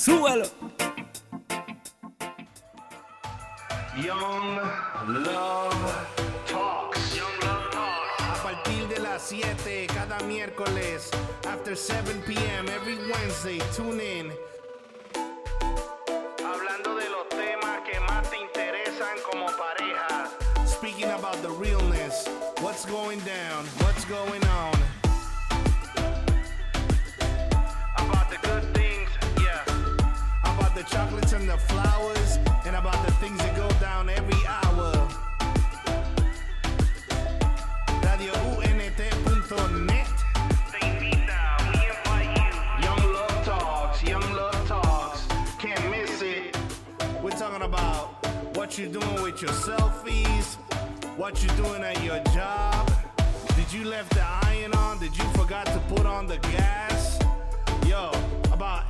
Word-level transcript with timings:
Súbalo. 0.00 0.46
Young 4.02 4.56
Love 5.08 5.92
Talks. 6.48 7.20
A 8.18 8.42
partir 8.42 8.88
de 8.88 8.98
las 8.98 9.20
7 9.28 9.86
cada 9.92 10.18
miércoles, 10.20 11.10
after 11.46 11.76
7 11.76 12.22
p.m. 12.26 12.70
every 12.70 12.96
Wednesday, 13.12 13.58
tune 13.76 14.00
in. 14.00 14.32
What 48.80 48.92
you're 48.92 49.02
doing 49.02 49.22
with 49.22 49.42
your 49.42 49.50
selfies, 49.50 50.56
what 51.18 51.44
you're 51.44 51.56
doing 51.56 51.82
at 51.82 52.02
your 52.02 52.18
job. 52.32 52.90
Did 53.54 53.70
you 53.70 53.84
left 53.84 54.08
the 54.14 54.24
iron 54.46 54.72
on? 54.72 54.98
Did 54.98 55.14
you 55.18 55.24
forgot 55.32 55.66
to 55.66 55.78
put 55.94 56.06
on 56.06 56.26
the 56.26 56.38
gas? 56.38 57.18
Yo, 57.86 58.10
about 58.50 58.89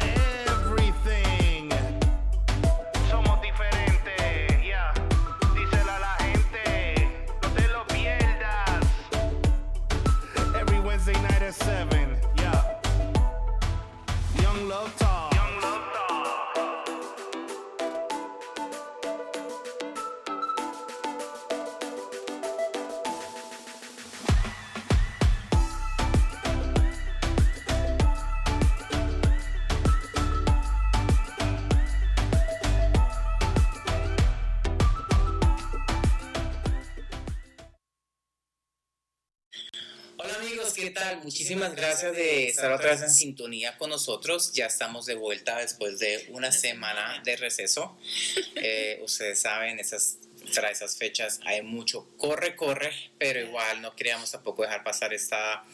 Muchísimas 41.31 41.77
gracias 41.77 42.17
de 42.17 42.49
estar 42.49 42.73
otra 42.73 42.91
vez 42.91 43.03
en 43.03 43.11
sintonía 43.11 43.79
con 43.79 43.89
nosotros. 43.89 44.53
Ya 44.53 44.67
estamos 44.67 45.07
de 45.07 45.15
vuelta 45.15 45.59
después 45.59 46.01
de 46.01 46.27
una 46.31 46.51
semana 46.51 47.23
de 47.25 47.37
receso. 47.37 47.97
Eh, 48.57 49.01
ustedes 49.05 49.41
saben, 49.41 49.79
esas, 49.79 50.19
tras 50.53 50.73
esas 50.73 50.97
fechas 50.97 51.41
hay 51.45 51.63
mucho 51.63 52.09
corre, 52.17 52.57
corre, 52.57 52.91
pero 53.19 53.41
igual 53.41 53.83
no 53.83 53.95
queríamos 53.95 54.31
tampoco 54.31 54.63
dejar 54.63 54.83
pasar 54.83 55.13
esta 55.15 55.65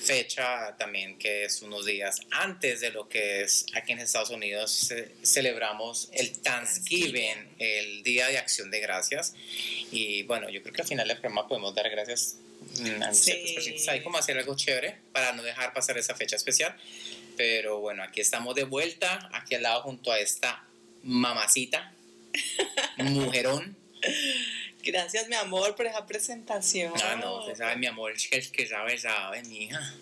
fecha 0.00 0.76
también 0.76 1.18
que 1.18 1.44
es 1.44 1.62
unos 1.62 1.86
días 1.86 2.20
antes 2.30 2.80
de 2.80 2.90
lo 2.90 3.08
que 3.08 3.42
es 3.42 3.66
aquí 3.74 3.92
en 3.92 4.00
Estados 4.00 4.30
Unidos 4.30 4.70
ce- 4.88 5.14
celebramos 5.24 6.08
el 6.12 6.38
Thanksgiving, 6.40 7.54
el 7.58 8.02
Día 8.02 8.26
de 8.28 8.38
Acción 8.38 8.70
de 8.70 8.80
Gracias. 8.80 9.34
Y 9.90 10.24
bueno, 10.24 10.48
yo 10.50 10.62
creo 10.62 10.74
que 10.74 10.82
al 10.82 10.88
final 10.88 11.08
del 11.08 11.16
programa 11.18 11.48
podemos 11.48 11.74
dar 11.74 11.88
gracias 11.88 12.36
mm, 12.80 13.02
a 13.02 13.14
Sí. 13.14 13.56
Hay 13.88 14.02
como 14.02 14.18
hacer 14.18 14.36
algo 14.36 14.54
chévere 14.56 14.98
para 15.12 15.32
no 15.32 15.42
dejar 15.42 15.72
pasar 15.72 15.96
esa 15.96 16.14
fecha 16.14 16.36
especial. 16.36 16.76
Pero 17.36 17.78
bueno, 17.78 18.02
aquí 18.02 18.20
estamos 18.20 18.54
de 18.56 18.64
vuelta, 18.64 19.28
aquí 19.32 19.54
al 19.54 19.62
lado 19.62 19.82
junto 19.82 20.10
a 20.12 20.18
esta 20.18 20.64
mamacita, 21.04 21.94
mujerón. 22.98 23.76
Gracias, 24.82 25.28
mi 25.28 25.34
amor, 25.34 25.74
por 25.74 25.86
esa 25.86 26.06
presentación. 26.06 26.92
Ah, 27.02 27.16
no, 27.20 27.40
usted 27.40 27.56
sabe, 27.56 27.76
mi 27.76 27.86
amor, 27.86 28.12
es 28.12 28.28
que 28.28 28.36
el 28.36 28.50
que 28.50 28.66
sabe, 28.66 28.96
sabe, 28.98 29.42
mi 29.42 29.64
hija. 29.64 29.94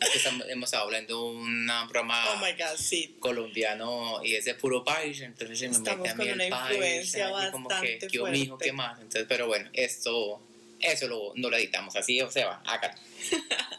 Es 0.00 0.10
que 0.10 0.18
estamos- 0.18 0.46
hemos 0.48 0.66
estado 0.66 0.84
hablando 0.84 1.16
de 1.16 1.36
un 1.36 1.66
programa 1.88 2.32
Oh 2.32 2.36
my 2.44 2.52
God, 2.52 2.76
sí. 2.76 3.16
colombiano 3.20 4.22
y 4.22 4.34
es 4.34 4.44
de 4.44 4.54
puro 4.54 4.84
país, 4.84 5.20
entonces 5.20 5.58
se 5.58 5.68
me 5.68 5.76
Estamos 5.76 6.00
mete 6.06 6.10
a 6.10 6.14
mí 6.16 6.30
con 6.30 6.40
el 6.40 6.46
una 6.48 6.56
país. 6.60 6.70
influencia 6.76 7.38
así 7.38 7.50
como 7.52 7.68
que, 7.68 7.74
bastante 7.74 8.06
¿qué 8.08 8.18
mi 8.18 8.38
hijo, 8.40 8.46
fuerte. 8.48 8.64
qué 8.66 8.72
más? 8.72 8.98
Entonces, 8.98 9.24
pero 9.28 9.46
bueno, 9.46 9.70
esto, 9.72 10.42
eso 10.80 11.06
lo, 11.08 11.32
no 11.36 11.48
lo 11.48 11.56
editamos, 11.56 11.96
así 11.96 12.20
o 12.20 12.30
se 12.30 12.44
va, 12.44 12.60
acá. 12.66 12.94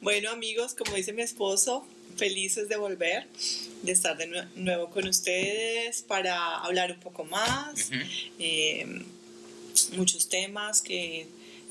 Bueno, 0.00 0.30
amigos, 0.30 0.74
como 0.74 0.94
dice 0.96 1.12
mi 1.14 1.22
esposo, 1.22 1.86
felices 2.16 2.68
de 2.68 2.76
volver, 2.76 3.26
de 3.82 3.92
estar 3.92 4.16
de 4.16 4.28
nue- 4.28 4.48
nuevo 4.56 4.90
con 4.90 5.06
ustedes 5.06 6.02
para 6.02 6.58
hablar 6.58 6.92
un 6.92 7.00
poco 7.00 7.24
más. 7.24 7.90
Eh, 8.38 9.02
muchos 9.96 10.28
temas 10.28 10.80
que 10.82 11.26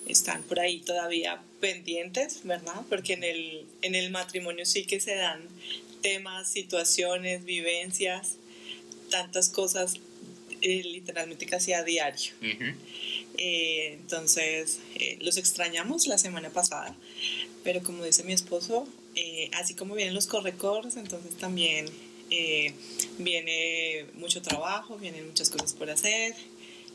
están 0.07 0.43
por 0.43 0.59
ahí 0.59 0.79
todavía 0.81 1.41
pendientes, 1.61 2.41
¿verdad? 2.43 2.81
Porque 2.89 3.13
en 3.13 3.23
el, 3.23 3.65
en 3.81 3.95
el 3.95 4.09
matrimonio 4.11 4.65
sí 4.65 4.83
que 4.85 4.99
se 4.99 5.15
dan 5.15 5.47
temas, 6.01 6.51
situaciones, 6.51 7.45
vivencias, 7.45 8.35
tantas 9.09 9.47
cosas 9.49 9.95
eh, 10.61 10.81
literalmente 10.83 11.45
casi 11.45 11.71
a 11.73 11.83
diario. 11.83 12.33
Eh, 13.37 13.93
entonces, 13.93 14.79
eh, 14.95 15.17
los 15.21 15.37
extrañamos 15.37 16.07
la 16.07 16.17
semana 16.17 16.49
pasada, 16.49 16.95
pero 17.63 17.81
como 17.83 18.03
dice 18.03 18.23
mi 18.23 18.33
esposo, 18.33 18.87
eh, 19.15 19.49
así 19.53 19.75
como 19.75 19.95
vienen 19.95 20.13
los 20.13 20.27
correcores, 20.27 20.95
entonces 20.97 21.37
también 21.37 21.85
eh, 22.29 22.73
viene 23.17 24.05
mucho 24.13 24.41
trabajo, 24.41 24.97
vienen 24.97 25.27
muchas 25.27 25.49
cosas 25.49 25.73
por 25.73 25.89
hacer 25.89 26.35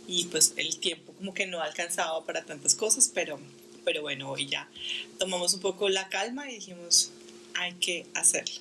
y 0.06 0.24
pues 0.24 0.54
el 0.56 0.78
tiempo 0.78 1.12
como 1.12 1.34
que 1.34 1.46
no 1.46 1.60
ha 1.60 1.64
alcanzado 1.64 2.24
para 2.24 2.44
tantas 2.44 2.74
cosas, 2.74 3.10
pero, 3.14 3.38
pero 3.84 4.02
bueno, 4.02 4.30
hoy 4.30 4.46
ya 4.46 4.68
tomamos 5.18 5.54
un 5.54 5.60
poco 5.60 5.88
la 5.88 6.08
calma 6.08 6.50
y 6.50 6.54
dijimos, 6.54 7.10
hay 7.54 7.74
que 7.74 8.06
hacerlo. 8.14 8.60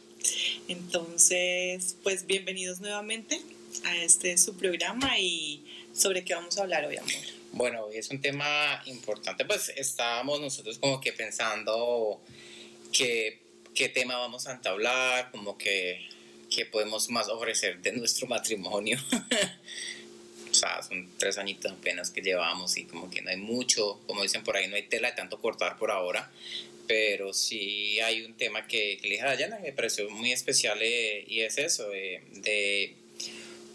Entonces, 0.67 1.95
pues 2.03 2.25
bienvenidos 2.27 2.81
nuevamente 2.81 3.41
a 3.85 3.95
este 3.97 4.37
su 4.37 4.55
programa 4.55 5.17
y 5.19 5.63
sobre 5.93 6.23
qué 6.23 6.35
vamos 6.35 6.57
a 6.57 6.63
hablar 6.63 6.85
hoy, 6.85 6.97
amor. 6.97 7.11
Bueno, 7.53 7.85
hoy 7.85 7.97
es 7.97 8.09
un 8.09 8.21
tema 8.21 8.81
importante, 8.85 9.45
pues 9.45 9.71
estábamos 9.75 10.41
nosotros 10.41 10.77
como 10.77 10.99
que 10.99 11.13
pensando 11.13 12.21
que, 12.91 13.46
qué 13.77 13.89
tema 13.89 14.17
vamos 14.17 14.47
a 14.47 14.53
entablar, 14.53 15.29
como 15.29 15.55
que, 15.55 16.09
qué 16.49 16.65
podemos 16.65 17.11
más 17.11 17.29
ofrecer 17.29 17.79
de 17.79 17.91
nuestro 17.91 18.25
matrimonio. 18.25 18.97
o 20.51 20.53
sea, 20.53 20.81
son 20.81 21.07
tres 21.19 21.37
añitos 21.37 21.71
apenas 21.71 22.09
que 22.09 22.21
llevamos 22.21 22.75
y 22.77 22.85
como 22.85 23.11
que 23.11 23.21
no 23.21 23.29
hay 23.29 23.37
mucho, 23.37 24.01
como 24.07 24.23
dicen 24.23 24.43
por 24.43 24.57
ahí, 24.57 24.67
no 24.67 24.75
hay 24.75 24.87
tela 24.87 25.11
de 25.11 25.15
tanto 25.15 25.39
cortar 25.39 25.77
por 25.77 25.91
ahora, 25.91 26.31
pero 26.87 27.33
sí 27.33 27.99
hay 27.99 28.23
un 28.23 28.33
tema 28.33 28.65
que, 28.65 28.97
que 28.97 29.09
le 29.09 29.13
dije 29.15 29.23
a 29.23 29.27
Dayana, 29.27 29.59
me 29.59 29.71
pareció 29.71 30.09
muy 30.09 30.31
especial 30.31 30.79
eh, 30.81 31.23
y 31.27 31.41
es 31.41 31.59
eso, 31.59 31.93
eh, 31.93 32.23
de 32.31 32.95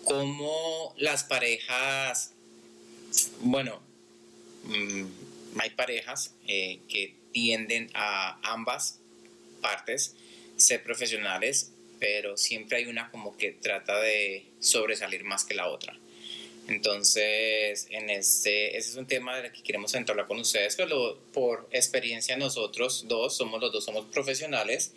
cómo 0.02 0.94
las 0.96 1.22
parejas 1.22 2.32
bueno, 3.40 3.80
mm, 4.64 5.04
hay 5.60 5.70
parejas 5.70 6.34
eh, 6.48 6.80
que 6.88 7.14
tienden 7.30 7.88
a 7.94 8.40
ambas 8.42 9.01
partes 9.62 10.14
ser 10.56 10.82
profesionales, 10.82 11.72
pero 11.98 12.36
siempre 12.36 12.78
hay 12.78 12.86
una 12.86 13.10
como 13.10 13.36
que 13.36 13.52
trata 13.52 13.98
de 14.00 14.44
sobresalir 14.60 15.24
más 15.24 15.44
que 15.44 15.54
la 15.54 15.68
otra. 15.68 15.98
Entonces, 16.68 17.88
en 17.90 18.08
este, 18.08 18.76
ese 18.76 18.90
es 18.90 18.96
un 18.96 19.06
tema 19.06 19.36
del 19.40 19.50
que 19.50 19.62
queremos 19.62 19.94
hablar 19.94 20.26
con 20.26 20.38
ustedes, 20.38 20.76
pero 20.76 21.20
por 21.32 21.68
experiencia 21.72 22.36
nosotros 22.36 23.06
dos, 23.08 23.36
somos 23.36 23.60
los 23.60 23.72
dos 23.72 23.84
somos 23.84 24.06
profesionales 24.06 24.92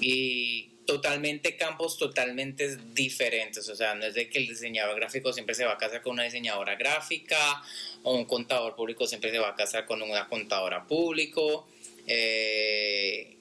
y 0.00 0.70
totalmente 0.86 1.56
campos 1.56 1.96
totalmente 1.96 2.76
diferentes. 2.92 3.68
O 3.68 3.76
sea, 3.76 3.94
no 3.94 4.04
es 4.06 4.14
de 4.14 4.28
que 4.28 4.38
el 4.38 4.48
diseñador 4.48 4.96
gráfico 4.96 5.32
siempre 5.32 5.54
se 5.54 5.64
va 5.64 5.74
a 5.74 5.78
casar 5.78 6.02
con 6.02 6.14
una 6.14 6.24
diseñadora 6.24 6.74
gráfica 6.74 7.62
o 8.02 8.14
un 8.14 8.24
contador 8.24 8.74
público 8.74 9.06
siempre 9.06 9.30
se 9.30 9.38
va 9.38 9.50
a 9.50 9.54
casar 9.54 9.86
con 9.86 10.02
una 10.02 10.26
contadora 10.26 10.86
público. 10.88 11.68
Eh, 12.08 13.36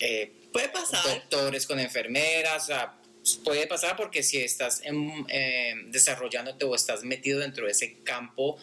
eh, 0.00 0.32
Puede 0.52 0.68
pasar. 0.68 1.02
doctores 1.04 1.66
con 1.66 1.78
enfermeras, 1.78 2.64
o 2.64 2.66
sea, 2.66 3.00
puede 3.44 3.66
pasar 3.66 3.96
porque 3.96 4.22
si 4.22 4.38
estás 4.38 4.82
en, 4.84 5.26
eh, 5.28 5.74
desarrollándote 5.86 6.64
o 6.64 6.74
estás 6.74 7.04
metido 7.04 7.40
dentro 7.40 7.66
de 7.66 7.72
ese 7.72 7.98
campo 8.02 8.58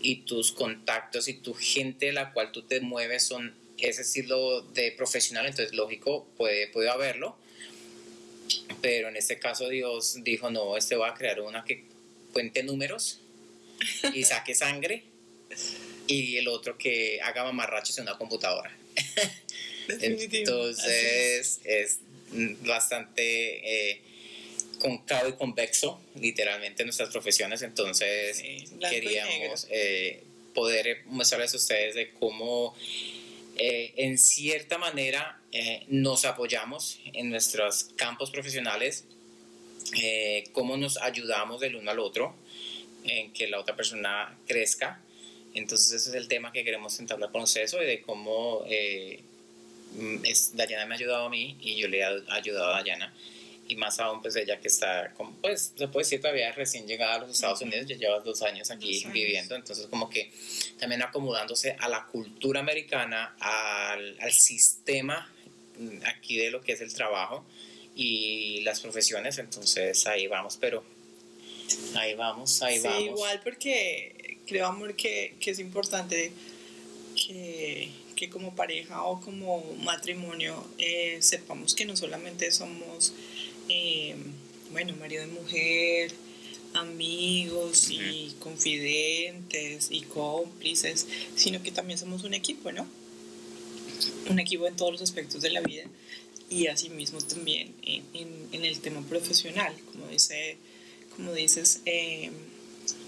y 0.00 0.22
tus 0.22 0.52
contactos 0.52 1.28
y 1.28 1.34
tu 1.34 1.54
gente 1.54 2.06
de 2.06 2.12
la 2.12 2.32
cual 2.32 2.52
tú 2.52 2.62
te 2.62 2.80
mueves 2.80 3.26
son 3.26 3.54
ese 3.78 4.02
estilo 4.02 4.62
de 4.62 4.92
profesional, 4.92 5.46
entonces 5.46 5.74
lógico, 5.74 6.28
puede, 6.36 6.68
puede 6.68 6.90
haberlo. 6.90 7.36
Pero 8.82 9.08
en 9.08 9.16
este 9.16 9.38
caso 9.38 9.68
Dios 9.68 10.22
dijo, 10.22 10.50
no, 10.50 10.76
este 10.76 10.96
va 10.96 11.10
a 11.10 11.14
crear 11.14 11.40
una 11.40 11.64
que 11.64 11.84
cuente 12.32 12.62
números 12.62 13.20
y 14.14 14.24
saque 14.24 14.54
sangre 14.54 15.04
y 16.06 16.36
el 16.36 16.48
otro 16.48 16.76
que 16.76 17.20
haga 17.22 17.44
mamarrachos 17.44 17.96
en 17.98 18.02
una 18.02 18.18
computadora. 18.18 18.76
Definitivo. 19.98 20.38
Entonces 20.38 21.60
es 21.64 21.98
bastante 22.64 23.90
eh, 23.90 24.00
concavo 24.80 25.28
y 25.28 25.32
convexo, 25.34 26.00
literalmente, 26.20 26.82
en 26.82 26.86
nuestras 26.86 27.10
profesiones. 27.10 27.62
Entonces 27.62 28.38
Sí, 28.38 28.64
queríamos 28.88 29.66
eh, 29.70 30.22
poder 30.54 31.02
mostrarles 31.06 31.54
a 31.54 31.56
ustedes 31.56 31.94
de 31.94 32.10
cómo, 32.10 32.74
eh, 33.56 33.92
en 33.96 34.18
cierta 34.18 34.78
manera, 34.78 35.40
eh, 35.52 35.84
nos 35.88 36.24
apoyamos 36.24 37.00
en 37.12 37.30
nuestros 37.30 37.84
campos 37.96 38.30
profesionales, 38.30 39.04
eh, 40.00 40.44
cómo 40.52 40.76
nos 40.76 40.98
ayudamos 40.98 41.60
del 41.60 41.76
uno 41.76 41.90
al 41.90 41.98
otro, 41.98 42.34
en 43.04 43.32
que 43.32 43.48
la 43.48 43.58
otra 43.58 43.76
persona 43.76 44.36
crezca. 44.46 45.00
Entonces 45.54 45.92
ese 45.92 46.10
es 46.10 46.14
el 46.14 46.28
tema 46.28 46.52
que 46.52 46.64
queremos 46.64 46.98
entablar 47.00 47.32
con 47.32 47.42
ustedes 47.42 47.74
hoy, 47.74 47.86
de 47.86 48.02
cómo 48.02 48.64
eh, 48.68 49.20
es, 50.24 50.56
Dayana 50.56 50.86
me 50.86 50.94
ha 50.94 50.98
ayudado 50.98 51.26
a 51.26 51.30
mí 51.30 51.56
y 51.60 51.76
yo 51.76 51.88
le 51.88 52.00
he 52.00 52.04
ayudado 52.28 52.74
a 52.74 52.78
Dayana. 52.78 53.12
Y 53.68 53.76
más 53.76 54.00
aún, 54.00 54.20
pues 54.20 54.34
ella 54.34 54.58
que 54.58 54.66
está, 54.66 55.12
como, 55.14 55.32
pues 55.36 55.72
se 55.76 55.86
puede 55.86 56.04
decir 56.04 56.20
todavía 56.20 56.50
recién 56.52 56.88
llegada 56.88 57.14
a 57.14 57.18
los 57.20 57.30
Estados 57.30 57.60
Unidos, 57.62 57.86
ya 57.86 57.96
lleva 57.96 58.18
dos 58.18 58.42
años 58.42 58.68
aquí 58.70 58.94
Dos 58.94 59.04
años. 59.04 59.14
viviendo, 59.14 59.54
entonces 59.54 59.86
como 59.86 60.10
que 60.10 60.32
también 60.78 61.02
acomodándose 61.02 61.76
a 61.78 61.88
la 61.88 62.04
cultura 62.06 62.58
americana, 62.58 63.36
al, 63.38 64.18
al 64.18 64.32
sistema 64.32 65.32
mm, 65.78 65.98
aquí 66.04 66.36
de 66.36 66.50
lo 66.50 66.60
que 66.60 66.72
es 66.72 66.80
el 66.80 66.92
trabajo 66.92 67.44
y 67.94 68.60
las 68.62 68.80
profesiones, 68.80 69.38
entonces 69.38 70.04
ahí 70.08 70.26
vamos, 70.26 70.56
pero 70.60 70.82
ahí 71.94 72.14
vamos, 72.14 72.62
ahí 72.62 72.78
sí, 72.78 72.82
vamos. 72.84 73.02
igual 73.02 73.40
porque 73.44 74.38
creo, 74.46 74.66
amor, 74.66 74.96
que, 74.96 75.36
que 75.38 75.52
es 75.52 75.60
importante 75.60 76.32
que, 77.14 77.88
que 78.20 78.28
como 78.28 78.54
pareja 78.54 79.02
o 79.04 79.18
como 79.22 79.64
matrimonio 79.82 80.62
eh, 80.76 81.16
sepamos 81.20 81.74
que 81.74 81.86
no 81.86 81.96
solamente 81.96 82.52
somos, 82.52 83.14
eh, 83.70 84.14
bueno, 84.72 84.94
marido 85.00 85.24
y 85.24 85.28
mujer, 85.28 86.12
amigos 86.74 87.88
y 87.90 88.34
confidentes 88.38 89.88
y 89.90 90.02
cómplices, 90.02 91.06
sino 91.34 91.62
que 91.62 91.72
también 91.72 91.98
somos 91.98 92.22
un 92.24 92.34
equipo, 92.34 92.70
¿no? 92.72 92.86
Un 94.28 94.38
equipo 94.38 94.66
en 94.66 94.76
todos 94.76 94.92
los 94.92 95.00
aspectos 95.02 95.40
de 95.40 95.50
la 95.50 95.62
vida 95.62 95.84
y 96.50 96.66
asimismo 96.66 97.20
también 97.22 97.72
en, 97.82 98.04
en- 98.12 98.48
en 98.52 98.64
el 98.66 98.80
tema 98.80 99.00
profesional, 99.08 99.74
como 99.92 100.06
dice, 100.08 100.58
como 101.16 101.32
dices, 101.32 101.80
eh, 101.86 102.30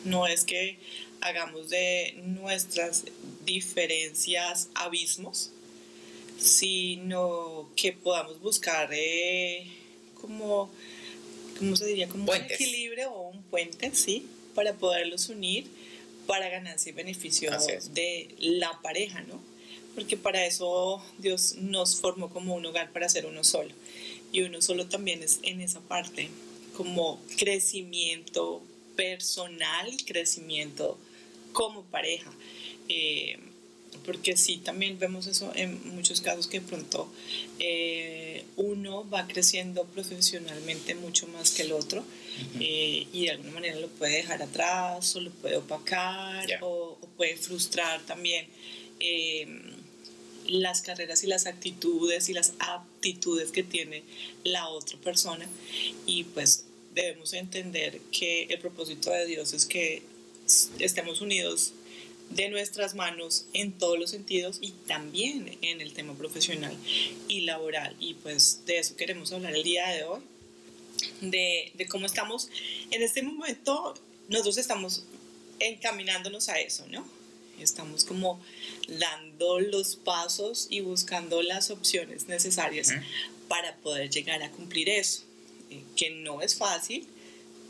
no 0.06 0.26
es 0.26 0.44
que 0.44 0.78
hagamos 1.22 1.70
de 1.70 2.20
nuestras 2.24 3.04
diferencias 3.44 4.68
abismos, 4.74 5.50
sino 6.38 7.70
que 7.76 7.92
podamos 7.92 8.40
buscar 8.40 8.90
eh, 8.92 9.66
como, 10.20 10.70
¿cómo 11.58 11.76
se 11.76 11.86
diría? 11.86 12.08
Como 12.08 12.26
Puentes. 12.26 12.58
un 12.60 12.66
equilibrio 12.66 13.12
o 13.12 13.30
un 13.30 13.42
puente, 13.44 13.92
¿sí? 13.94 14.26
Para 14.54 14.74
poderlos 14.74 15.28
unir 15.28 15.66
para 16.26 16.48
ganancia 16.48 16.90
y 16.90 16.92
beneficio 16.92 17.50
de 17.92 18.34
la 18.38 18.80
pareja, 18.82 19.22
¿no? 19.22 19.40
Porque 19.94 20.16
para 20.16 20.46
eso 20.46 21.02
Dios 21.18 21.56
nos 21.56 22.00
formó 22.00 22.30
como 22.30 22.54
un 22.54 22.64
hogar 22.64 22.92
para 22.92 23.08
ser 23.08 23.26
uno 23.26 23.44
solo. 23.44 23.70
Y 24.32 24.42
uno 24.42 24.62
solo 24.62 24.86
también 24.86 25.22
es 25.22 25.40
en 25.42 25.60
esa 25.60 25.80
parte, 25.80 26.30
como 26.76 27.20
crecimiento 27.36 28.62
personal, 28.96 29.90
crecimiento 30.06 30.98
como 31.52 31.82
pareja. 31.84 32.32
Eh, 32.88 33.38
porque 34.04 34.36
sí, 34.36 34.58
también 34.58 34.98
vemos 34.98 35.26
eso 35.26 35.52
en 35.54 35.94
muchos 35.94 36.20
casos 36.20 36.46
que 36.46 36.60
pronto 36.60 37.10
eh, 37.58 38.44
uno 38.56 39.08
va 39.08 39.26
creciendo 39.26 39.84
profesionalmente 39.84 40.94
mucho 40.94 41.26
más 41.28 41.50
que 41.50 41.62
el 41.62 41.72
otro 41.72 42.04
eh, 42.60 43.06
y 43.12 43.26
de 43.26 43.30
alguna 43.30 43.52
manera 43.52 43.76
lo 43.76 43.88
puede 43.88 44.16
dejar 44.16 44.42
atrás 44.42 45.14
o 45.16 45.20
lo 45.20 45.30
puede 45.30 45.56
opacar 45.56 46.46
o, 46.62 46.98
o 47.00 47.06
puede 47.16 47.36
frustrar 47.36 48.00
también 48.02 48.46
eh, 49.00 49.46
las 50.48 50.82
carreras 50.82 51.22
y 51.22 51.28
las 51.28 51.46
actitudes 51.46 52.28
y 52.28 52.34
las 52.34 52.54
aptitudes 52.58 53.52
que 53.52 53.62
tiene 53.62 54.02
la 54.42 54.68
otra 54.68 54.98
persona 54.98 55.46
y 56.06 56.24
pues 56.24 56.64
debemos 56.94 57.32
entender 57.32 58.00
que 58.10 58.44
el 58.44 58.58
propósito 58.58 59.10
de 59.10 59.26
Dios 59.26 59.52
es 59.52 59.66
que 59.66 60.02
estemos 60.78 61.20
unidos 61.20 61.72
de 62.30 62.48
nuestras 62.48 62.94
manos 62.94 63.46
en 63.52 63.72
todos 63.72 63.98
los 63.98 64.10
sentidos 64.10 64.58
y 64.60 64.70
también 64.86 65.58
en 65.60 65.80
el 65.80 65.92
tema 65.92 66.14
profesional 66.14 66.76
y 67.28 67.40
laboral. 67.40 67.94
Y 68.00 68.14
pues 68.14 68.64
de 68.66 68.78
eso 68.78 68.96
queremos 68.96 69.32
hablar 69.32 69.54
el 69.54 69.62
día 69.62 69.88
de 69.88 70.04
hoy, 70.04 70.20
de, 71.20 71.72
de 71.74 71.86
cómo 71.86 72.06
estamos 72.06 72.48
en 72.90 73.02
este 73.02 73.22
momento, 73.22 73.94
nosotros 74.28 74.58
estamos 74.58 75.04
encaminándonos 75.58 76.48
a 76.48 76.58
eso, 76.58 76.86
¿no? 76.88 77.06
Estamos 77.60 78.04
como 78.04 78.40
dando 78.88 79.60
los 79.60 79.96
pasos 79.96 80.66
y 80.70 80.80
buscando 80.80 81.42
las 81.42 81.70
opciones 81.70 82.26
necesarias 82.26 82.88
para 83.46 83.76
poder 83.76 84.10
llegar 84.10 84.42
a 84.42 84.50
cumplir 84.50 84.88
eso, 84.88 85.22
eh, 85.70 85.82
que 85.94 86.10
no 86.10 86.42
es 86.42 86.56
fácil, 86.56 87.06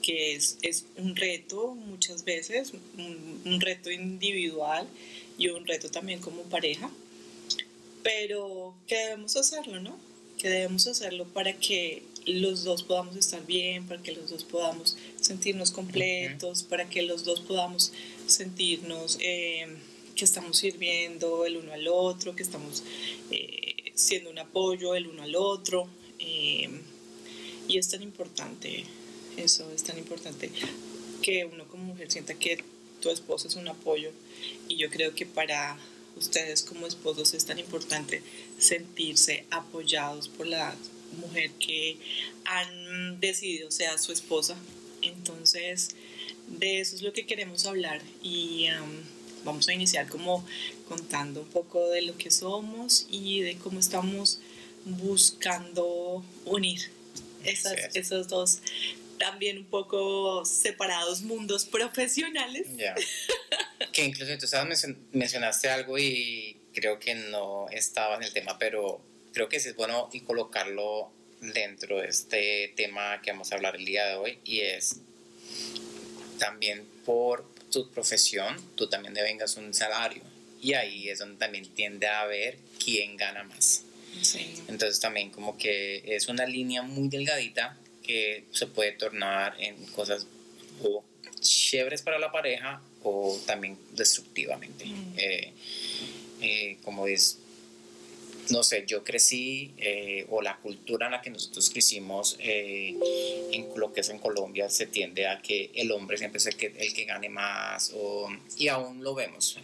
que 0.03 0.35
es, 0.35 0.59
es 0.63 0.85
un 0.97 1.17
reto 1.17 1.75
muchas 1.75 2.25
veces, 2.25 2.73
un, 2.99 3.41
un 3.45 3.61
reto 3.61 3.91
individual 3.91 4.87
y 5.39 5.49
un 5.49 5.67
reto 5.67 5.91
también 5.91 6.21
como 6.21 6.43
pareja, 6.43 6.91
pero 8.03 8.75
que 8.87 8.97
debemos 8.97 9.37
hacerlo, 9.37 9.81
¿no? 9.81 9.97
Que 10.39 10.49
debemos 10.49 10.87
hacerlo 10.87 11.27
para 11.29 11.53
que 11.55 12.03
los 12.27 12.65
dos 12.65 12.83
podamos 12.83 13.17
estar 13.17 13.45
bien, 13.47 13.87
para 13.87 14.03
que 14.03 14.13
los 14.13 14.31
dos 14.31 14.45
podamos 14.45 14.97
sentirnos 15.21 15.71
completos, 15.71 16.63
para 16.65 16.89
que 16.89 17.03
los 17.03 17.25
dos 17.25 17.41
podamos 17.41 17.93
sentirnos 18.27 19.19
eh, 19.21 19.67
que 20.17 20.25
estamos 20.25 20.59
sirviendo 20.59 21.47
el 21.47 21.57
uno 21.57 21.73
al 21.73 21.89
otro, 21.89 22.35
que 22.35 22.43
estamos 22.43 22.83
eh, 23.31 23.93
siendo 23.95 24.31
un 24.31 24.39
apoyo 24.39 24.95
el 24.95 25.07
uno 25.07 25.23
al 25.23 25.37
otro. 25.37 25.89
eh, 26.19 26.69
y 27.69 27.79
es 27.79 27.89
tan 27.89 28.03
importante, 28.03 28.85
eso 29.37 29.71
es 29.73 29.83
tan 29.85 29.99
importante, 29.99 30.51
que 31.23 31.45
uno 31.45 31.67
como 31.69 31.85
mujer 31.85 32.11
sienta 32.11 32.35
que 32.35 32.65
tu 33.01 33.11
esposo 33.11 33.49
es 33.49 33.57
un 33.57 33.69
apoyo. 33.69 34.11
Y 34.69 34.77
yo 34.77 34.91
creo 34.91 35.15
que 35.15 35.27
para 35.27 35.79
ustedes 36.17 36.63
como 36.63 36.87
esposos 36.87 37.35
es 37.35 37.45
tan 37.45 37.59
importante 37.59 38.23
sentirse 38.59 39.45
apoyados 39.51 40.29
por 40.29 40.47
la 40.47 40.75
mujer 41.21 41.51
que 41.53 41.97
han 42.45 43.21
decidido 43.21 43.71
sea 43.71 43.99
su 43.99 44.13
esposa. 44.13 44.57
Entonces, 45.03 45.91
de 46.49 46.81
eso 46.81 46.97
es 46.97 47.03
lo 47.03 47.13
que 47.13 47.27
queremos 47.27 47.67
hablar 47.67 48.01
y 48.23 48.67
am, 48.67 49.03
vamos 49.45 49.69
a 49.69 49.75
iniciar 49.75 50.09
como 50.09 50.45
contando 50.89 51.41
un 51.41 51.49
poco 51.49 51.89
de 51.89 52.03
lo 52.03 52.17
que 52.17 52.31
somos 52.31 53.07
y 53.11 53.41
de 53.41 53.57
cómo 53.57 53.81
estamos 53.81 54.39
buscando 54.85 56.25
unir 56.45 56.91
esas, 57.45 57.73
es. 57.73 57.97
esos 57.97 58.29
dos 58.29 58.59
también 59.23 59.57
un 59.59 59.67
poco 59.67 60.45
separados 60.45 61.23
mundos 61.23 61.65
profesionales. 61.65 62.67
Ya. 62.77 62.93
que 63.93 64.05
incluso 64.05 64.37
tú 64.37 64.47
mencion- 64.67 64.97
mencionaste 65.13 65.69
algo 65.71 65.97
y 65.97 66.57
creo 66.75 66.99
que 66.99 67.15
no 67.15 67.67
estaba 67.71 68.17
en 68.17 68.25
el 68.25 68.33
tema, 68.33 68.59
pero 68.59 69.01
creo 69.33 69.49
que 69.49 69.61
sí 69.61 69.69
es 69.69 69.77
bueno 69.77 70.09
y 70.13 70.21
colocarlo 70.21 71.13
dentro 71.41 72.01
de 72.01 72.09
este 72.09 72.73
tema 72.77 73.21
que 73.23 73.31
vamos 73.31 73.53
a 73.53 73.55
hablar 73.55 73.77
el 73.77 73.85
día 73.85 74.07
de 74.07 74.15
hoy 74.17 74.39
y 74.45 74.61
es 74.61 74.97
también 76.39 76.85
por 77.05 77.45
tu 77.71 77.91
profesión, 77.91 78.57
tú 78.75 78.89
también 78.89 79.15
devengas 79.15 79.57
un 79.57 79.73
salario 79.73 80.23
y 80.61 80.75
ahí 80.75 81.09
es 81.09 81.21
donde 81.21 81.39
también 81.39 81.67
tiende 81.75 82.07
a 82.09 82.25
ver 82.27 82.59
quién 82.85 83.17
gana 83.17 83.45
más. 83.45 83.85
Sí. 84.21 84.55
Entonces 84.69 85.01
también 85.01 85.31
como 85.31 85.57
que 85.57 86.03
es 86.07 86.29
una 86.29 86.45
línea 86.45 86.83
muy 86.83 87.09
delgadita 87.09 87.77
que 88.03 88.45
se 88.53 88.67
puede 88.67 88.93
tornar 88.93 89.55
en 89.59 89.85
cosas 89.87 90.27
o 90.83 91.05
chéveres 91.41 92.03
para 92.03 92.19
la 92.19 92.31
pareja 92.31 92.81
o 93.03 93.39
también 93.47 93.79
destructivamente. 93.93 94.85
Eh, 95.17 95.53
eh, 96.41 96.79
como 96.83 97.07
es, 97.07 97.39
no 98.51 98.63
sé, 98.63 98.85
yo 98.87 99.05
crecí 99.05 99.73
eh, 99.79 100.27
o 100.31 100.43
la 100.43 100.57
cultura 100.57 101.07
en 101.07 101.13
la 101.13 101.23
que 101.23 101.31
nosotros 101.31 101.71
crecimos 101.71 102.37
en 102.41 103.69
lo 103.77 103.93
que 103.93 104.01
es 104.01 104.09
en 104.09 104.19
Colombia 104.19 104.69
se 104.69 104.87
tiende 104.87 105.27
a 105.27 105.41
que 105.41 105.71
el 105.75 105.93
hombre 105.93 106.17
siempre 106.19 106.39
es 106.39 106.47
el 106.47 106.57
que, 106.57 106.73
el 106.77 106.93
que 106.93 107.05
gane 107.05 107.29
más 107.29 107.93
o, 107.95 108.29
y 108.57 108.69
aún 108.69 109.03
lo 109.03 109.15
vemos. 109.15 109.59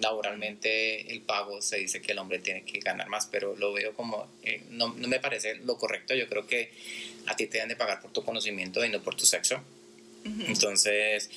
laboralmente 0.00 1.12
el 1.12 1.20
pago 1.22 1.60
se 1.62 1.78
dice 1.78 2.00
que 2.00 2.12
el 2.12 2.18
hombre 2.18 2.38
tiene 2.38 2.64
que 2.64 2.80
ganar 2.80 3.08
más, 3.08 3.26
pero 3.26 3.56
lo 3.56 3.72
veo 3.72 3.94
como, 3.94 4.26
no, 4.70 4.94
no 4.94 5.08
me 5.08 5.20
parece 5.20 5.56
lo 5.56 5.78
correcto. 5.78 6.14
Yo 6.14 6.28
creo 6.28 6.46
que 6.46 6.70
a 7.26 7.36
ti 7.36 7.46
te 7.46 7.54
deben 7.58 7.68
de 7.68 7.76
pagar 7.76 8.00
por 8.00 8.12
tu 8.12 8.24
conocimiento 8.24 8.84
y 8.84 8.88
no 8.88 9.02
por 9.02 9.14
tu 9.14 9.26
sexo. 9.26 9.62
Entonces, 10.24 11.30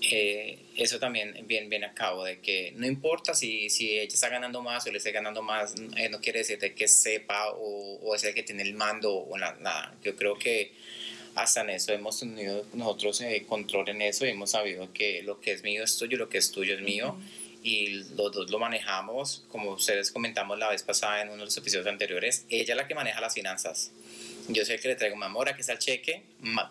eh, 0.00 0.58
eso 0.78 0.98
también 0.98 1.34
viene, 1.46 1.68
viene 1.68 1.86
a 1.86 1.92
cabo 1.92 2.24
de 2.24 2.38
que 2.38 2.72
no 2.76 2.86
importa 2.86 3.34
si, 3.34 3.68
si 3.68 3.98
ella 3.98 4.14
está 4.14 4.28
ganando 4.28 4.62
más 4.62 4.86
o 4.86 4.90
le 4.90 4.98
esté 4.98 5.12
ganando 5.12 5.42
más, 5.42 5.74
eh, 5.96 6.08
no 6.08 6.20
quiere 6.20 6.38
decir 6.38 6.58
que 6.74 6.88
sepa 6.88 7.50
o, 7.50 7.98
o 8.02 8.14
es 8.14 8.24
el 8.24 8.34
que 8.34 8.42
tiene 8.42 8.62
el 8.62 8.74
mando 8.74 9.12
o 9.12 9.36
nada. 9.36 9.94
Yo 10.02 10.14
creo 10.16 10.38
que 10.38 10.72
hasta 11.34 11.62
en 11.62 11.70
eso 11.70 11.92
hemos 11.92 12.20
tenido 12.20 12.64
nosotros 12.74 13.20
eh, 13.20 13.44
control 13.48 13.88
en 13.90 14.02
eso 14.02 14.24
y 14.24 14.30
hemos 14.30 14.52
sabido 14.52 14.92
que 14.92 15.22
lo 15.22 15.40
que 15.40 15.52
es 15.52 15.62
mío 15.62 15.82
es 15.82 15.96
tuyo, 15.96 16.16
lo 16.16 16.28
que 16.28 16.38
es 16.38 16.50
tuyo 16.50 16.74
es 16.74 16.80
mío. 16.80 17.16
Y 17.60 17.88
los 18.14 18.32
dos 18.32 18.50
lo 18.50 18.58
manejamos, 18.60 19.44
como 19.48 19.72
ustedes 19.72 20.12
comentamos 20.12 20.58
la 20.58 20.70
vez 20.70 20.84
pasada 20.84 21.22
en 21.22 21.28
uno 21.28 21.38
de 21.38 21.46
los 21.46 21.56
episodios 21.56 21.88
anteriores, 21.88 22.46
ella 22.48 22.74
es 22.74 22.76
la 22.76 22.86
que 22.86 22.94
maneja 22.94 23.20
las 23.20 23.34
finanzas 23.34 23.90
yo 24.48 24.64
sé 24.64 24.78
que 24.78 24.88
le 24.88 24.96
traigo, 24.96 25.16
mi 25.16 25.24
amor, 25.24 25.48
aquí 25.48 25.60
está 25.60 25.74
el 25.74 25.78
cheque, 25.78 26.22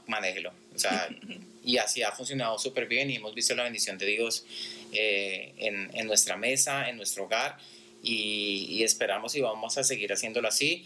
manéjelo. 0.07 0.51
O 0.75 0.79
sea, 0.79 1.07
y 1.67 1.77
así 1.79 2.01
ha 2.01 2.11
funcionado 2.13 2.57
súper 2.57 2.87
bien 2.87 3.11
y 3.11 3.17
hemos 3.17 3.35
visto 3.35 3.53
la 3.53 3.63
bendición 3.63 3.97
de 3.97 4.05
Dios 4.05 4.45
eh, 4.93 5.53
en, 5.57 5.91
en, 5.93 6.07
nuestra 6.07 6.37
mesa, 6.37 6.89
en 6.89 6.95
nuestro 6.95 7.25
hogar 7.25 7.57
y, 8.01 8.67
y, 8.69 8.83
esperamos 8.83 9.35
y 9.35 9.41
vamos 9.41 9.77
a 9.77 9.83
seguir 9.83 10.13
haciéndolo 10.13 10.47
así. 10.47 10.85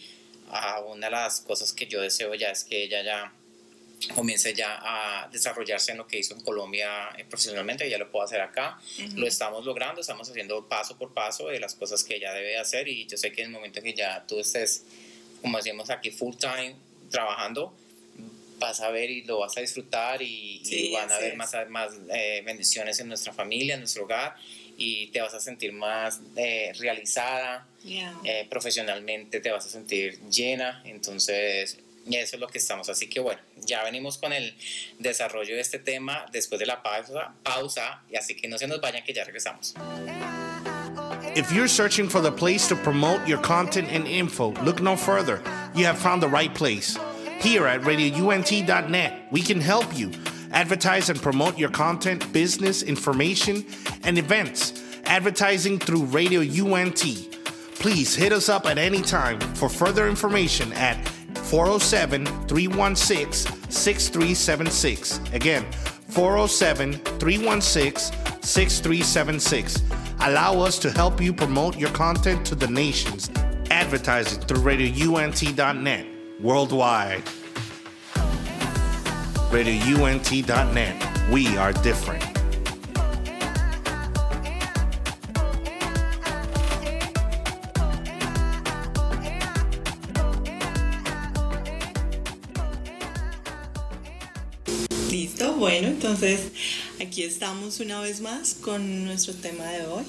Ah, 0.49 0.81
una 0.81 1.05
de 1.05 1.11
las 1.11 1.41
cosas 1.41 1.71
que 1.71 1.85
yo 1.85 2.01
deseo 2.01 2.33
ya 2.33 2.49
es 2.49 2.63
que 2.63 2.83
ella 2.83 3.03
ya 3.03 3.33
comience 4.15 4.55
ya 4.55 4.79
a 4.81 5.29
desarrollarse 5.29 5.91
en 5.91 5.99
lo 5.99 6.07
que 6.07 6.17
hizo 6.17 6.33
en 6.33 6.41
Colombia 6.41 7.09
eh, 7.15 7.25
profesionalmente, 7.25 7.87
ya 7.87 7.99
lo 7.99 8.09
puedo 8.09 8.25
hacer 8.25 8.41
acá, 8.41 8.81
lo 9.15 9.27
estamos 9.27 9.63
logrando, 9.63 10.01
estamos 10.01 10.27
haciendo 10.27 10.67
paso 10.67 10.97
por 10.97 11.13
paso 11.13 11.49
de 11.49 11.59
las 11.59 11.75
cosas 11.75 12.03
que 12.03 12.15
ella 12.15 12.33
debe 12.33 12.57
hacer 12.57 12.87
y 12.87 13.05
yo 13.05 13.17
sé 13.17 13.31
que 13.31 13.41
en 13.41 13.49
el 13.49 13.53
momento 13.53 13.83
que 13.83 13.93
ya 13.93 14.25
tú 14.25 14.39
estés 14.39 14.83
como 15.41 15.57
decimos 15.57 15.89
aquí, 15.89 16.11
full 16.11 16.35
time 16.35 16.75
trabajando, 17.09 17.73
vas 18.61 18.79
a 18.79 18.89
ver 18.91 19.09
y 19.09 19.23
lo 19.23 19.39
vas 19.39 19.57
a 19.57 19.61
disfrutar 19.61 20.21
y, 20.21 20.91
van 20.93 21.11
a 21.11 21.15
haber 21.15 21.35
más, 21.35 21.53
más 21.69 21.91
eh, 22.13 22.41
bendiciones 22.45 22.99
en 22.99 23.09
nuestra 23.09 23.33
familia, 23.33 23.73
en 23.73 23.81
nuestro 23.81 24.05
hogar 24.05 24.35
y 24.77 25.07
te 25.07 25.19
vas 25.19 25.33
a 25.33 25.39
sentir 25.39 25.73
más 25.73 26.21
eh, 26.35 26.71
realizada, 26.79 27.67
eh, 27.85 28.47
profesionalmente 28.49 29.39
te 29.39 29.51
vas 29.51 29.65
a 29.65 29.69
sentir 29.69 30.19
llena, 30.29 30.81
entonces 30.85 31.77
eso 32.09 32.35
es 32.35 32.39
lo 32.39 32.47
que 32.47 32.57
estamos. 32.57 32.89
Así 32.89 33.07
que 33.07 33.19
bueno, 33.19 33.41
ya 33.57 33.83
venimos 33.83 34.17
con 34.17 34.31
el 34.33 34.55
desarrollo 34.97 35.55
de 35.55 35.61
este 35.61 35.79
tema 35.79 36.25
después 36.31 36.59
de 36.59 36.65
la 36.65 36.81
pausa, 36.81 37.33
pausa 37.43 38.01
y 38.09 38.15
así 38.15 38.35
que 38.35 38.47
no 38.47 38.57
se 38.57 38.67
nos 38.67 38.79
vayan 38.79 39.03
que 39.03 39.13
ya 39.13 39.23
regresamos. 39.23 39.75
If 41.35 41.51
you're 41.51 41.69
searching 41.69 42.09
for 42.09 42.21
the 42.21 42.31
place 42.31 42.67
to 42.67 42.75
promote 42.75 43.25
your 43.27 43.39
content 43.41 43.87
and 43.91 44.07
info, 44.07 44.53
look 44.63 44.81
no 44.81 44.97
further. 44.97 45.41
You 45.75 45.85
have 45.85 45.97
found 45.97 46.21
the 46.21 46.27
right 46.27 46.53
place. 46.53 46.97
Here 47.41 47.65
at 47.65 47.81
radiount.net, 47.81 49.27
we 49.31 49.41
can 49.41 49.59
help 49.59 49.97
you 49.97 50.11
advertise 50.51 51.09
and 51.09 51.19
promote 51.19 51.57
your 51.57 51.71
content, 51.71 52.31
business, 52.31 52.83
information, 52.83 53.65
and 54.03 54.19
events. 54.19 54.79
Advertising 55.05 55.79
through 55.79 56.03
Radio 56.03 56.41
UNT. 56.41 57.03
Please 57.79 58.13
hit 58.13 58.31
us 58.31 58.47
up 58.47 58.67
at 58.67 58.77
any 58.77 59.01
time 59.01 59.39
for 59.55 59.69
further 59.69 60.07
information 60.07 60.71
at 60.73 61.07
407 61.33 62.27
316 62.47 63.71
6376. 63.71 65.19
Again, 65.33 65.65
407 66.09 66.93
316 66.93 68.13
6376. 68.43 69.81
Allow 70.19 70.59
us 70.59 70.77
to 70.77 70.91
help 70.91 71.19
you 71.19 71.33
promote 71.33 71.75
your 71.75 71.89
content 71.89 72.45
to 72.45 72.53
the 72.53 72.67
nations. 72.67 73.31
Advertising 73.71 74.41
through 74.41 74.61
radiount.net 74.61 76.10
worldwide. 76.41 77.23
RadioUNT.net. 79.51 80.95
We 81.29 81.57
are 81.57 81.73
different. 81.73 82.23
Listo, 95.09 95.53
bueno, 95.55 95.87
entonces 95.89 96.39
aquí 97.01 97.23
estamos 97.23 97.79
una 97.81 97.99
vez 97.99 98.21
más 98.21 98.53
con 98.55 99.05
nuestro 99.05 99.33
tema 99.33 99.65
de 99.65 99.85
hoy. 99.85 100.05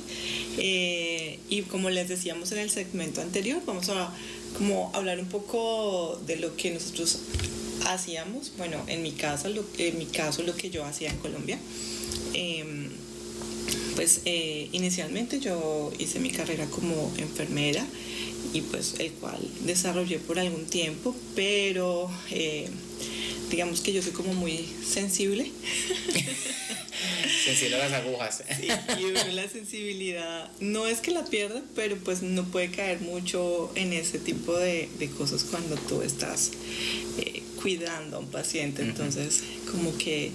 Eh, 0.58 1.40
y 1.48 1.62
como 1.62 1.90
les 1.90 2.08
decíamos 2.08 2.52
en 2.52 2.58
el 2.58 2.70
segmento 2.70 3.20
anterior, 3.20 3.60
vamos 3.66 3.88
a 3.88 4.12
como 4.56 4.90
hablar 4.94 5.18
un 5.18 5.26
poco 5.26 6.20
de 6.26 6.36
lo 6.36 6.56
que 6.56 6.70
nosotros 6.70 7.18
hacíamos. 7.86 8.52
Bueno, 8.56 8.78
en 8.86 9.02
mi, 9.02 9.12
casa, 9.12 9.48
lo, 9.48 9.64
en 9.78 9.98
mi 9.98 10.06
caso, 10.06 10.42
lo 10.42 10.54
que 10.56 10.70
yo 10.70 10.84
hacía 10.84 11.10
en 11.10 11.16
Colombia. 11.18 11.58
Em, 12.34 12.88
pues 13.94 14.22
eh, 14.24 14.68
inicialmente 14.72 15.38
yo 15.38 15.92
hice 15.98 16.18
mi 16.18 16.30
carrera 16.30 16.66
como 16.66 17.12
enfermera 17.18 17.84
y 18.52 18.62
pues 18.62 18.94
el 18.98 19.12
cual 19.12 19.38
desarrollé 19.64 20.18
por 20.18 20.38
algún 20.38 20.64
tiempo, 20.66 21.14
pero 21.34 22.10
eh, 22.30 22.68
digamos 23.50 23.80
que 23.80 23.92
yo 23.92 24.02
soy 24.02 24.12
como 24.12 24.34
muy 24.34 24.66
sensible. 24.84 25.50
sensible 27.42 27.76
a 27.76 27.88
las 27.88 27.92
agujas. 27.92 28.42
Sí, 28.56 28.68
y 29.00 29.32
la 29.32 29.48
sensibilidad 29.48 30.50
no 30.60 30.86
es 30.86 31.00
que 31.00 31.10
la 31.10 31.24
pierda, 31.24 31.62
pero 31.74 31.96
pues 31.96 32.22
no 32.22 32.44
puede 32.44 32.70
caer 32.70 33.00
mucho 33.00 33.72
en 33.74 33.92
ese 33.92 34.18
tipo 34.18 34.56
de, 34.56 34.88
de 34.98 35.10
cosas 35.10 35.44
cuando 35.44 35.76
tú 35.76 36.02
estás 36.02 36.52
eh, 37.18 37.42
cuidando 37.60 38.16
a 38.16 38.20
un 38.20 38.30
paciente. 38.30 38.82
Entonces, 38.82 39.42
como 39.70 39.96
que 39.98 40.30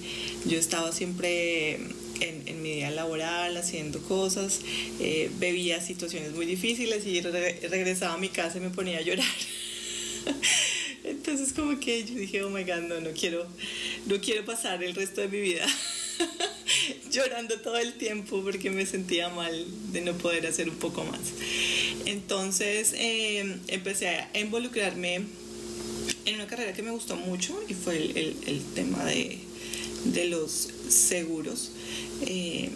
yo 0.45 0.57
estaba 0.57 0.91
siempre 0.91 1.75
en, 1.75 2.43
en, 2.45 2.61
mi 2.61 2.75
día 2.75 2.91
laboral 2.91 3.55
haciendo 3.57 4.01
cosas, 4.01 4.61
eh, 4.99 5.29
bebía 5.39 5.81
situaciones 5.81 6.33
muy 6.33 6.45
difíciles 6.45 7.05
y 7.05 7.21
regresaba 7.21 8.15
a 8.15 8.17
mi 8.17 8.29
casa 8.29 8.57
y 8.57 8.61
me 8.61 8.69
ponía 8.69 8.97
a 8.99 9.01
llorar. 9.01 9.25
Entonces 11.03 11.53
como 11.53 11.79
que 11.79 12.03
yo 12.03 12.15
dije, 12.15 12.43
oh 12.43 12.49
my 12.49 12.63
God, 12.63 12.81
no, 12.81 12.99
no 12.99 13.11
quiero, 13.11 13.47
no 14.07 14.19
quiero 14.19 14.43
pasar 14.43 14.83
el 14.83 14.93
resto 14.93 15.21
de 15.21 15.29
mi 15.29 15.39
vida 15.39 15.65
llorando 17.17 17.59
todo 17.59 17.77
el 17.77 17.93
tiempo 17.93 18.41
porque 18.43 18.69
me 18.69 18.86
sentía 18.86 19.29
mal 19.29 19.65
de 19.91 20.01
no 20.01 20.13
poder 20.17 20.45
hacer 20.45 20.69
un 20.69 20.75
poco 20.75 21.03
más. 21.03 21.19
Entonces 22.05 22.93
eh, 22.95 23.57
empecé 23.67 24.09
a 24.09 24.29
involucrarme 24.39 25.24
en 26.25 26.36
una 26.36 26.47
carrera 26.47 26.74
que 26.74 26.83
me 26.83 26.91
gustó 26.91 27.15
mucho 27.15 27.59
y 27.67 27.74
fue 27.74 27.97
el, 27.97 28.17
el, 28.17 28.36
el 28.45 28.62
tema 28.75 29.03
de, 29.05 29.39
de, 30.05 30.25
los 30.25 30.69
seguros. 30.89 31.71
Eh, 32.21 32.69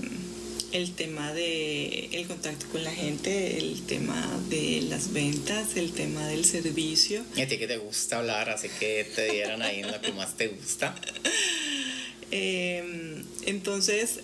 el 0.71 0.93
tema 0.93 1.33
de 1.33 2.05
el 2.13 2.27
contacto 2.27 2.65
con 2.71 2.83
la 2.83 2.91
gente, 2.91 3.57
el 3.57 3.81
tema 3.81 4.41
de 4.50 4.81
las 4.89 5.12
ventas, 5.12 5.75
el 5.75 5.91
tema 5.91 6.25
del 6.27 6.45
servicio. 6.45 7.24
Y 7.36 7.41
a 7.41 7.48
ti 7.48 7.57
que 7.57 7.67
te 7.67 7.77
gusta 7.77 8.19
hablar, 8.19 8.50
así 8.50 8.69
que 8.79 9.05
te 9.15 9.31
dieron 9.31 9.62
ahí 9.62 9.81
en 9.81 9.91
lo 9.91 10.00
que 10.01 10.13
más 10.13 10.36
te 10.36 10.48
gusta. 10.48 10.95
Eh, 12.33 13.24
entonces 13.45 14.21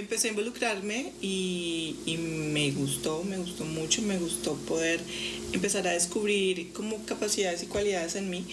empecé 0.00 0.28
a 0.28 0.30
involucrarme 0.30 1.12
y, 1.20 1.96
y, 2.06 2.16
me 2.16 2.70
gustó, 2.72 3.22
me 3.24 3.38
gustó 3.38 3.64
mucho, 3.64 4.02
me 4.02 4.18
gustó 4.18 4.54
poder 4.54 5.00
empezar 5.52 5.86
a 5.86 5.92
descubrir 5.92 6.72
como 6.72 7.04
capacidades 7.04 7.62
y 7.62 7.66
cualidades 7.66 8.16
en 8.16 8.30
mí 8.30 8.44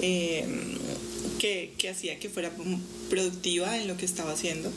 eh, 0.00 0.44
que, 1.38 1.72
que, 1.78 1.88
hacía 1.88 2.18
que 2.18 2.28
fuera 2.28 2.50
productiva 3.08 3.78
en 3.78 3.88
lo 3.88 3.96
que 3.96 4.04
estaba 4.04 4.32
haciendo 4.32 4.70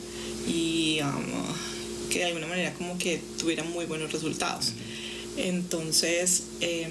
y 0.48 1.00
um, 1.02 2.08
que 2.10 2.20
de 2.20 2.24
alguna 2.26 2.46
manera 2.46 2.72
como 2.74 2.98
que 2.98 3.20
tuviera 3.38 3.64
muy 3.64 3.86
buenos 3.86 4.12
resultados. 4.12 4.72
Entonces 5.36 6.44
eh, 6.60 6.88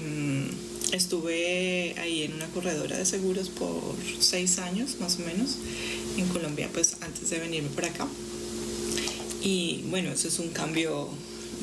estuve 0.92 1.94
ahí 1.98 2.22
en 2.22 2.34
una 2.34 2.46
corredora 2.48 2.96
de 2.96 3.06
seguros 3.06 3.48
por 3.48 3.96
seis 4.18 4.58
años 4.58 4.96
más 5.00 5.18
o 5.18 5.20
menos 5.20 5.56
en 6.16 6.26
Colombia, 6.28 6.68
pues 6.72 6.96
antes 7.00 7.30
de 7.30 7.38
venirme 7.38 7.68
por 7.70 7.84
acá. 7.84 8.06
Y 9.42 9.82
bueno, 9.86 10.10
eso 10.12 10.28
es 10.28 10.38
un 10.38 10.50
cambio 10.50 11.08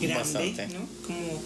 grande, 0.02 0.68
¿no? 0.74 0.88
Como 1.06 1.42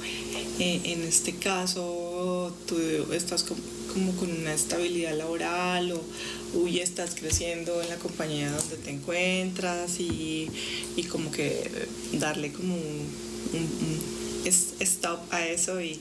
eh, 0.60 0.80
en 0.86 1.02
este 1.04 1.34
caso 1.36 2.56
tú 2.68 2.78
estás 3.14 3.44
com- 3.44 3.58
como 3.94 4.16
con 4.16 4.32
una 4.32 4.54
estabilidad 4.54 5.18
laboral 5.18 5.92
o 5.92 6.02
uy, 6.54 6.80
estás 6.80 7.16
creciendo 7.16 7.82
en 7.82 7.90
la 7.90 7.96
compañía 7.98 8.50
donde 8.52 8.78
te 8.78 8.90
encuentras 8.92 10.00
y, 10.00 10.48
y 10.96 11.04
como 11.04 11.32
que 11.32 11.70
darle 12.14 12.52
como 12.52 12.76
un, 12.76 12.82
un- 13.54 13.60
un 13.60 14.22
stop 14.80 15.20
a 15.32 15.46
eso 15.48 15.82
y, 15.82 16.00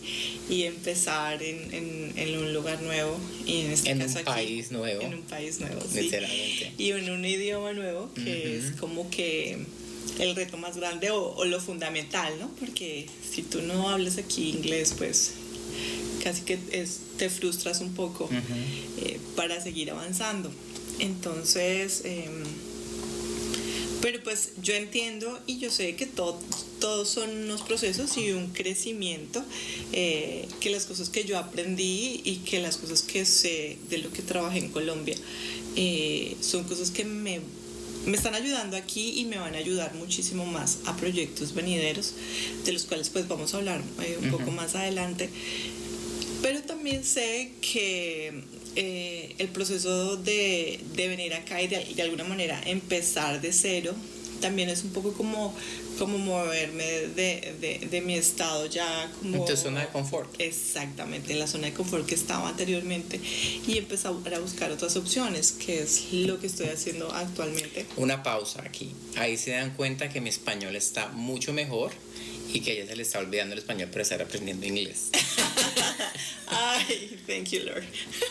y 0.49 0.63
empezar 0.63 1.43
en, 1.43 1.75
en- 1.75 2.13
en 2.17 2.39
un 2.39 2.55
lugar 2.55 2.81
nuevo 2.83 3.17
y 3.47 3.61
en 3.63 3.71
este 3.73 3.91
En 3.91 3.99
caso 3.99 4.13
un 4.13 4.19
aquí, 4.21 4.25
país 4.31 4.71
nuevo. 4.71 5.03
en 5.03 5.15
un 5.15 5.23
país 5.23 5.61
nuevo 5.61 5.81
sí. 5.93 6.01
Literalmente. 6.03 6.73
y 6.79 6.91
en 6.93 7.11
un 7.11 7.25
idioma 7.25 7.73
nuevo 7.75 8.11
que 8.15 8.57
es 8.59 8.73
como 8.81 9.11
que 9.11 9.59
el 10.19 10.35
reto 10.37 10.57
más 10.57 10.77
grande 10.77 11.11
o, 11.11 11.35
o 11.35 11.45
lo 11.45 11.61
fundamental, 11.61 12.35
¿no? 12.41 12.49
Porque 12.59 13.07
si 13.33 13.43
tú 13.43 13.63
no 13.63 13.89
hablas 13.91 14.19
aquí 14.19 14.51
inglés, 14.51 14.95
pues 14.97 15.33
casi 16.23 16.43
que 16.43 16.59
es- 16.73 16.99
te 17.17 17.31
frustras 17.31 17.81
un 17.81 17.95
poco 17.95 18.29
eh, 19.03 19.19
para 19.37 19.61
seguir 19.63 19.91
avanzando. 19.91 20.51
Entonces, 20.99 22.03
em, 22.05 22.43
pero 24.03 24.23
pues 24.23 24.51
yo 24.63 24.75
entiendo 24.75 25.39
y 25.47 25.59
yo 25.59 25.71
sé 25.71 25.95
que 25.95 26.07
todo, 26.07 26.39
todos 26.81 27.09
son 27.09 27.29
unos 27.45 27.61
procesos 27.63 28.17
y 28.17 28.33
un 28.33 28.49
crecimiento, 28.49 29.43
eh, 29.93 30.47
que 30.61 30.71
las 30.71 30.87
cosas 30.87 31.11
que 31.11 31.25
yo 31.25 31.37
aprendí 31.39 32.21
y 32.25 32.37
que 32.37 32.61
las 32.61 32.79
cosas 32.79 33.03
que 33.03 33.27
sé 33.27 33.77
de 33.91 33.99
lo 33.99 34.11
que 34.11 34.23
trabajé 34.23 34.59
en 34.59 34.71
Colombia 34.71 35.17
eh, 35.77 36.35
son 36.41 36.65
cosas 36.65 36.91
que 36.91 37.05
me, 37.05 37.41
me 38.07 38.17
están 38.17 38.35
ayudando 38.35 38.77
aquí 38.77 39.21
y 39.21 39.25
me 39.27 39.39
van 39.39 39.55
a 39.55 39.59
ayudar 39.59 39.95
muchísimo 39.95 40.47
más 40.47 40.79
a 40.87 40.97
proyectos 40.97 41.55
venideros, 41.55 42.15
de 42.65 42.73
los 42.73 42.85
cuales 42.85 43.11
pues 43.11 43.29
vamos 43.29 43.55
a 43.55 43.59
hablar 43.59 43.83
eh, 44.03 44.19
un 44.23 44.31
poco 44.31 44.51
más 44.51 44.75
adelante. 44.75 45.29
Pero 46.43 46.63
también 46.63 47.05
sé 47.05 47.53
que 47.61 48.43
eh, 48.77 49.35
el 49.39 49.49
proceso 49.49 50.17
de, 50.17 50.81
de 50.95 51.09
venir 51.09 51.35
acá 51.35 51.61
y 51.61 51.69
de, 51.69 51.85
de 51.95 52.03
alguna 52.03 52.25
manera 52.25 52.61
empezar 52.65 53.41
de 53.41 53.53
cero 53.53 53.95
también 54.41 54.69
es 54.69 54.83
un 54.83 54.91
poco 54.91 55.13
como, 55.13 55.55
como 55.99 56.19
moverme 56.19 56.85
de, 56.85 57.55
de, 57.61 57.89
de 57.91 58.01
mi 58.01 58.15
estado 58.15 58.67
ya 58.67 59.11
como... 59.21 59.37
En 59.37 59.45
tu 59.45 59.57
zona 59.57 59.81
de 59.81 59.89
confort. 59.89 60.41
Exactamente, 60.41 61.33
en 61.33 61.39
la 61.39 61.47
zona 61.47 61.67
de 61.67 61.75
confort 61.75 62.07
que 62.07 62.15
estaba 62.15 62.49
anteriormente 62.49 63.21
y 63.67 63.79
empezar 63.79 64.13
a 64.35 64.39
buscar 64.39 64.71
otras 64.71 64.97
opciones, 64.97 65.53
que 65.53 65.83
es 65.83 66.13
lo 66.13 66.41
que 66.41 66.47
estoy 66.47 66.69
haciendo 66.69 67.13
actualmente. 67.13 67.87
Una 67.97 68.23
pausa 68.23 68.63
aquí. 68.65 68.95
Ahí 69.17 69.37
se 69.37 69.53
dan 69.53 69.75
cuenta 69.75 70.09
que 70.09 70.21
mi 70.21 70.31
español 70.31 70.77
está 70.77 71.09
mucho 71.09 71.53
mejor 71.53 71.93
y 72.53 72.61
que 72.61 72.73
a 72.73 72.75
ella 72.75 72.87
se 72.87 72.97
le 72.97 73.03
está 73.03 73.19
olvidando 73.19 73.53
el 73.53 73.61
español 73.61 73.91
por 73.91 74.01
estar 74.01 74.21
aprendiendo 74.21 74.67
inglés. 74.67 75.11
Ay, 76.49 77.21
thank 77.27 77.51
you, 77.51 77.61
Lord. 77.65 77.85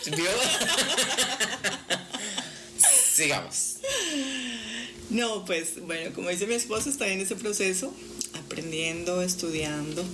¿Vio? 0.06 0.30
Sigamos. 3.14 3.76
No, 5.10 5.44
pues 5.44 5.84
bueno, 5.84 6.12
como 6.14 6.28
dice 6.28 6.46
mi 6.46 6.54
esposo, 6.54 6.88
está 6.88 7.08
en 7.08 7.20
ese 7.20 7.34
proceso, 7.34 7.92
aprendiendo, 8.34 9.22
estudiando, 9.22 10.04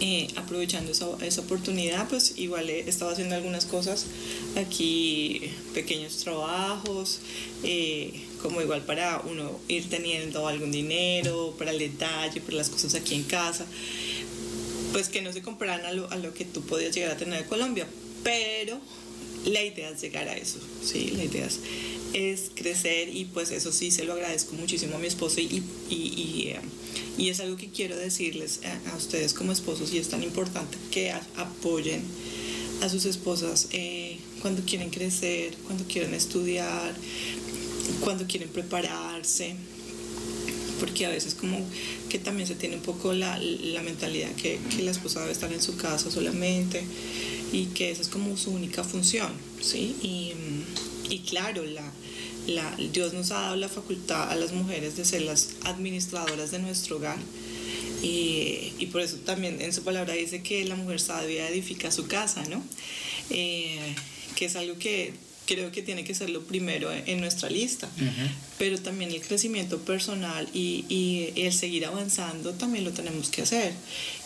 eh, 0.00 0.28
aprovechando 0.36 0.92
esa, 0.92 1.06
esa 1.20 1.42
oportunidad, 1.42 2.08
pues 2.08 2.38
igual 2.38 2.70
he 2.70 2.88
estado 2.88 3.10
haciendo 3.10 3.34
algunas 3.34 3.66
cosas 3.66 4.06
aquí, 4.56 5.50
pequeños 5.74 6.16
trabajos, 6.18 7.20
eh, 7.64 8.24
como 8.40 8.62
igual 8.62 8.82
para 8.82 9.20
uno 9.20 9.58
ir 9.68 9.90
teniendo 9.90 10.48
algún 10.48 10.72
dinero, 10.72 11.54
para 11.58 11.70
el 11.70 11.78
detalle, 11.78 12.40
para 12.40 12.56
las 12.56 12.70
cosas 12.70 12.94
aquí 12.94 13.14
en 13.14 13.24
casa, 13.24 13.66
pues 14.92 15.10
que 15.10 15.20
no 15.20 15.32
se 15.34 15.42
comparan 15.42 15.84
a 15.84 15.92
lo, 15.92 16.10
a 16.10 16.16
lo 16.16 16.32
que 16.32 16.46
tú 16.46 16.62
podías 16.62 16.94
llegar 16.94 17.10
a 17.10 17.16
tener 17.18 17.42
en 17.42 17.48
Colombia, 17.48 17.86
pero 18.22 18.80
la 19.44 19.62
idea 19.62 19.90
es 19.90 20.00
llegar 20.00 20.28
a 20.28 20.36
eso, 20.36 20.58
sí, 20.82 21.12
la 21.16 21.24
idea 21.24 21.46
es, 21.46 21.60
es 22.16 22.50
crecer 22.54 23.14
y 23.14 23.26
pues 23.26 23.50
eso 23.50 23.70
sí 23.72 23.90
se 23.90 24.04
lo 24.04 24.14
agradezco 24.14 24.54
muchísimo 24.54 24.96
a 24.96 24.98
mi 24.98 25.06
esposo 25.06 25.38
y, 25.38 25.62
y, 25.90 25.94
y, 25.94 26.48
eh, 26.48 26.60
y 27.18 27.28
es 27.28 27.40
algo 27.40 27.58
que 27.58 27.68
quiero 27.68 27.94
decirles 27.94 28.60
a, 28.90 28.96
ustedes 28.96 29.34
como 29.34 29.52
esposos 29.52 29.92
y 29.92 29.98
es 29.98 30.08
tan 30.08 30.22
importante 30.22 30.78
que 30.90 31.12
apoyen 31.12 32.02
a 32.80 32.88
sus 32.88 33.04
esposas 33.04 33.68
eh, 33.72 34.16
cuando 34.40 34.62
quieren 34.62 34.88
crecer, 34.88 35.54
cuando 35.66 35.84
quieren 35.84 36.14
estudiar, 36.14 36.94
cuando 38.00 38.26
quieren 38.26 38.48
prepararse, 38.48 39.54
porque 40.80 41.04
a 41.04 41.10
veces 41.10 41.34
como 41.34 41.58
que 42.08 42.18
también 42.18 42.48
se 42.48 42.54
tiene 42.54 42.76
un 42.76 42.82
poco 42.82 43.12
la, 43.12 43.38
la 43.38 43.82
mentalidad 43.82 44.30
que, 44.36 44.58
que, 44.74 44.82
la 44.82 44.90
esposa 44.90 45.20
debe 45.20 45.32
estar 45.32 45.52
en 45.52 45.60
su 45.60 45.76
casa 45.76 46.10
solamente 46.10 46.82
y 47.52 47.66
que 47.66 47.90
esa 47.90 48.00
es 48.00 48.08
como 48.08 48.38
su 48.38 48.52
única 48.52 48.84
función, 48.84 49.32
¿sí? 49.60 49.96
Y, 50.02 50.32
y 51.10 51.18
claro, 51.20 51.64
la, 51.64 51.92
la, 52.46 52.76
Dios 52.92 53.12
nos 53.12 53.30
ha 53.30 53.40
dado 53.40 53.56
la 53.56 53.68
facultad 53.68 54.30
a 54.30 54.36
las 54.36 54.52
mujeres 54.52 54.96
de 54.96 55.04
ser 55.04 55.22
las 55.22 55.50
administradoras 55.64 56.50
de 56.50 56.58
nuestro 56.58 56.96
hogar. 56.96 57.18
Y, 58.02 58.72
y, 58.78 58.86
por 58.92 59.00
eso 59.00 59.16
también 59.18 59.60
en 59.60 59.72
su 59.72 59.82
palabra 59.82 60.14
dice 60.14 60.42
que 60.42 60.64
la 60.64 60.76
mujer 60.76 61.00
sabia 61.00 61.48
edifica 61.48 61.90
su 61.90 62.06
casa, 62.06 62.44
¿no? 62.48 62.62
Eh, 63.30 63.94
que 64.36 64.44
es 64.44 64.56
algo 64.56 64.78
que 64.78 65.14
creo 65.46 65.72
que 65.72 65.80
tiene 65.80 66.04
que 66.04 66.14
ser 66.14 66.28
lo 66.30 66.42
primero 66.42 66.90
en 66.92 67.20
nuestra 67.20 67.48
lista, 67.48 67.88
uh 67.96 68.00
-huh. 68.00 68.30
pero 68.58 68.78
también 68.78 69.10
el 69.12 69.20
crecimiento 69.20 69.78
personal 69.78 70.46
y, 70.52 70.84
y, 70.88 71.32
el 71.36 71.52
seguir 71.52 71.86
avanzando 71.86 72.52
también 72.52 72.84
lo 72.84 72.92
tenemos 72.92 73.30
que 73.30 73.42
hacer. 73.42 73.72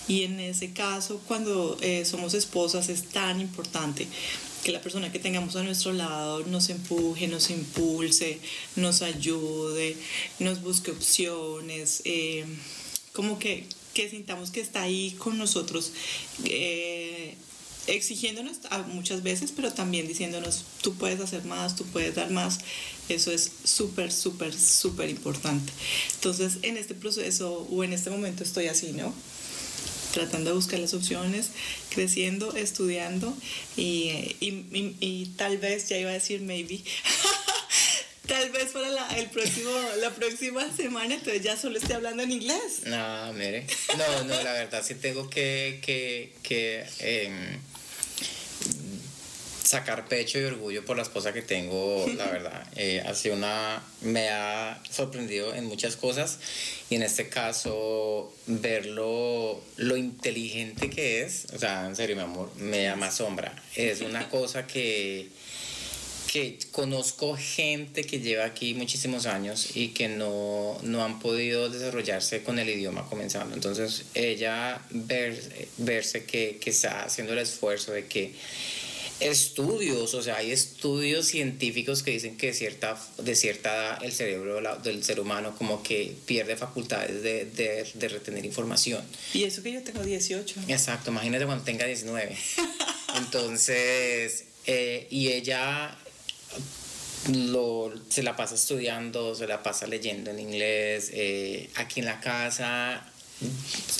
Y 0.09 0.24
en 0.24 0.40
ese 0.40 0.72
caso, 0.72 1.20
cuando 1.28 1.78
eh, 1.83 2.04
somos 2.04 2.35
esposas, 2.35 2.88
es 2.88 3.04
tan 3.04 3.40
importante 3.40 4.09
que 4.62 4.72
la 4.72 4.80
persona 4.80 5.10
que 5.10 5.18
tengamos 5.18 5.56
a 5.56 5.62
nuestro 5.62 5.92
lado 5.92 6.44
nos 6.46 6.68
empuje, 6.68 7.26
nos 7.28 7.50
impulse, 7.50 8.38
nos 8.76 9.02
ayude, 9.02 9.96
nos 10.38 10.62
busque 10.62 10.90
opciones, 10.90 12.02
eh, 12.04 12.44
como 13.12 13.38
que, 13.38 13.66
que 13.94 14.08
sintamos 14.10 14.50
que 14.50 14.60
está 14.60 14.82
ahí 14.82 15.12
con 15.18 15.38
nosotros. 15.38 15.92
Eh, 16.44 17.34
exigiéndonos 17.86 18.58
muchas 18.88 19.22
veces, 19.22 19.52
pero 19.54 19.72
también 19.72 20.06
diciéndonos, 20.06 20.64
tú 20.82 20.94
puedes 20.94 21.20
hacer 21.20 21.44
más, 21.44 21.76
tú 21.76 21.84
puedes 21.86 22.14
dar 22.14 22.30
más. 22.30 22.60
Eso 23.08 23.32
es 23.32 23.50
súper, 23.64 24.12
súper, 24.12 24.54
súper 24.54 25.10
importante. 25.10 25.72
Entonces, 26.14 26.58
en 26.62 26.76
este 26.76 26.94
proceso 26.94 27.66
o 27.70 27.84
en 27.84 27.92
este 27.92 28.10
momento 28.10 28.44
estoy 28.44 28.66
así, 28.68 28.92
¿no? 28.92 29.12
Tratando 30.12 30.50
de 30.50 30.56
buscar 30.56 30.78
las 30.78 30.94
opciones, 30.94 31.50
creciendo, 31.90 32.54
estudiando 32.54 33.36
y, 33.76 34.36
y, 34.40 34.96
y, 35.00 35.26
tal 35.36 35.58
vez, 35.58 35.88
ya 35.88 35.98
iba 35.98 36.10
a 36.10 36.14
decir 36.14 36.40
maybe, 36.40 36.80
tal 38.26 38.50
vez 38.50 38.70
para 38.72 38.88
la, 38.88 39.08
el 39.18 39.28
próximo, 39.30 39.70
la 40.00 40.10
próxima 40.10 40.70
semana, 40.76 41.14
entonces 41.14 41.42
ya 41.42 41.56
solo 41.56 41.78
estoy 41.78 41.94
hablando 41.94 42.22
en 42.22 42.32
inglés. 42.32 42.82
No, 42.86 43.32
mire. 43.34 43.66
No, 43.96 44.24
no, 44.24 44.42
la 44.42 44.52
verdad 44.52 44.84
sí 44.84 44.94
tengo 44.96 45.30
que, 45.30 45.80
que, 45.82 46.32
que 46.42 46.84
eh, 47.00 47.58
sacar 49.70 50.09
pecho 50.09 50.40
y 50.40 50.42
orgullo 50.42 50.85
por 50.85 50.96
la 50.96 51.04
esposa 51.04 51.33
que 51.33 51.42
tengo, 51.42 52.04
la 52.16 52.26
verdad. 52.33 52.66
Eh, 52.74 53.00
ha 53.06 53.14
sido 53.14 53.37
una, 53.37 53.80
me 54.00 54.28
ha 54.28 54.83
sorprendido 54.90 55.54
en 55.54 55.66
muchas 55.66 55.94
cosas 55.94 56.40
y 56.90 56.96
en 56.96 57.04
este 57.04 57.28
caso 57.28 58.35
verlo, 58.48 59.62
lo 59.76 59.96
inteligente 59.96 60.90
que 60.90 61.22
es, 61.22 61.46
o 61.54 61.59
sea, 61.59 61.87
en 61.87 61.94
serio, 61.94 62.16
mi 62.16 62.22
amor, 62.22 62.50
me 62.56 62.83
llama 62.83 63.06
asombra. 63.06 63.54
Es 63.76 64.00
una 64.00 64.28
cosa 64.37 64.66
que 64.66 65.28
que 66.33 66.59
conozco 66.70 67.37
gente 67.37 68.04
que 68.04 68.20
lleva 68.20 68.44
aquí 68.44 68.74
muchísimos 68.74 69.26
años 69.26 69.74
y 69.74 69.88
que 69.88 70.09
no, 70.09 70.78
no 70.83 71.04
han 71.04 71.18
podido 71.18 71.68
desarrollarse 71.68 72.44
con 72.44 72.61
el 72.61 72.68
idioma 72.68 73.04
comenzando. 73.09 73.52
Entonces, 73.56 74.04
ella 74.14 74.80
ver, 74.90 75.37
verse 75.78 76.24
que, 76.26 76.59
que 76.61 76.70
está 76.70 77.02
haciendo 77.02 77.33
el 77.33 77.40
esfuerzo 77.40 77.90
de 77.90 78.06
que 78.06 78.33
estudios, 79.20 80.14
o 80.14 80.22
sea, 80.22 80.37
hay 80.37 80.50
estudios 80.50 81.26
científicos 81.26 82.02
que 82.02 82.12
dicen 82.12 82.37
que 82.37 82.48
de 82.48 82.54
cierta, 82.54 82.98
de 83.18 83.35
cierta 83.35 83.74
edad 83.74 84.04
el 84.04 84.12
cerebro 84.12 84.61
del 84.78 85.04
ser 85.04 85.20
humano 85.20 85.54
como 85.56 85.83
que 85.83 86.16
pierde 86.26 86.56
facultades 86.56 87.22
de, 87.22 87.44
de, 87.44 87.87
de 87.94 88.09
retener 88.09 88.44
información. 88.44 89.02
Y 89.35 89.44
eso 89.44 89.62
que 89.62 89.72
yo 89.72 89.83
tengo 89.83 90.02
18. 90.02 90.61
Exacto, 90.68 91.11
imagínate 91.11 91.46
cuando 91.46 91.64
tenga 91.64 91.87
19. 91.87 92.37
Entonces, 93.16 94.44
eh, 94.66 95.06
y 95.11 95.28
ella 95.28 95.96
lo, 97.33 97.92
se 98.09 98.22
la 98.22 98.37
pasa 98.37 98.54
estudiando, 98.54 99.35
se 99.35 99.46
la 99.46 99.62
pasa 99.62 99.87
leyendo 99.87 100.30
en 100.30 100.38
inglés, 100.38 101.11
eh, 101.12 101.70
aquí 101.76 102.00
en 102.00 102.06
la 102.06 102.20
casa. 102.20 103.09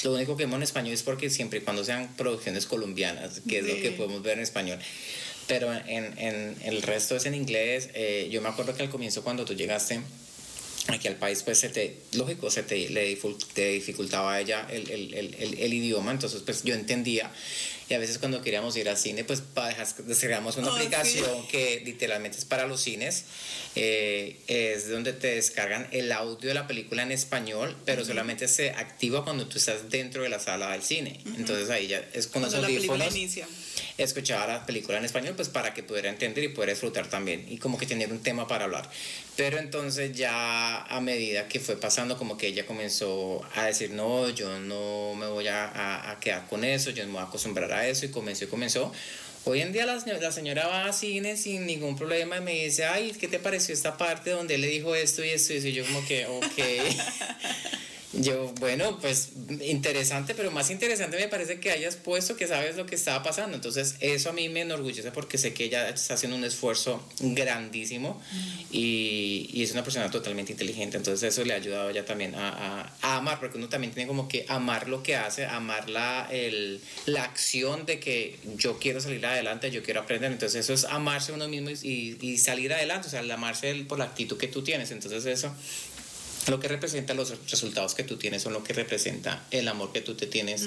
Lo 0.05 0.15
único 0.15 0.37
que 0.37 0.45
vemos 0.45 0.57
en 0.57 0.63
español 0.63 0.95
es 0.95 1.03
porque 1.03 1.31
siempre 1.31 1.61
y 1.61 1.63
cuando 1.63 1.85
sean 1.85 2.09
producciones 2.17 2.67
colombianas, 2.67 3.41
que 3.49 3.59
es 3.59 3.67
sí. 3.67 3.73
lo 3.73 3.83
que 3.83 3.91
podemos 3.93 4.23
ver 4.23 4.39
en 4.39 4.43
español. 4.45 4.79
Pero 5.47 5.73
en, 5.73 6.19
en 6.19 6.57
el 6.63 6.83
resto 6.83 7.17
es 7.17 7.27
en 7.27 7.35
inglés. 7.35 7.91
Eh, 7.95 8.29
yo 8.31 8.41
me 8.41 8.49
acuerdo 8.49 8.75
que 8.75 8.83
al 8.83 8.91
comienzo 8.91 9.23
cuando 9.23 9.45
tú 9.45 9.55
llegaste, 9.55 10.01
aquí 10.95 11.09
al 11.09 11.17
país 11.17 11.43
pues 11.43 11.59
se 11.59 11.69
te, 11.69 11.97
lógico, 12.13 12.51
se 12.51 12.63
te, 12.63 12.89
le 12.91 13.19
te 13.55 13.69
dificultaba 13.71 14.35
a 14.35 14.41
ella 14.41 14.67
el, 14.71 14.91
el, 14.91 15.15
el, 15.15 15.35
el, 15.39 15.59
el 15.59 15.75
idioma, 15.75 16.11
entonces 16.13 16.43
pues 16.45 16.63
yo 16.65 16.75
entendía 16.75 17.31
y 17.89 17.95
a 17.95 17.99
veces 17.99 18.19
cuando 18.19 18.41
queríamos 18.41 18.77
ir 18.77 18.89
al 18.89 18.97
cine 18.97 19.25
pues 19.25 19.43
descargamos 20.07 20.57
una 20.57 20.69
Oh, 20.69 20.77
sí. 20.77 20.83
aplicación 20.83 21.49
que 21.49 21.83
literalmente 21.85 22.39
es 22.39 22.45
para 22.45 22.67
los 22.67 22.81
cines, 22.81 23.25
eh, 23.75 24.37
es 24.47 24.89
donde 24.89 25.13
te 25.13 25.35
descargan 25.35 25.89
el 25.91 26.13
audio 26.13 26.49
de 26.49 26.55
la 26.55 26.67
película 26.67 27.03
en 27.03 27.11
español, 27.13 27.77
pero 27.85 28.05
solamente 28.05 28.47
se 28.49 28.71
activa 28.71 29.25
cuando 29.25 29.47
tú 29.47 29.59
estás 29.59 29.91
dentro 29.91 30.23
de 30.23 30.29
la 30.29 30.39
sala 30.39 30.71
del 30.73 30.83
cine, 30.83 31.21
entonces 31.37 31.69
ahí 31.71 31.89
ya 31.89 31.99
es 32.15 32.27
con 32.29 32.43
los 32.43 32.51
Cuando 32.53 32.69
la 32.69 32.75
película 32.75 33.05
audífonos 33.07 33.17
inicia. 33.17 33.49
Escuchaba 34.05 34.47
la 34.47 34.67
película 34.67 34.99
en 34.99 35.05
español, 35.05 35.35
pues 35.37 35.49
para 35.49 35.73
que 35.75 35.83
pudiera 35.83 36.09
entender 36.11 36.45
y 36.45 36.49
poder 36.49 36.71
disfrutar 36.71 37.07
también 37.09 37.45
y 37.49 37.59
como 37.59 37.79
que 37.79 37.87
tener 37.87 38.13
un 38.13 38.23
tema 38.23 38.47
para 38.49 38.65
hablar. 38.65 38.89
Pero 39.37 39.59
entonces 39.59 40.13
ya 40.17 40.83
a 40.83 41.01
medida 41.01 41.49
que 41.49 41.61
fue 41.61 41.77
pasando, 41.77 42.17
como 42.17 42.37
que 42.37 42.47
ella 42.49 42.67
comenzó 42.67 43.43
a 43.55 43.65
decir, 43.67 43.91
no, 43.91 44.29
yo 44.31 44.59
no 44.61 45.15
me 45.15 45.27
voy 45.27 45.49
a, 45.49 45.65
a- 45.67 46.11
a 46.13 46.21
quedar 46.21 46.47
con 46.49 46.65
eso, 46.65 46.91
yo 46.91 47.03
no 47.05 47.09
me 47.09 47.15
voy 47.15 47.23
a 47.23 47.27
acostumbrar 47.29 47.73
a 47.73 47.87
eso 47.89 48.07
y 48.07 48.11
comenzó 48.11 48.45
y 48.45 48.49
comenzó. 48.49 48.93
Hoy 49.47 49.63
en 49.63 49.73
día 49.73 49.87
la, 49.87 49.99
señora- 49.99 50.21
la 50.21 50.33
señora 50.33 50.67
va 50.67 50.85
a 50.85 50.93
cine 50.93 51.37
sin 51.37 51.65
ningún 51.67 51.97
problema 51.97 52.37
y 52.37 52.41
me 52.43 52.53
dice, 52.65 52.85
ay, 52.85 53.13
¿qué 53.19 53.27
te 53.29 53.39
pareció 53.39 53.73
esta 53.73 53.97
parte 53.97 54.31
donde 54.31 54.57
él 54.57 54.61
le 54.61 54.67
dijo 54.67 54.95
esto 54.95 55.25
y 55.25 55.31
esto? 55.31 55.55
Y 55.55 55.57
eso?" 55.57 55.69
Y 55.69 55.73
yo 55.73 55.85
como 55.87 56.05
que, 56.07 56.27
ok. 56.27 56.59
Yo, 58.13 58.53
bueno, 58.59 58.99
pues 59.01 59.29
interesante, 59.61 60.35
pero 60.35 60.51
más 60.51 60.69
interesante 60.71 61.17
me 61.17 61.29
parece 61.29 61.61
que 61.61 61.71
hayas 61.71 61.95
puesto 61.95 62.35
que 62.37 62.49
sabes 62.49 62.75
lo 62.77 62.85
que 62.85 62.97
estaba 62.97 63.23
pasando. 63.23 63.55
Entonces, 63.55 63.95
eso 64.01 64.31
a 64.31 64.33
mí 64.33 64.49
me 64.49 64.63
enorgullece 64.63 65.13
porque 65.13 65.39
sé 65.39 65.55
que 65.55 65.65
ella 65.65 65.89
está 65.89 66.15
haciendo 66.15 66.37
un 66.37 66.43
esfuerzo 66.43 67.07
grandísimo 67.21 68.21
y, 68.73 69.49
y 69.53 69.63
es 69.63 69.71
una 69.73 69.85
persona 69.85 70.11
totalmente 70.11 70.51
inteligente. 70.51 70.97
Entonces, 70.97 71.33
eso 71.33 71.45
le 71.45 71.53
ha 71.53 71.57
ayudado 71.57 71.87
a 71.87 71.91
ella 71.93 72.05
también 72.05 72.35
a, 72.35 72.49
a- 72.49 72.93
a 73.03 73.17
amar, 73.19 73.39
porque 73.39 73.59
uno 73.59 73.69
también 73.69 73.93
tiene 73.93 74.09
como 74.09 74.27
que 74.27 74.45
amar 74.49 74.89
lo 74.89 75.05
que 75.05 75.15
hace, 75.17 75.47
amar 75.47 75.89
la, 75.89 76.27
el, 76.33 76.81
la 77.07 77.23
acción 77.23 77.87
de 77.87 78.01
que 78.01 78.39
yo 78.57 78.79
quiero 78.81 79.01
salir 79.01 79.25
adelante, 79.25 79.71
yo 79.71 79.85
quiero 79.85 80.01
aprender. 80.01 80.33
Entonces, 80.33 80.65
eso 80.65 80.73
es 80.75 80.85
amarse 80.85 81.31
uno 81.33 81.47
mismo 81.47 81.71
y, 81.71 82.17
y 82.21 82.39
salir 82.39 82.73
adelante, 82.73 83.07
o 83.07 83.11
sea, 83.11 83.21
el 83.21 83.31
amarse 83.31 83.71
el- 83.71 83.87
por 83.87 83.99
la 83.99 84.07
actitud 84.07 84.37
que 84.37 84.49
tú 84.49 84.63
tienes. 84.63 84.91
Entonces, 84.91 85.25
eso 85.27 85.55
lo 86.47 86.61
que 86.61 86.69
representa 86.69 87.15
los 87.15 87.35
resultados 87.51 87.95
que 87.95 88.03
tú 88.03 88.17
tienes 88.17 88.43
son 88.43 88.53
lo 88.53 88.65
que 88.65 88.73
representa 88.73 89.45
el 89.51 89.69
amor 89.69 89.93
que 89.93 90.01
tú 90.01 90.15
te 90.15 90.27
tienes 90.27 90.67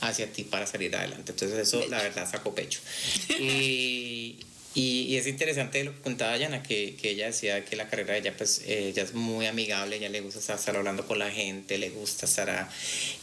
hacia 0.00 0.32
ti 0.32 0.44
para 0.44 0.66
salir 0.66 0.94
adelante. 0.96 1.32
Entonces 1.32 1.58
eso 1.58 1.86
la 1.88 2.02
verdad 2.02 2.30
sacó 2.30 2.54
pecho. 2.54 2.80
Y, 3.38 4.36
y, 4.74 5.02
y 5.02 5.16
es 5.16 5.26
interesante 5.26 5.84
lo 5.84 5.92
que 5.92 6.00
contaba 6.00 6.36
Yana, 6.36 6.62
que, 6.62 6.96
que 6.96 7.10
ella 7.10 7.26
decía 7.26 7.64
que 7.64 7.76
la 7.76 7.88
carrera 7.88 8.14
de 8.14 8.20
ella, 8.20 8.36
pues 8.36 8.62
eh, 8.66 8.88
ella 8.88 9.02
es 9.02 9.12
muy 9.12 9.46
amigable, 9.46 9.96
ella 9.96 10.08
le 10.08 10.20
gusta 10.22 10.54
estar, 10.54 10.76
hablando 10.76 11.06
con 11.06 11.18
la 11.18 11.30
gente, 11.30 11.76
le 11.76 11.90
gusta 11.90 12.24
estar 12.24 12.48
a, 12.48 12.70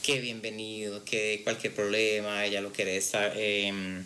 que 0.03 0.19
bienvenido, 0.19 1.03
que 1.05 1.41
cualquier 1.43 1.73
problema, 1.73 2.45
ella 2.45 2.61
lo 2.61 2.71
quiere 2.71 2.97
estar... 2.97 3.33
em, 3.35 4.03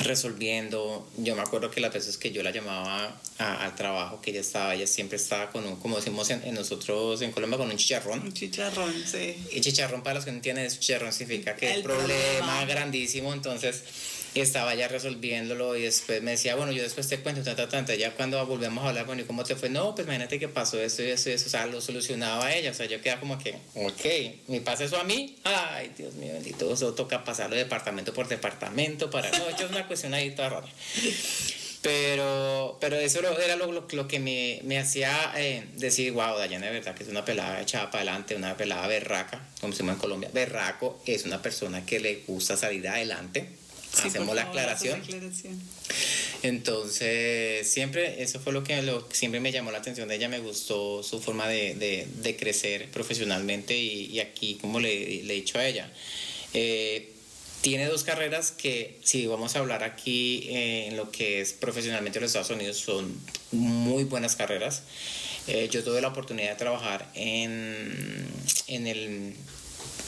resolviendo. 0.00 1.08
Yo 1.18 1.34
me 1.36 1.42
acuerdo 1.42 1.70
que 1.70 1.80
las 1.80 1.92
veces 1.92 2.16
que 2.16 2.30
yo 2.32 2.42
la 2.42 2.50
llamaba 2.50 3.20
a- 3.38 3.64
al 3.64 3.74
trabajo, 3.74 4.20
que 4.20 4.30
ella 4.30 4.40
estaba, 4.40 4.74
ella 4.74 4.86
siempre 4.86 5.16
estaba 5.16 5.50
con 5.50 5.64
un, 5.66 5.76
como 5.76 5.96
decimos 5.96 6.28
en, 6.30 6.42
en 6.44 6.54
nosotros 6.54 7.20
en 7.22 7.32
Colombia, 7.32 7.58
con 7.58 7.70
un 7.70 7.76
chicharrón. 7.76 8.20
Un 8.20 8.32
chicharrón, 8.32 8.94
sí. 9.06 9.36
Y 9.52 9.60
chicharrón, 9.60 10.02
para 10.02 10.14
los 10.14 10.24
que 10.24 10.30
no 10.32 10.36
entienden, 10.38 10.68
chicharrón 10.68 11.12
significa 11.12 11.56
que 11.56 11.70
El 11.70 11.76
el 11.78 11.82
problema, 11.82 12.08
problema. 12.38 12.64
grandísimo, 12.66 13.32
entonces 13.32 13.82
estaba 14.34 14.74
ya 14.74 14.88
resolviéndolo 14.88 15.76
y 15.76 15.82
después 15.82 16.22
me 16.22 16.32
decía, 16.32 16.54
bueno, 16.54 16.72
yo 16.72 16.82
después 16.82 17.08
te 17.08 17.18
cuento, 17.20 17.42
tanta, 17.42 17.68
tanta, 17.68 17.94
ya 17.94 18.12
cuando 18.12 18.44
volvemos 18.46 18.84
a 18.84 18.88
hablar, 18.88 19.06
bueno, 19.06 19.22
¿y 19.22 19.24
cómo 19.24 19.44
te 19.44 19.56
fue? 19.56 19.68
No, 19.68 19.94
pues 19.94 20.06
imagínate 20.06 20.38
que 20.38 20.48
pasó 20.48 20.80
esto 20.80 21.02
y 21.02 21.10
esto 21.10 21.30
y 21.30 21.32
eso, 21.32 21.46
o 21.46 21.50
sea, 21.50 21.66
lo 21.66 21.80
solucionaba 21.80 22.52
ella, 22.54 22.70
o 22.70 22.74
sea, 22.74 22.86
yo 22.86 23.00
quedaba 23.00 23.20
como 23.20 23.38
que, 23.38 23.56
ok, 23.74 24.48
¿me 24.48 24.60
pasa 24.60 24.84
eso 24.84 24.98
a 24.98 25.04
mí? 25.04 25.36
Ay, 25.44 25.92
Dios 25.96 26.14
mío, 26.14 26.32
bendito, 26.32 26.72
eso 26.72 26.94
toca 26.94 27.24
pasarlo 27.24 27.56
departamento 27.56 28.14
por 28.14 28.28
departamento 28.28 29.10
para, 29.10 29.30
no, 29.30 29.48
es 29.48 29.60
una 29.70 29.86
cuestión 29.86 30.14
ahí 30.14 30.30
toda 30.30 30.50
rara. 30.50 30.68
Pero, 31.82 32.76
pero 32.78 32.96
eso 32.96 33.20
era 33.20 33.56
lo, 33.56 34.06
que 34.06 34.20
me, 34.20 34.60
me 34.64 34.78
hacía 34.78 35.32
eh, 35.36 35.64
decir, 35.76 36.12
wow, 36.12 36.36
Dayana 36.36 36.66
de 36.66 36.72
verdad 36.72 36.94
que 36.94 37.04
es 37.04 37.08
una 37.08 37.24
pelada 37.24 37.60
echada 37.62 37.90
para 37.90 38.02
adelante, 38.02 38.36
una 38.36 38.54
pelada 38.54 38.86
berraca, 38.86 39.48
como 39.60 39.72
decimos 39.72 39.94
en 39.94 39.98
Colombia. 39.98 40.30
Berraco 40.32 41.00
es 41.06 41.24
una 41.24 41.40
persona 41.40 41.86
que 41.86 41.98
le 41.98 42.22
gusta 42.26 42.58
salir 42.58 42.86
adelante. 42.86 43.48
Sí, 43.92 44.08
Hacemos 44.08 44.34
la 44.36 44.42
aclaración. 44.42 45.00
aclaración. 45.00 45.60
Entonces, 46.42 47.70
siempre, 47.70 48.22
eso 48.22 48.40
fue 48.40 48.52
lo 48.52 48.64
que 48.64 48.80
lo, 48.82 49.06
siempre 49.12 49.40
me 49.40 49.52
llamó 49.52 49.70
la 49.72 49.78
atención 49.78 50.08
de 50.08 50.16
ella, 50.16 50.28
me 50.28 50.38
gustó 50.38 51.02
su 51.02 51.20
forma 51.20 51.46
de, 51.48 51.74
de- 51.74 52.06
de 52.22 52.36
crecer 52.36 52.88
profesionalmente 52.90 53.76
y, 53.76 54.06
y 54.06 54.20
aquí, 54.20 54.56
como 54.60 54.80
le, 54.80 55.22
le 55.24 55.32
he 55.34 55.36
dicho 55.36 55.58
a 55.58 55.66
ella, 55.66 55.90
eh, 56.54 57.10
tiene 57.60 57.86
dos 57.86 58.04
carreras 58.04 58.52
que, 58.52 58.96
si 59.04 59.26
vamos 59.26 59.54
a 59.54 59.58
hablar 59.58 59.82
aquí 59.84 60.44
eh, 60.48 60.86
en 60.86 60.96
lo 60.96 61.10
que 61.10 61.40
es 61.42 61.52
profesionalmente 61.52 62.18
en 62.18 62.22
los 62.22 62.30
Estados 62.30 62.50
Unidos, 62.50 62.78
son 62.78 63.14
muy 63.52 64.04
buenas 64.04 64.34
carreras. 64.34 64.82
Eh, 65.46 65.68
yo 65.70 65.82
tuve 65.84 66.00
la 66.00 66.08
oportunidad 66.08 66.50
de 66.50 66.56
trabajar 66.56 67.10
en, 67.14 68.26
en 68.66 68.86
el 68.86 69.34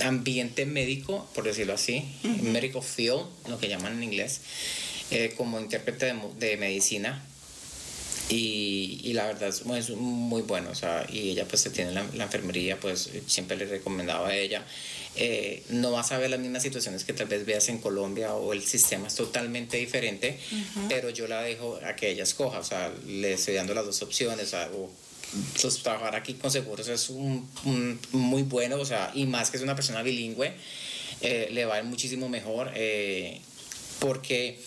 ambiente 0.00 0.66
médico, 0.66 1.28
por 1.34 1.44
decirlo 1.44 1.74
así, 1.74 2.04
medical 2.42 2.82
field, 2.82 3.26
lo 3.48 3.58
que 3.58 3.68
llaman 3.68 3.94
en 3.94 4.04
inglés, 4.04 4.40
eh, 5.10 5.34
como 5.36 5.60
intérprete 5.60 6.14
de, 6.38 6.56
medicina. 6.56 7.24
Y, 8.28 9.00
y 9.02 9.12
la 9.12 9.26
verdad 9.26 9.48
es 9.48 9.66
muy, 9.66 9.78
es 9.78 9.90
muy 9.90 10.42
bueno, 10.42 10.70
o 10.70 10.74
sea, 10.74 11.06
y 11.12 11.30
ella 11.30 11.44
pues 11.46 11.60
se 11.60 11.70
tiene 11.70 11.92
la, 11.92 12.06
la 12.14 12.24
enfermería, 12.24 12.80
pues 12.80 13.10
siempre 13.26 13.56
le 13.56 13.66
recomendaba 13.66 14.28
a 14.28 14.36
ella. 14.36 14.64
Eh, 15.14 15.62
no 15.68 15.90
vas 15.90 16.10
a 16.12 16.18
ver 16.18 16.30
las 16.30 16.40
mismas 16.40 16.62
situaciones 16.62 17.04
que 17.04 17.12
tal 17.12 17.26
vez 17.26 17.44
veas 17.44 17.68
en 17.68 17.78
Colombia 17.78 18.34
o 18.34 18.54
el 18.54 18.62
sistema 18.62 19.08
es 19.08 19.14
totalmente 19.14 19.76
diferente, 19.76 20.38
pero 20.88 21.10
yo 21.10 21.28
la 21.28 21.42
dejo 21.42 21.78
a 21.84 21.94
que 21.96 22.10
ella 22.10 22.22
escoja, 22.22 22.60
o 22.60 22.64
sea, 22.64 22.90
le 23.06 23.34
estoy 23.34 23.54
dando 23.54 23.74
las 23.74 23.84
dos 23.84 24.00
opciones, 24.00 24.54
o 24.54 24.90
pues, 25.60 25.82
trabajar 25.82 26.14
aquí 26.16 26.34
con 26.34 26.50
seguros 26.50 26.88
es 26.88 27.08
un, 27.10 27.48
muy 28.12 28.42
bueno, 28.42 28.76
o 28.76 28.84
sea, 28.84 29.10
y 29.14 29.26
más 29.26 29.50
que 29.50 29.56
es 29.56 29.62
una 29.62 29.74
persona 29.74 30.02
bilingüe, 30.02 30.52
eh, 31.20 31.48
le 31.52 31.64
va 31.64 31.76
a 31.76 31.78
ir 31.78 31.84
muchísimo 31.84 32.28
mejor, 32.28 32.70
eh, 32.74 33.40
porque 34.00 34.58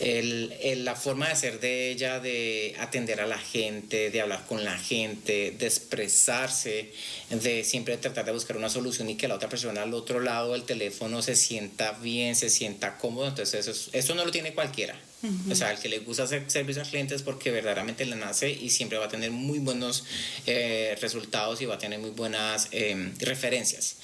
el- 0.00 0.84
la 0.84 0.96
forma 0.96 1.28
de 1.28 1.36
ser 1.36 1.60
de 1.60 1.90
ella, 1.90 2.20
de 2.20 2.74
atender 2.80 3.20
a 3.20 3.26
la 3.26 3.38
gente, 3.38 4.10
de 4.10 4.20
hablar 4.22 4.46
con 4.46 4.64
la 4.64 4.78
gente, 4.78 5.50
de 5.58 5.66
expresarse, 5.66 6.90
de 7.28 7.64
siempre 7.64 7.96
tratar 7.98 8.24
de 8.24 8.32
buscar 8.32 8.56
una 8.56 8.70
solución 8.70 9.10
y 9.10 9.16
que 9.16 9.28
la 9.28 9.34
otra 9.34 9.48
persona 9.50 9.82
al 9.82 9.92
otro 9.92 10.20
lado 10.20 10.52
del 10.52 10.64
teléfono 10.64 11.20
se 11.20 11.36
sienta 11.36 11.92
bien, 11.92 12.34
se 12.34 12.48
sienta 12.48 12.96
cómodo, 12.96 13.28
entonces 13.28 13.60
eso, 13.66 13.70
es- 13.72 13.90
eso 13.92 14.14
no 14.14 14.24
lo 14.24 14.30
tiene 14.30 14.54
cualquiera. 14.54 14.98
O 15.50 15.54
sea, 15.54 15.70
el 15.70 15.78
que 15.78 15.88
le 15.88 15.98
gusta 15.98 16.22
hacer 16.22 16.44
servicio 16.50 16.82
a 16.82 16.84
clientes 16.84 17.22
porque 17.22 17.50
verdaderamente 17.50 18.06
le 18.06 18.16
nace 18.16 18.50
y 18.50 18.70
siempre 18.70 18.96
va 18.96 19.04
a 19.04 19.08
tener 19.08 19.30
muy 19.30 19.58
buenos 19.58 20.04
eh, 20.46 20.96
resultados 21.00 21.60
y 21.60 21.66
va 21.66 21.74
a 21.74 21.78
tener 21.78 21.98
muy 21.98 22.10
buenas 22.10 22.68
eh, 22.72 23.12
referencias 23.18 23.96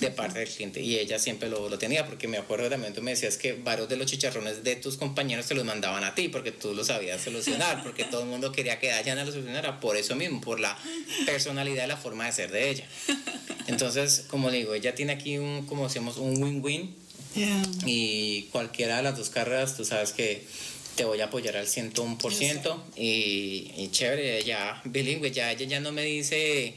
de 0.00 0.10
parte 0.10 0.40
del 0.40 0.48
cliente. 0.48 0.82
Y 0.82 0.98
ella 0.98 1.18
siempre 1.18 1.48
lo, 1.48 1.70
lo 1.70 1.78
tenía 1.78 2.04
porque 2.06 2.28
me 2.28 2.36
acuerdo 2.36 2.68
también, 2.68 2.92
tú 2.92 3.00
me 3.00 3.12
decías 3.12 3.38
que 3.38 3.54
varios 3.54 3.88
de 3.88 3.96
los 3.96 4.06
chicharrones 4.06 4.62
de 4.62 4.76
tus 4.76 4.98
compañeros 4.98 5.46
te 5.46 5.54
los 5.54 5.64
mandaban 5.64 6.04
a 6.04 6.14
ti 6.14 6.28
porque 6.28 6.52
tú 6.52 6.74
lo 6.74 6.84
sabías 6.84 7.22
solucionar, 7.22 7.82
porque 7.82 8.04
todo 8.04 8.22
el 8.22 8.28
mundo 8.28 8.52
quería 8.52 8.78
que 8.78 8.88
Dayana 8.88 9.24
lo 9.24 9.32
solucionara 9.32 9.80
por 9.80 9.96
eso 9.96 10.16
mismo, 10.16 10.40
por 10.40 10.60
la 10.60 10.76
personalidad 11.24 11.84
y 11.84 11.88
la 11.88 11.96
forma 11.96 12.26
de 12.26 12.32
ser 12.32 12.50
de 12.50 12.70
ella. 12.70 12.86
Entonces, 13.68 14.24
como 14.28 14.50
digo, 14.50 14.74
ella 14.74 14.94
tiene 14.94 15.12
aquí 15.12 15.38
un, 15.38 15.66
como 15.66 15.84
decimos, 15.84 16.16
un 16.16 16.42
win-win 16.42 17.07
Yeah. 17.34 17.62
y 17.84 18.42
cualquiera 18.52 18.96
de 18.96 19.02
las 19.02 19.16
dos 19.16 19.30
carreras, 19.30 19.76
tú 19.76 19.84
sabes 19.84 20.12
que 20.12 20.44
te 20.96 21.04
voy 21.04 21.20
a 21.20 21.26
apoyar 21.26 21.56
al 21.56 21.66
101% 21.66 22.76
y, 22.96 23.70
y 23.76 23.88
chévere, 23.92 24.42
ya 24.42 24.80
bilingüe, 24.84 25.30
ya 25.30 25.52
ella 25.52 25.66
ya 25.66 25.80
no 25.80 25.92
me 25.92 26.02
dice 26.02 26.74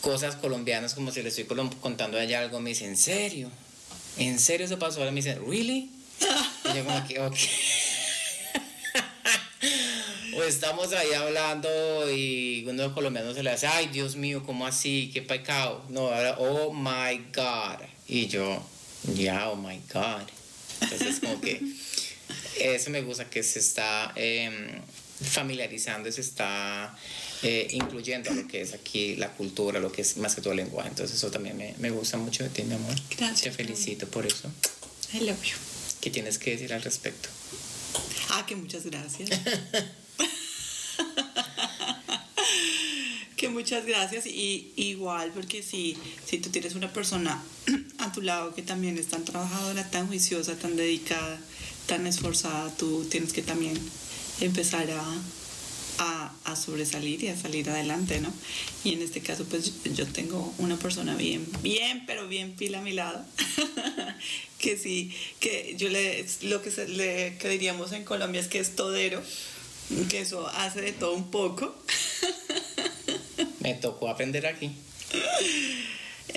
cosas 0.00 0.36
colombianas 0.36 0.94
como 0.94 1.10
si 1.10 1.22
le 1.22 1.30
estoy 1.30 1.44
contando 1.80 2.18
a 2.18 2.24
ella 2.24 2.40
algo, 2.40 2.60
me 2.60 2.70
dice, 2.70 2.84
¿en 2.84 2.96
serio? 2.96 3.50
¿En 4.16 4.38
serio 4.38 4.66
eso 4.66 4.78
pasó? 4.78 5.00
Ahora 5.00 5.10
me 5.10 5.16
dice, 5.16 5.36
¿really? 5.36 5.90
Y 6.64 6.76
yo 6.76 6.84
como 6.84 7.06
que, 7.06 7.20
ok. 7.20 7.36
O 10.36 10.42
estamos 10.44 10.92
ahí 10.92 11.12
hablando 11.14 11.68
y 12.12 12.62
uno 12.62 12.82
de 12.82 12.84
los 12.84 12.92
colombianos 12.92 13.34
se 13.34 13.42
le 13.42 13.50
hace, 13.50 13.66
ay 13.66 13.88
Dios 13.88 14.14
mío, 14.14 14.44
¿cómo 14.46 14.68
así? 14.68 15.10
¿Qué 15.12 15.20
pecado? 15.20 15.82
No, 15.88 16.02
ahora, 16.02 16.36
oh 16.38 16.72
my 16.72 17.18
God. 17.34 17.84
Y 18.06 18.28
yo, 18.28 18.62
ya, 19.14 19.50
oh 19.50 19.56
my 19.56 19.80
God. 19.92 20.28
Entonces, 20.80 21.20
como 21.20 21.40
que 21.40 21.60
eso 22.60 22.90
me 22.90 23.02
gusta 23.02 23.28
que 23.28 23.42
se 23.42 23.58
está 23.58 24.12
em, 24.16 24.80
familiarizando, 25.20 26.10
se 26.10 26.20
está 26.20 26.96
eh, 27.42 27.68
incluyendo 27.72 28.32
lo 28.32 28.46
que 28.46 28.60
es 28.60 28.74
aquí 28.74 29.16
la 29.16 29.32
cultura, 29.32 29.80
lo 29.80 29.90
que 29.92 30.02
es 30.02 30.16
más 30.16 30.34
que 30.34 30.40
todo 30.40 30.52
el 30.52 30.58
lenguaje. 30.58 30.88
Entonces, 30.88 31.16
eso 31.16 31.30
también 31.30 31.56
me, 31.56 31.74
me 31.78 31.90
gusta 31.90 32.16
mucho 32.16 32.44
de 32.44 32.50
ti, 32.50 32.62
mi 32.62 32.74
amor. 32.74 32.94
Gracias, 33.16 33.42
Te 33.42 33.50
felicito 33.50 34.08
por 34.08 34.26
eso. 34.26 34.50
I 35.12 35.20
love 35.20 35.42
you. 35.42 35.56
¿Qué 36.00 36.10
tienes 36.10 36.38
que 36.38 36.52
decir 36.52 36.72
al 36.72 36.82
respecto? 36.82 37.28
Ah, 38.30 38.44
que 38.46 38.54
muchas 38.54 38.84
gracias. 38.84 39.30
que 43.36 43.48
muchas 43.48 43.86
gracias. 43.86 44.26
Y 44.26 44.72
igual, 44.76 45.32
porque 45.32 45.62
si, 45.62 45.96
si 46.26 46.38
tú 46.38 46.50
tienes 46.50 46.74
una 46.74 46.92
persona 46.92 47.42
a 47.98 48.12
tu 48.12 48.22
lado 48.22 48.54
que 48.54 48.62
también 48.62 48.96
es 48.98 49.08
tan 49.08 49.24
trabajadora, 49.24 49.88
tan 49.90 50.06
juiciosa, 50.06 50.56
tan 50.56 50.76
dedicada, 50.76 51.40
tan 51.86 52.06
esforzada, 52.06 52.74
tú 52.76 53.04
tienes 53.10 53.32
que 53.32 53.42
también 53.42 53.78
empezar 54.40 54.88
a, 54.90 55.04
a, 55.98 56.32
a 56.44 56.56
sobresalir 56.56 57.24
y 57.24 57.28
a 57.28 57.36
salir 57.36 57.68
adelante, 57.68 58.20
¿no? 58.20 58.32
Y 58.84 58.94
en 58.94 59.02
este 59.02 59.20
caso, 59.20 59.44
pues 59.44 59.72
yo 59.84 60.06
tengo 60.06 60.54
una 60.58 60.76
persona 60.76 61.16
bien, 61.16 61.46
bien, 61.62 62.04
pero 62.06 62.28
bien 62.28 62.52
pila 62.52 62.78
a 62.78 62.82
mi 62.82 62.92
lado, 62.92 63.24
que 64.58 64.76
sí, 64.76 65.12
que 65.40 65.74
yo 65.76 65.88
le, 65.88 66.24
lo 66.42 66.62
que, 66.62 66.70
le, 66.86 67.36
que 67.38 67.48
diríamos 67.48 67.92
en 67.92 68.04
Colombia 68.04 68.40
es 68.40 68.48
que 68.48 68.60
es 68.60 68.76
todero, 68.76 69.22
que 70.08 70.20
eso 70.20 70.46
hace 70.48 70.80
de 70.82 70.92
todo 70.92 71.14
un 71.14 71.30
poco. 71.30 71.74
Me 73.60 73.74
tocó 73.74 74.08
aprender 74.08 74.46
aquí. 74.46 74.70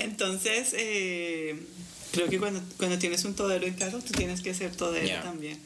Entonces, 0.02 0.74
eh, 0.76 1.56
creo 2.12 2.28
que 2.28 2.38
cuando, 2.38 2.60
cuando 2.78 2.98
tienes 2.98 3.24
un 3.24 3.34
todero 3.34 3.66
en 3.66 3.74
casa, 3.74 3.98
tú 3.98 4.12
tienes 4.12 4.40
que 4.40 4.54
ser 4.54 4.74
todero 4.76 5.22
también. 5.22 5.58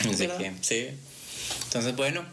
Así 0.00 0.14
¿Verdad? 0.26 0.38
que, 0.38 0.52
sí. 0.60 0.88
Entonces, 1.64 1.94
bueno, 1.96 2.24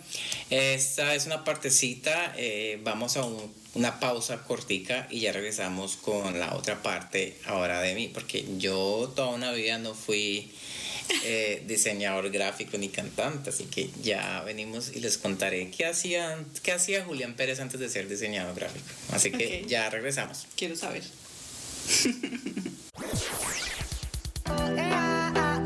esta 0.50 1.16
es 1.16 1.26
una 1.26 1.44
partecita. 1.44 2.34
eh, 2.38 2.80
vamos 2.84 3.18
a 3.18 3.24
un- 3.24 3.54
una 3.74 4.00
pausa 4.02 4.44
cortica 4.44 5.08
y 5.10 5.22
ya 5.22 5.32
regresamos 5.32 5.96
con 5.96 6.38
la 6.40 6.56
otra 6.56 6.82
parte 6.84 7.38
ahora 7.46 7.80
de 7.82 7.96
mí, 7.96 8.10
porque 8.10 8.46
yo 8.58 9.12
toda 9.16 9.30
una 9.30 9.52
vida 9.54 9.78
no 9.78 9.94
fui 9.94 10.52
eh, 11.24 11.64
diseñador 11.68 12.30
gráfico 12.30 12.78
ni 12.78 12.90
cantante, 12.90 13.50
así 13.50 13.66
que 13.66 13.90
ya 14.02 14.42
venimos 14.42 14.92
y 14.94 15.00
les 15.00 15.18
contaré 15.18 15.72
qué 15.72 15.86
hacía, 15.86 16.38
qué 16.64 16.72
hacía 16.72 17.04
Julián 17.04 17.36
Pérez 17.36 17.60
antes 17.60 17.80
de 17.80 17.90
ser 17.90 18.08
diseñador 18.08 18.56
gráfico. 18.56 18.86
Así 19.12 19.32
que 19.32 19.66
ya 19.68 19.90
regresamos. 19.90 20.48
Quiero 20.56 20.76
saber. 20.76 21.04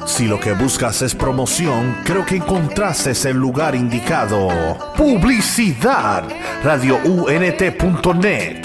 Si 0.05 0.27
lo 0.27 0.39
que 0.39 0.53
buscas 0.53 1.01
es 1.01 1.13
promoción, 1.13 1.97
creo 2.05 2.25
que 2.25 2.35
encontraste 2.35 3.11
el 3.29 3.37
lugar 3.37 3.75
indicado. 3.75 4.47
Publicidad. 4.95 6.23
RadioUNT.net. 6.63 8.64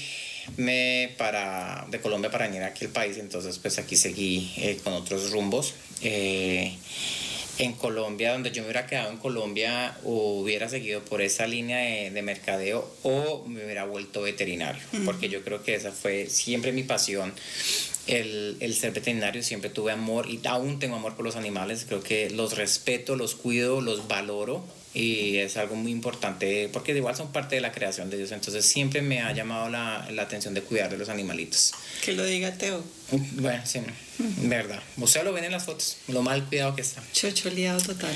me 0.58 1.13
para, 1.17 1.86
de 1.89 1.99
Colombia 1.99 2.31
para 2.31 2.47
venir 2.47 2.63
aquí 2.63 2.86
al 2.86 2.91
país, 2.91 3.17
entonces 3.17 3.58
pues 3.60 3.77
aquí 3.77 3.95
seguí 3.95 4.53
eh, 4.58 4.79
con 4.84 4.93
otros 4.93 5.31
rumbos. 5.31 5.73
Eh, 6.01 6.77
en 7.58 7.73
Colombia, 7.73 8.34
donde 8.34 8.51
yo 8.51 8.62
me 8.62 8.67
hubiera 8.67 8.86
quedado 8.86 9.10
en 9.12 9.17
Colombia, 9.17 9.97
hubiera 10.03 10.67
seguido 10.67 11.03
por 11.05 11.21
esa 11.21 11.47
línea 11.47 11.77
de, 11.77 12.12
de 12.12 12.21
mercadeo 12.21 12.89
o 13.03 13.45
me 13.47 13.63
hubiera 13.63 13.86
vuelto 13.86 14.21
veterinario, 14.21 14.81
porque 15.05 15.29
yo 15.29 15.41
creo 15.41 15.63
que 15.63 15.75
esa 15.75 15.91
fue 15.91 16.27
siempre 16.29 16.73
mi 16.73 16.84
pasión. 16.84 17.34
El, 18.08 18.58
el 18.60 18.75
ser 18.75 18.91
veterinario 18.91 19.41
siempre 19.41 19.69
tuve 19.69 19.91
amor 19.91 20.29
y 20.29 20.39
aún 20.43 20.79
tengo 20.79 20.97
amor 20.97 21.15
por 21.15 21.25
los 21.25 21.36
animales. 21.38 21.86
Creo 21.88 22.03
que 22.03 22.29
los 22.29 22.55
respeto, 22.58 23.15
los 23.15 23.36
cuido, 23.36 23.81
los 23.81 24.08
valoro 24.08 24.63
y 24.95 25.38
es 25.38 25.58
algo 25.58 25.75
muy 25.75 25.91
importante 25.91 26.69
porque 26.71 26.93
de 26.93 26.99
igual 26.99 27.15
son 27.15 27.31
parte 27.34 27.55
de 27.55 27.62
la 27.62 27.73
creación 27.73 28.10
de 28.10 28.17
Dios. 28.17 28.31
Entonces 28.31 28.65
siempre 28.65 29.01
me 29.01 29.19
ha 29.21 29.34
llamado 29.34 29.69
la, 29.69 30.08
la 30.10 30.21
atención 30.23 30.53
de 30.53 30.62
cuidar 30.62 30.89
de 30.89 30.97
los 30.97 31.10
animalitos. 31.10 31.73
Que 32.03 32.13
lo 32.13 32.23
diga 32.23 32.58
Teo. 32.58 32.81
Bueno, 33.12 33.62
sí, 33.65 33.81
verdad. 34.43 34.81
Usted 34.97 35.23
lo 35.23 35.34
ven 35.34 35.43
en 35.43 35.51
las 35.51 35.65
fotos, 35.65 35.97
lo 36.08 36.21
mal 36.21 36.45
cuidado 36.45 36.75
que 36.75 36.81
está. 36.81 37.03
Chocholeado 37.12 37.81
total. 37.81 38.15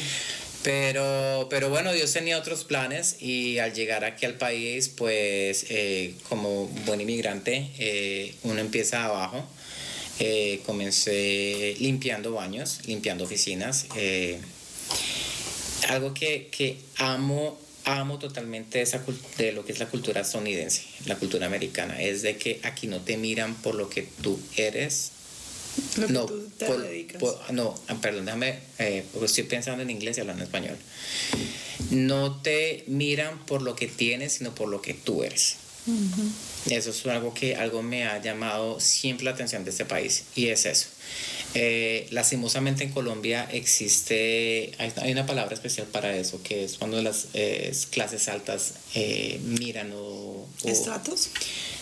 Pero, 0.64 1.48
pero 1.50 1.70
bueno, 1.70 1.94
Dios 1.94 2.12
tenía 2.12 2.38
otros 2.38 2.64
planes 2.64 3.18
y 3.22 3.60
al 3.60 3.74
llegar 3.74 4.04
aquí 4.04 4.26
al 4.26 4.36
país, 4.36 4.90
pues 4.90 5.66
eh, 5.70 6.16
como 6.28 6.68
buen 6.86 7.00
inmigrante, 7.02 7.70
eh, 7.78 8.36
uno 8.44 8.60
empieza 8.60 9.06
abajo. 9.06 9.46
Eh, 10.20 10.62
comencé 10.66 11.76
limpiando 11.80 12.34
baños, 12.34 12.80
limpiando 12.88 13.24
oficinas. 13.24 13.86
Algo 15.88 16.14
que, 16.14 16.48
que 16.52 16.78
amo, 16.98 17.60
amo 17.86 18.20
totalmente 18.20 18.82
esa, 18.82 19.04
de 19.38 19.52
lo 19.52 19.66
que 19.66 19.72
es 19.72 19.80
la 19.80 19.88
cultura 19.88 20.22
estadounidense, 20.22 20.84
la 21.06 21.16
cultura 21.16 21.46
americana, 21.48 22.02
es 22.02 22.22
de 22.22 22.38
que 22.38 22.60
aquí 22.64 22.88
no 22.88 23.00
te 23.02 23.18
miran 23.18 23.56
por 23.56 23.76
lo 23.76 23.90
que 23.90 24.08
tú 24.22 24.40
eres, 24.58 25.12
Lo 25.98 26.08
que 26.08 26.14
no, 26.14 26.26
tú 26.26 26.50
te 26.58 26.66
por- 26.66 26.82
dedicas. 26.82 27.20
por- 27.20 27.54
no, 27.54 27.80
ah, 27.88 27.98
perdón, 28.02 28.26
déjame, 28.26 28.60
eh, 28.80 29.04
porque 29.12 29.26
estoy 29.28 29.44
pensando 29.46 29.82
en 29.84 29.90
inglés 29.90 30.18
y 30.18 30.22
hablando 30.22 30.44
en 30.44 30.48
español. 30.48 30.78
No 31.92 32.42
te 32.42 32.84
miran 32.88 33.46
por 33.46 33.62
lo 33.62 33.76
que 33.76 33.88
tienes, 33.88 34.34
sino 34.34 34.54
por 34.54 34.68
lo 34.68 34.82
que 34.82 34.94
tú 34.94 35.24
eres. 35.24 35.56
Eso 36.70 36.90
es 36.92 37.06
algo 37.08 37.34
que 37.34 37.56
algo 37.56 37.82
me 37.82 38.06
ha 38.06 38.22
llamado 38.22 38.80
siempre 38.80 39.26
la 39.26 39.32
atención 39.32 39.64
de 39.64 39.72
este 39.72 39.86
país 39.86 40.24
y 40.36 40.48
es 40.50 40.66
eso. 40.66 40.88
Eh, 41.56 42.06
lastimosamente 42.12 42.84
en 42.84 42.92
Colombia 42.92 43.48
existe, 43.52 44.72
hay, 44.78 44.92
hay 44.98 45.12
una 45.12 45.26
palabra 45.26 45.54
especial 45.56 45.88
para 45.88 46.16
eso, 46.16 46.42
que 46.44 46.64
es 46.66 46.78
cuando 46.78 47.02
las 47.02 47.28
eh, 47.34 47.72
clases 47.92 48.28
altas 48.28 48.74
eh, 48.94 49.40
miran 49.44 49.92
o... 49.94 49.98
o- 49.98 50.48
¿Estratos? 50.66 51.30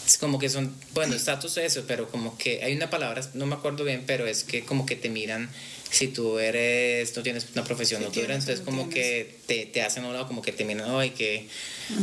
es 0.08 0.18
como 0.18 0.40
que 0.40 0.48
son, 0.48 0.74
bueno, 0.94 1.16
estatus 1.16 1.58
eso, 1.58 1.84
pero 1.86 2.08
como 2.10 2.38
que 2.38 2.64
hay 2.64 2.74
una 2.74 2.90
palabra, 2.90 3.30
no 3.34 3.46
me 3.46 3.56
acuerdo 3.56 3.84
bien, 3.84 4.04
pero 4.08 4.26
es 4.26 4.46
que 4.46 4.64
como 4.64 4.86
que 4.86 4.96
te 4.96 5.10
miran 5.10 5.50
si 5.90 6.08
tú 6.10 6.38
eres, 6.40 7.16
no 7.16 7.24
tienes 7.24 7.46
una 7.54 7.64
profesión, 7.64 8.02
Si 8.02 8.06
no 8.06 8.12
tienes 8.12 8.38
entonces 8.40 8.60
no 8.60 8.66
como 8.66 8.90
que 8.90 9.36
te, 9.48 9.66
te 9.66 9.82
hacen 9.82 10.04
a 10.04 10.08
un 10.08 10.14
lado, 10.14 10.28
como 10.28 10.42
que 10.42 10.52
te 10.52 10.66
miran, 10.66 10.90
ay, 10.96 11.12
que 11.12 11.48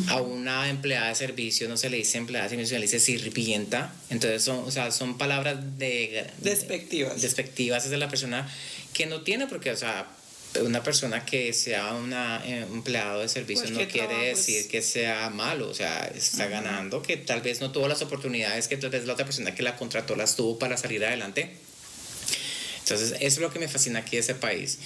a 0.09 0.21
una 0.23 0.71
empleada 0.71 1.09
de 1.09 1.15
servicio 1.15 1.69
no 1.69 1.77
se 1.77 1.91
le 1.91 1.99
dice 1.99 2.19
empleada 2.19 2.45
de 2.49 2.51
servicio, 2.51 2.77
se 2.77 2.79
le 2.81 2.87
dice 2.87 3.01
sirvienta, 3.01 3.95
entonces 4.11 4.43
son, 4.43 4.59
o 4.65 4.71
sea, 4.71 4.91
son 4.91 5.19
palabras 5.19 5.79
de... 5.79 6.27
Despectivas. 6.39 7.21
Despectivas 7.21 7.85
es 7.85 7.91
de 7.91 7.99
la 7.99 8.09
persona 8.09 8.49
que 8.95 9.07
no 9.07 9.21
tiene, 9.23 9.47
porque, 9.47 9.71
o 9.71 9.77
sea, 9.77 10.09
una 10.63 10.83
persona 10.85 11.25
que 11.27 11.53
sea 11.53 11.95
una 11.95 12.41
eh, 12.47 12.61
empleado 12.73 13.21
de 13.21 13.29
servicio 13.29 13.65
no 13.71 13.75
Cualquier 13.75 13.89
quiere 13.91 14.07
trabajo 14.07 14.27
es- 14.31 14.47
decir 14.47 14.69
que 14.69 14.83
sea 14.83 15.29
malo, 15.31 15.69
o 15.69 15.75
sea, 15.75 16.05
está 16.15 16.47
ganando, 16.47 17.03
que 17.03 17.17
tal 17.17 17.41
vez 17.43 17.61
no 17.61 17.73
tuvo 17.73 17.89
las 17.89 18.01
oportunidades 18.03 18.69
que 18.69 18.77
tal 18.77 18.91
vez 18.91 19.05
la 19.05 19.15
otra 19.15 19.25
persona 19.27 19.55
que 19.55 19.63
la 19.65 19.77
contrató 19.77 20.15
las 20.17 20.37
tuvo 20.37 20.59
para 20.59 20.77
salir 20.77 21.05
adelante. 21.05 21.51
Entonces, 22.85 23.13
eso 23.13 23.23
es 23.23 23.39
lo 23.39 23.51
que 23.51 23.59
me 23.59 23.67
fascina 23.67 24.01
aquí 24.01 24.17
de 24.17 24.21
ese 24.21 24.35
país, 24.35 24.79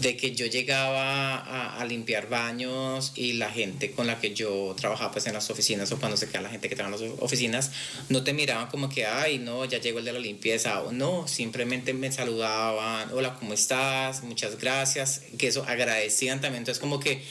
de 0.00 0.14
que 0.18 0.34
yo 0.34 0.44
llegaba 0.44 1.38
a, 1.80 1.84
limpiar 1.86 2.28
baños 2.28 3.12
y 3.14 3.34
la 3.34 3.50
gente 3.50 3.92
con 3.92 4.06
la 4.06 4.20
que 4.20 4.34
yo 4.34 4.74
trabajaba 4.78 5.12
pues 5.12 5.26
en 5.26 5.32
las 5.32 5.48
oficinas 5.48 5.90
o 5.90 5.98
cuando 5.98 6.18
se 6.18 6.28
queda 6.28 6.42
la 6.42 6.50
gente 6.50 6.68
que 6.68 6.76
trabaja 6.76 6.96
en 6.96 7.10
las 7.10 7.18
oficinas, 7.22 7.70
no 8.10 8.22
te 8.24 8.34
miraban 8.34 8.66
como 8.66 8.90
que, 8.90 9.06
ay, 9.06 9.38
no, 9.38 9.64
ya 9.64 9.78
llegó 9.78 10.00
el 10.00 10.04
de 10.04 10.12
la 10.12 10.18
limpieza, 10.18 10.82
o 10.82 10.92
no, 10.92 11.26
simplemente 11.28 11.94
me 11.94 12.12
saludaban, 12.12 13.10
hola, 13.14 13.36
¿cómo 13.38 13.54
estás? 13.54 14.22
Muchas 14.22 14.58
gracias, 14.58 15.22
que 15.38 15.46
eso 15.46 15.64
agradecían 15.66 16.42
también, 16.42 16.60
entonces 16.60 16.80
como 16.80 17.00
que 17.00 17.22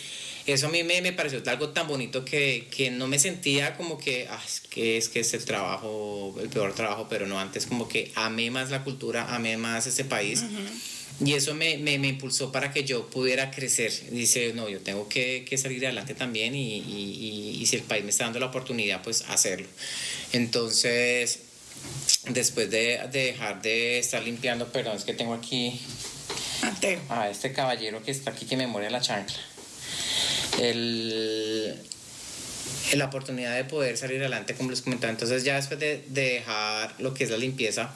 eso 0.53 0.67
a 0.67 0.69
mí 0.69 0.83
me, 0.83 1.01
me 1.01 1.11
pareció 1.11 1.41
algo 1.47 1.69
tan 1.69 1.87
bonito 1.87 2.23
que, 2.23 2.67
que 2.69 2.91
no 2.91 3.07
me 3.07 3.17
sentía 3.17 3.75
como 3.75 3.97
que, 3.97 4.27
ah, 4.29 4.41
es 4.45 4.61
que 4.61 4.97
es 4.97 5.09
que 5.09 5.21
es 5.21 5.33
el 5.33 5.43
trabajo, 5.43 6.35
el 6.39 6.49
peor 6.49 6.73
trabajo, 6.73 7.07
pero 7.09 7.25
no, 7.25 7.39
antes 7.39 7.65
como 7.65 7.87
que 7.87 8.11
amé 8.15 8.51
más 8.51 8.69
la 8.69 8.83
cultura, 8.83 9.33
amé 9.33 9.57
más 9.57 9.87
este 9.87 10.05
país. 10.05 10.43
Y 11.23 11.33
eso 11.33 11.55
me, 11.55 11.77
me, 11.77 11.97
me 11.97 12.09
impulsó 12.09 12.51
para 12.51 12.73
que 12.73 12.83
yo 12.83 13.09
pudiera 13.09 13.49
crecer. 13.49 13.91
Dice, 14.11 14.51
no, 14.53 14.67
yo 14.67 14.81
tengo 14.81 15.07
que, 15.07 15.45
que 15.47 15.57
salir 15.57 15.85
adelante 15.85 16.13
también 16.13 16.53
y, 16.53 16.77
y, 16.77 17.55
y, 17.57 17.61
y 17.61 17.65
si 17.65 17.77
el 17.77 17.83
país 17.83 18.03
me 18.03 18.09
está 18.09 18.25
dando 18.25 18.39
la 18.39 18.47
oportunidad, 18.47 19.01
pues 19.01 19.23
hacerlo. 19.29 19.67
Entonces, 20.33 21.39
después 22.29 22.69
de, 22.69 22.99
de 23.11 23.19
dejar 23.27 23.61
de 23.61 23.99
estar 23.99 24.21
limpiando, 24.23 24.67
perdón, 24.71 24.97
es 24.97 25.05
que 25.05 25.13
tengo 25.13 25.33
aquí 25.33 25.79
a 27.09 27.29
este 27.29 27.53
caballero 27.53 28.03
que 28.03 28.11
está 28.11 28.31
aquí 28.31 28.45
que 28.45 28.57
me 28.57 28.67
muere 28.67 28.89
la 28.89 28.99
chancla. 28.99 29.37
El, 30.59 31.75
la 32.93 33.05
oportunidad 33.05 33.55
de 33.55 33.65
poder 33.65 33.97
salir 33.97 34.19
adelante, 34.19 34.55
como 34.55 34.69
les 34.69 34.81
comentaba. 34.81 35.11
Entonces 35.11 35.43
ya 35.43 35.55
después 35.55 35.79
de, 35.79 36.03
de 36.07 36.21
dejar 36.21 36.93
lo 36.99 37.13
que 37.13 37.23
es 37.23 37.29
la 37.29 37.37
limpieza, 37.37 37.93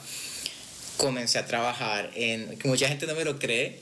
comencé 0.96 1.38
a 1.38 1.46
trabajar 1.46 2.10
en, 2.14 2.58
que 2.58 2.68
mucha 2.68 2.88
gente 2.88 3.06
no 3.06 3.14
me 3.14 3.24
lo 3.24 3.38
cree, 3.38 3.80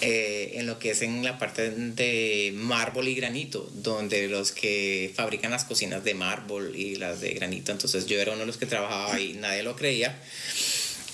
eh, 0.00 0.54
en 0.58 0.66
lo 0.66 0.78
que 0.78 0.90
es 0.90 1.02
en 1.02 1.24
la 1.24 1.38
parte 1.38 1.70
de 1.70 2.52
mármol 2.54 3.06
y 3.08 3.14
granito, 3.14 3.70
donde 3.74 4.28
los 4.28 4.52
que 4.52 5.12
fabrican 5.14 5.52
las 5.52 5.64
cocinas 5.64 6.02
de 6.02 6.14
mármol 6.14 6.74
y 6.74 6.96
las 6.96 7.20
de 7.20 7.32
granito, 7.32 7.72
entonces 7.72 8.06
yo 8.06 8.20
era 8.20 8.32
uno 8.32 8.40
de 8.40 8.46
los 8.46 8.56
que 8.56 8.66
trabajaba 8.66 9.20
y 9.20 9.34
nadie 9.34 9.62
lo 9.62 9.76
creía 9.76 10.20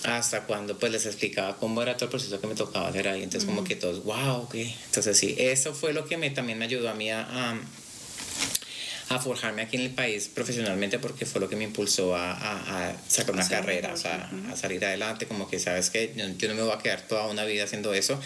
hasta 0.05 0.43
cuando 0.43 0.79
pues 0.79 0.93
les 0.93 1.07
explicaba 1.07 1.57
cómo 1.57 1.83
era 1.83 1.95
todo 1.97 2.07
el 2.07 2.11
proceso 2.11 2.41
que 2.41 2.47
me 2.47 2.55
tocaba 2.55 2.89
hacer 2.89 3.09
ahí. 3.09 3.23
Entonces 3.23 3.49
como 3.49 3.65
que 3.65 3.77
todos 3.77 4.05
wow 4.05 4.43
ok 4.43 4.55
entonces 4.55 5.17
sí 5.17 5.35
eso 5.39 5.75
fue 5.75 5.93
lo 5.93 6.07
que 6.07 6.17
me 6.17 6.31
también 6.31 6.59
me 6.59 6.65
ayudó 6.65 6.89
a 6.89 6.95
mí 6.95 7.11
a, 7.11 7.21
a, 7.23 7.59
a 9.11 9.19
forjarme 9.19 9.63
aquí 9.63 9.77
en 9.77 9.83
el 9.83 9.91
país 9.91 10.29
profesionalmente 10.33 10.99
porque 10.99 11.27
fue 11.27 11.41
lo 11.41 11.49
que 11.49 11.57
me 11.57 11.65
impulsó 11.65 12.15
a, 12.15 12.33
a, 12.33 12.91
a 12.91 12.97
sacar 13.09 13.35
una 13.35 13.49
carrera 13.49 13.93
o 13.93 13.97
sea 13.97 14.31
a 14.51 14.57
salir 14.57 14.85
adelante 14.85 15.27
como 15.27 15.49
que 15.49 15.59
sabes 15.59 15.91
que 15.91 16.15
yo, 16.17 16.27
yo 16.39 16.49
no 16.49 16.55
me 16.55 16.63
voy 16.63 16.73
a 16.73 16.79
quedar 16.79 17.03
toda 17.03 17.27
una 17.27 17.45
vida 17.45 17.65
haciendo 17.65 17.93
eso 17.93 18.21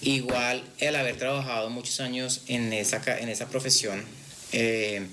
igual 0.00 0.62
el 0.78 0.94
haber 0.96 1.16
trabajado 1.16 1.70
muchos 1.70 2.00
años 2.00 2.42
en 2.46 2.72
esa 2.72 3.02
en 3.18 3.28
esa 3.28 3.48
profesión 3.48 4.04
eh, 4.52 5.06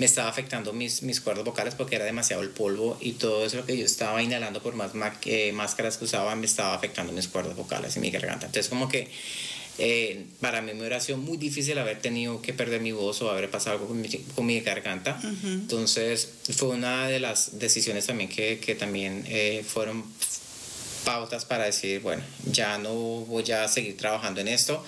me 0.00 0.06
estaba 0.06 0.30
afectando 0.30 0.72
mis, 0.72 1.02
mis 1.02 1.20
cuerdas 1.20 1.44
vocales 1.44 1.74
porque 1.74 1.96
era 1.96 2.06
demasiado 2.06 2.42
el 2.42 2.48
polvo 2.48 2.96
y 3.02 3.12
todo 3.12 3.44
eso 3.44 3.66
que 3.66 3.76
yo 3.76 3.84
estaba 3.84 4.22
inhalando 4.22 4.62
por 4.62 4.74
más 4.74 4.92
eh, 5.26 5.52
máscaras 5.52 5.98
que 5.98 6.06
usaba 6.06 6.34
me 6.36 6.46
estaba 6.46 6.74
afectando 6.74 7.12
mis 7.12 7.28
cuerdas 7.28 7.54
vocales 7.54 7.98
y 7.98 8.00
mi 8.00 8.10
garganta. 8.10 8.46
Entonces 8.46 8.70
como 8.70 8.88
que 8.88 9.10
eh, 9.76 10.24
para 10.40 10.62
mí 10.62 10.72
me 10.72 10.80
hubiera 10.80 11.00
sido 11.00 11.18
muy 11.18 11.36
difícil 11.36 11.78
haber 11.78 12.00
tenido 12.00 12.40
que 12.40 12.54
perder 12.54 12.80
mi 12.80 12.92
voz 12.92 13.20
o 13.20 13.30
haber 13.30 13.50
pasado 13.50 13.76
algo 13.76 13.88
con 13.88 14.00
mi, 14.00 14.08
con 14.08 14.46
mi 14.46 14.58
garganta. 14.60 15.20
Entonces 15.44 16.30
fue 16.56 16.68
una 16.68 17.06
de 17.06 17.20
las 17.20 17.58
decisiones 17.58 18.06
también 18.06 18.30
que, 18.30 18.58
que 18.58 18.74
también 18.74 19.24
eh, 19.28 19.62
fueron 19.68 20.04
pautas 21.04 21.44
para 21.44 21.64
decir, 21.64 22.00
bueno, 22.00 22.22
ya 22.50 22.78
no 22.78 22.94
voy 22.94 23.50
a 23.52 23.68
seguir 23.68 23.98
trabajando 23.98 24.40
en 24.40 24.48
esto, 24.48 24.82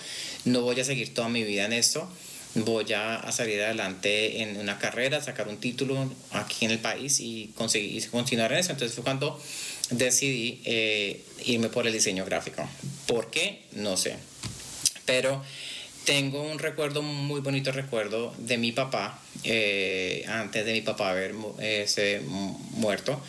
no 0.45 0.61
voy 0.61 0.79
a 0.79 0.83
seguir 0.83 1.13
toda 1.13 1.29
mi 1.29 1.43
vida 1.43 1.65
en 1.65 1.73
esto, 1.73 2.09
voy 2.55 2.91
a, 2.93 3.31
salir 3.31 3.61
adelante 3.61 4.41
en 4.41 4.57
una 4.57 4.77
carrera, 4.79 5.21
sacar 5.21 5.47
un 5.47 5.57
título 5.57 6.11
aquí 6.31 6.65
en 6.65 6.71
el 6.71 6.79
país 6.79 7.19
y 7.19 7.51
conseguir 7.55 8.09
continuar 8.09 8.51
en 8.53 8.59
eso. 8.59 8.71
Entonces 8.71 8.95
fue 8.95 9.03
cuando 9.03 9.41
decidí 9.89 10.61
eh, 10.65 11.21
irme 11.45 11.69
por 11.69 11.87
el 11.87 11.93
diseño 11.93 12.25
gráfico. 12.25 12.67
¿Por 13.07 13.29
qué? 13.29 13.63
No 13.73 13.97
sé. 13.97 14.15
Pero 15.05 15.43
tengo 16.05 16.43
un 16.43 16.59
recuerdo, 16.59 17.01
muy 17.01 17.41
bonito 17.41 17.71
recuerdo 17.71 18.33
de 18.37 18.57
mi 18.57 18.71
papá, 18.71 19.21
eh, 19.43 20.25
antes 20.27 20.65
de 20.65 20.73
mi 20.73 20.81
papá 20.81 21.11
haber 21.11 21.33
muerto. 21.33 23.21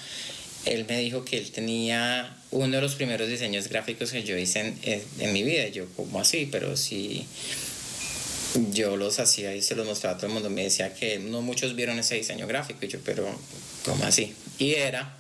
Él 0.65 0.87
me 0.89 0.99
dijo 0.99 1.25
que 1.25 1.37
él 1.37 1.51
tenía 1.51 2.37
uno 2.51 2.77
de 2.77 2.81
los 2.81 2.95
primeros 2.95 3.29
diseños 3.29 3.69
gráficos 3.69 4.13
que 4.13 4.23
yo 4.23 4.37
hice 4.37 4.75
en, 4.83 5.33
mi 5.33 5.43
vida. 5.43 5.69
Yo, 5.69 5.87
¿cómo 5.97 6.21
así? 6.21 6.49
Pero 6.51 6.77
si 6.77 7.27
yo 8.73 8.97
los 8.97 9.19
hacía 9.19 9.55
y 9.55 9.63
se 9.63 9.75
los 9.75 9.87
mostraba 9.87 10.17
a 10.17 10.19
todo 10.19 10.29
el 10.29 10.35
mundo, 10.35 10.51
me 10.51 10.65
decía 10.65 10.95
que 10.95 11.19
no 11.19 11.43
muchos 11.43 11.75
vieron 11.75 11.99
ese 11.99 12.17
diseño 12.17 12.47
gráfico. 12.47 12.85
Y 12.85 12.89
yo, 12.89 12.99
pero 13.05 13.29
¿cómo 13.85 14.05
así? 14.05 14.35
Y 14.59 14.75
era 14.75 15.17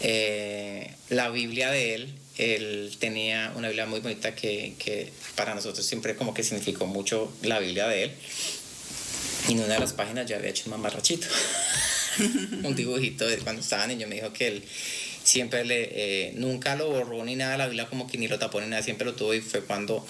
eh, 0.00 0.90
la 1.10 1.30
Biblia 1.30 1.70
de 1.70 1.94
él. 1.94 2.14
Él 2.36 2.96
tenía 2.98 3.52
una 3.54 3.68
Biblia 3.68 3.86
muy 3.86 4.00
bonita 4.00 4.34
que, 4.34 4.74
que 4.78 5.12
para 5.36 5.54
nosotros 5.54 5.86
siempre 5.86 6.16
como 6.16 6.34
que 6.34 6.42
significó 6.42 6.86
mucho 6.86 7.32
la 7.42 7.60
Biblia 7.60 7.86
de 7.86 8.04
él. 8.04 8.12
Y 9.48 9.52
en 9.52 9.60
una 9.60 9.74
de 9.74 9.80
las 9.80 9.92
páginas 9.92 10.28
yo 10.28 10.36
había 10.36 10.50
hecho 10.50 10.64
un 10.66 10.72
mamarrachito. 10.72 11.26
un 12.62 12.74
dibujito 12.74 13.26
de 13.26 13.38
cuando 13.38 13.62
estaba 13.62 13.86
niño. 13.86 14.06
Me 14.08 14.16
dijo 14.16 14.32
que 14.32 14.48
él 14.48 14.64
siempre 15.22 15.64
le, 15.64 15.88
eh, 15.92 16.32
nunca 16.36 16.76
lo 16.76 16.90
borró 16.90 17.24
ni 17.24 17.36
nada 17.36 17.56
la 17.56 17.66
Biblia, 17.66 17.86
como 17.86 18.06
que 18.06 18.18
ni 18.18 18.28
lo 18.28 18.38
tapó 18.38 18.60
ni 18.60 18.68
nada, 18.68 18.82
siempre 18.82 19.04
lo 19.04 19.14
tuvo. 19.14 19.34
Y 19.34 19.40
fue 19.40 19.62
cuando, 19.62 20.06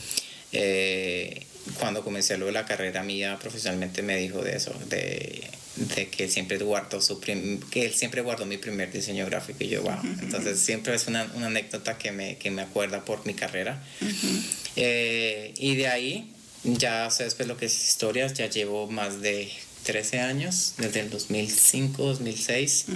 eh, 0.53 1.47
cuando 1.79 2.03
comencé 2.05 2.37
lo 2.39 2.47
de 2.47 2.53
la 2.53 2.65
carrera 2.67 3.03
mía 3.03 3.39
profesionalmente, 3.41 4.03
me 4.03 4.17
dijo 4.17 4.43
de 4.43 4.57
eso, 4.57 4.73
de, 4.89 5.43
de 5.77 6.09
que 6.09 6.25
él 6.25 6.31
siempre 6.31 6.59
guardó 6.59 7.01
su 7.01 7.21
prim- 7.21 7.61
que 7.71 7.85
él 7.87 7.95
siempre 7.95 8.21
guardó 8.23 8.47
mi 8.47 8.59
primer 8.59 8.93
diseño 8.93 9.25
gráfico. 9.27 9.65
Y 9.65 9.69
yo, 9.69 9.83
wow. 9.83 9.99
Entonces, 10.21 10.59
siempre 10.61 10.95
es 10.95 11.07
una, 11.07 11.31
una 11.35 11.47
anécdota 11.47 11.97
que 11.99 12.13
me, 12.13 12.37
que 12.39 12.51
me 12.51 12.63
acuerda 12.63 13.05
por 13.05 13.25
mi 13.27 13.35
carrera. 13.35 13.83
Eh, 14.77 15.55
y 15.59 15.77
de 15.77 15.89
ahí, 15.89 16.33
ya 16.65 17.11
sé 17.11 17.25
después 17.25 17.49
lo 17.49 17.57
que 17.57 17.67
es 17.67 17.89
historias, 17.89 18.35
ya 18.35 18.49
llevo 18.49 18.91
más 18.91 19.21
de 19.21 19.51
13 19.85 20.21
años, 20.21 20.75
desde 20.79 21.01
el 21.01 21.11
2005, 21.11 22.03
2006, 22.03 22.87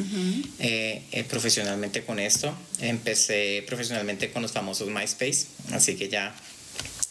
eh, 0.59 1.03
eh, 1.13 1.25
profesionalmente 1.25 2.03
con 2.03 2.19
esto. 2.19 2.55
Empecé 2.81 3.63
profesionalmente 3.67 4.31
con 4.31 4.43
los 4.43 4.53
famosos 4.53 4.89
MySpace, 4.89 5.47
así 5.73 5.97
que 5.97 6.09
ya 6.09 6.35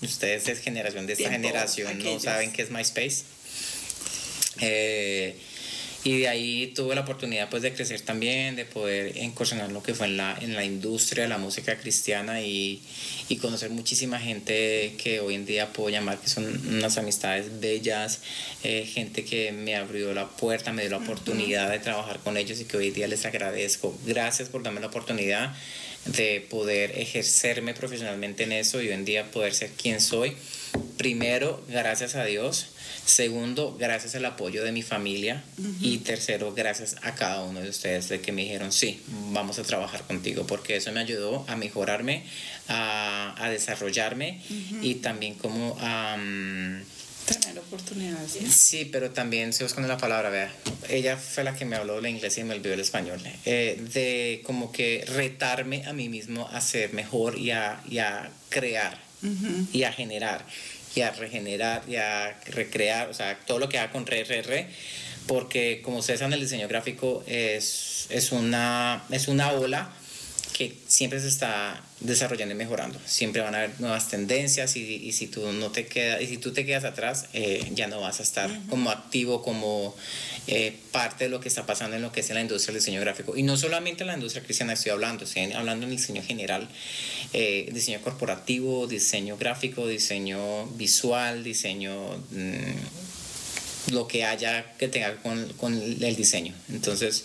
ustedes 0.01 0.47
es 0.47 0.60
generación 0.60 1.07
de 1.07 1.13
esta 1.13 1.29
Tiempos 1.29 1.41
generación, 1.41 1.97
no 1.97 2.03
aquellos. 2.03 2.23
saben 2.23 2.51
qué 2.51 2.62
es 2.62 2.71
MySpace. 2.71 3.23
Eh, 4.62 5.36
y 6.03 6.19
de 6.19 6.28
ahí 6.30 6.72
tuve 6.74 6.95
la 6.95 7.01
oportunidad 7.01 7.49
pues 7.49 7.63
de 7.63 7.74
crecer 7.74 7.99
también, 7.99 8.55
de 8.55 8.63
poder 8.63 9.17
incursionar 9.17 9.72
lo 9.72 9.84
que 9.84 9.93
fue 9.93 10.05
en 10.07 10.15
la, 10.15 10.38
en 10.39 10.53
la 10.55 10.63
industria 10.63 11.24
de 11.24 11.30
la 11.30 11.38
música 11.38 11.78
cristiana 11.78 12.41
y, 12.41 12.82
y 13.28 13.38
conocer 13.38 13.72
muchísima 13.72 14.17
gente 14.17 14.95
que 15.03 15.19
hoy 15.19 15.36
en 15.36 15.45
día 15.45 15.74
puedo 15.74 15.89
llamar 15.89 16.19
que 16.19 16.30
son 16.30 16.45
unas 16.67 16.97
amistades 16.97 17.59
bellas, 17.59 18.22
eh, 18.63 18.86
gente 18.86 19.26
que 19.26 19.51
me 19.51 19.76
abrió 19.76 20.13
la 20.13 20.30
puerta, 20.30 20.72
me 20.72 20.84
dio 20.84 20.91
la 20.91 20.97
oportunidad 20.97 21.69
de 21.72 21.80
trabajar 21.80 22.19
con 22.19 22.38
ellos 22.38 22.61
y 22.61 22.65
que 22.65 22.78
hoy 22.78 22.91
día 22.91 23.07
les 23.07 23.26
agradezco. 23.26 23.97
Gracias 24.05 24.47
por 24.47 24.63
darme 24.63 24.80
la 24.80 24.88
oportunidad 24.88 25.53
de 26.16 26.45
poder 26.49 26.91
ejercerme 26.97 27.74
profesionalmente 27.74 28.43
en 28.43 28.51
eso 28.51 28.82
y 28.82 28.88
hoy 28.88 28.93
en 28.93 29.05
día 29.05 29.32
poder 29.32 29.53
ser 29.53 29.72
quien 29.72 30.01
soy 30.01 30.36
primero, 30.97 31.64
gracias 31.70 32.16
a 32.16 32.26
Dios. 32.26 32.68
Segundo, 33.05 33.78
gracias 33.80 34.16
al 34.16 34.26
apoyo 34.26 34.64
de 34.64 34.72
mi 34.72 34.82
familia. 34.82 35.43
Y 35.80 35.99
tercero, 35.99 36.53
gracias 36.53 36.95
a 37.03 37.16
cada 37.16 37.43
uno 37.43 37.62
de 37.62 37.70
ustedes 37.70 38.10
de 38.10 38.20
que 38.20 38.32
me 38.32 38.41
dijeron, 38.41 38.72
sí, 38.72 39.01
vamos 39.32 39.60
a 39.60 39.64
trabajar 39.64 40.03
contigo, 40.03 40.45
porque 40.45 40.76
eso 40.76 40.91
me 40.91 40.99
ayudó 40.99 41.45
a 41.47 41.55
mejorarme, 41.55 42.26
a, 42.68 43.36
a 43.38 43.49
desarrollarme 43.49 44.41
y 44.82 44.95
también 44.95 45.36
como 45.36 45.78
a... 45.80 46.18
Tener 47.28 47.59
oportunidades. 47.59 48.38
Sí, 48.55 48.86
pero 48.86 49.11
también 49.11 49.51
se 49.51 49.65
con 49.67 49.88
la 49.88 49.97
palabra, 49.97 50.30
vea. 50.30 50.53
Ella 50.89 51.17
fue 51.17 51.43
la 51.43 51.53
que 51.53 51.65
me 51.65 51.75
habló 51.75 51.99
el 51.99 52.07
inglés 52.07 52.38
y 52.38 52.43
me 52.43 52.55
olvidó 52.55 52.73
el 52.73 52.80
español. 52.80 53.19
Eh, 53.45 53.84
de 53.93 54.41
como 54.45 54.71
que 54.71 55.03
retarme 55.07 55.86
a 55.86 55.93
mí 55.93 56.07
mismo 56.07 56.47
a 56.47 56.61
ser 56.61 56.93
mejor 56.93 57.38
y 57.38 57.51
a, 57.51 57.82
y 57.89 57.97
a 57.97 58.30
crear 58.49 58.97
y 59.73 59.84
a 59.84 59.91
generar 59.91 60.45
y 60.95 61.01
a 61.01 61.11
regenerar 61.11 61.84
y 61.88 61.97
a 61.97 62.39
recrear, 62.47 63.09
o 63.09 63.13
sea, 63.13 63.38
todo 63.45 63.59
lo 63.59 63.69
que 63.69 63.78
haga 63.78 63.91
con 63.91 64.05
re, 64.05 64.23
re, 64.23 64.41
re, 64.41 64.67
porque 65.28 65.82
como 65.84 65.97
ustedes 65.97 66.19
saben, 66.19 66.34
el 66.34 66.39
diseño 66.39 66.67
gráfico 66.67 67.23
es, 67.28 68.07
es, 68.09 68.32
una, 68.32 69.03
es 69.11 69.28
una 69.28 69.51
ola 69.51 69.91
que 70.53 70.75
siempre 70.88 71.19
se 71.19 71.28
está 71.28 71.84
desarrollando 72.00 72.54
y 72.54 72.58
mejorando. 72.58 73.00
Siempre 73.06 73.41
van 73.41 73.56
a 73.56 73.60
haber 73.60 73.80
nuevas 73.80 74.08
tendencias 74.08 74.76
y, 74.76 74.82
y 74.82 75.12
si 75.14 75.28
tú 75.28 75.52
no 75.52 75.72
te 75.72 75.88
quedas, 75.88 76.22
y 76.22 76.28
si 76.28 76.38
tú 76.38 76.54
te 76.54 76.66
quedas 76.66 76.84
atrás, 76.84 77.26
eh, 77.34 77.72
ya 77.74 77.88
no 77.88 78.02
vas 78.02 78.20
a 78.20 78.24
estar 78.24 78.50
como 78.70 78.91
activo, 78.91 79.41
como 79.41 79.95
eh, 80.48 80.78
parte 80.91 81.26
de 81.26 81.30
lo 81.30 81.39
que 81.39 81.50
está 81.50 81.66
pasando 81.66 81.95
en 81.95 82.02
lo 82.02 82.12
que 82.12 82.20
es 82.20 82.30
en 82.30 82.36
la 82.36 82.41
industria 82.41 82.74
del 82.74 82.82
diseño 82.82 83.02
gráfico. 83.02 83.36
Y 83.36 83.43
no 83.43 83.58
solamente 83.58 84.04
en 84.04 84.08
la 84.08 84.14
industria 84.14 84.43
cristiana 84.43 84.74
estoy 84.74 84.91
hablando, 84.91 85.24
estoy 85.24 85.52
hablando 85.54 85.86
en 85.86 85.91
el 85.91 85.98
diseño 85.98 86.22
general, 86.22 86.70
eh, 87.34 87.70
diseño 87.74 88.00
corporativo, 88.02 88.86
diseño 88.88 89.38
gráfico, 89.38 89.88
diseño 89.88 90.68
visual, 90.68 91.43
diseño... 91.43 91.93
mm, 92.32 93.07
lo 93.91 94.07
que 94.07 94.25
haya 94.25 94.73
que 94.77 94.88
tenga 94.88 95.15
con, 95.17 95.47
con 95.53 95.73
el 95.73 96.15
diseño. 96.15 96.53
Entonces, 96.69 97.23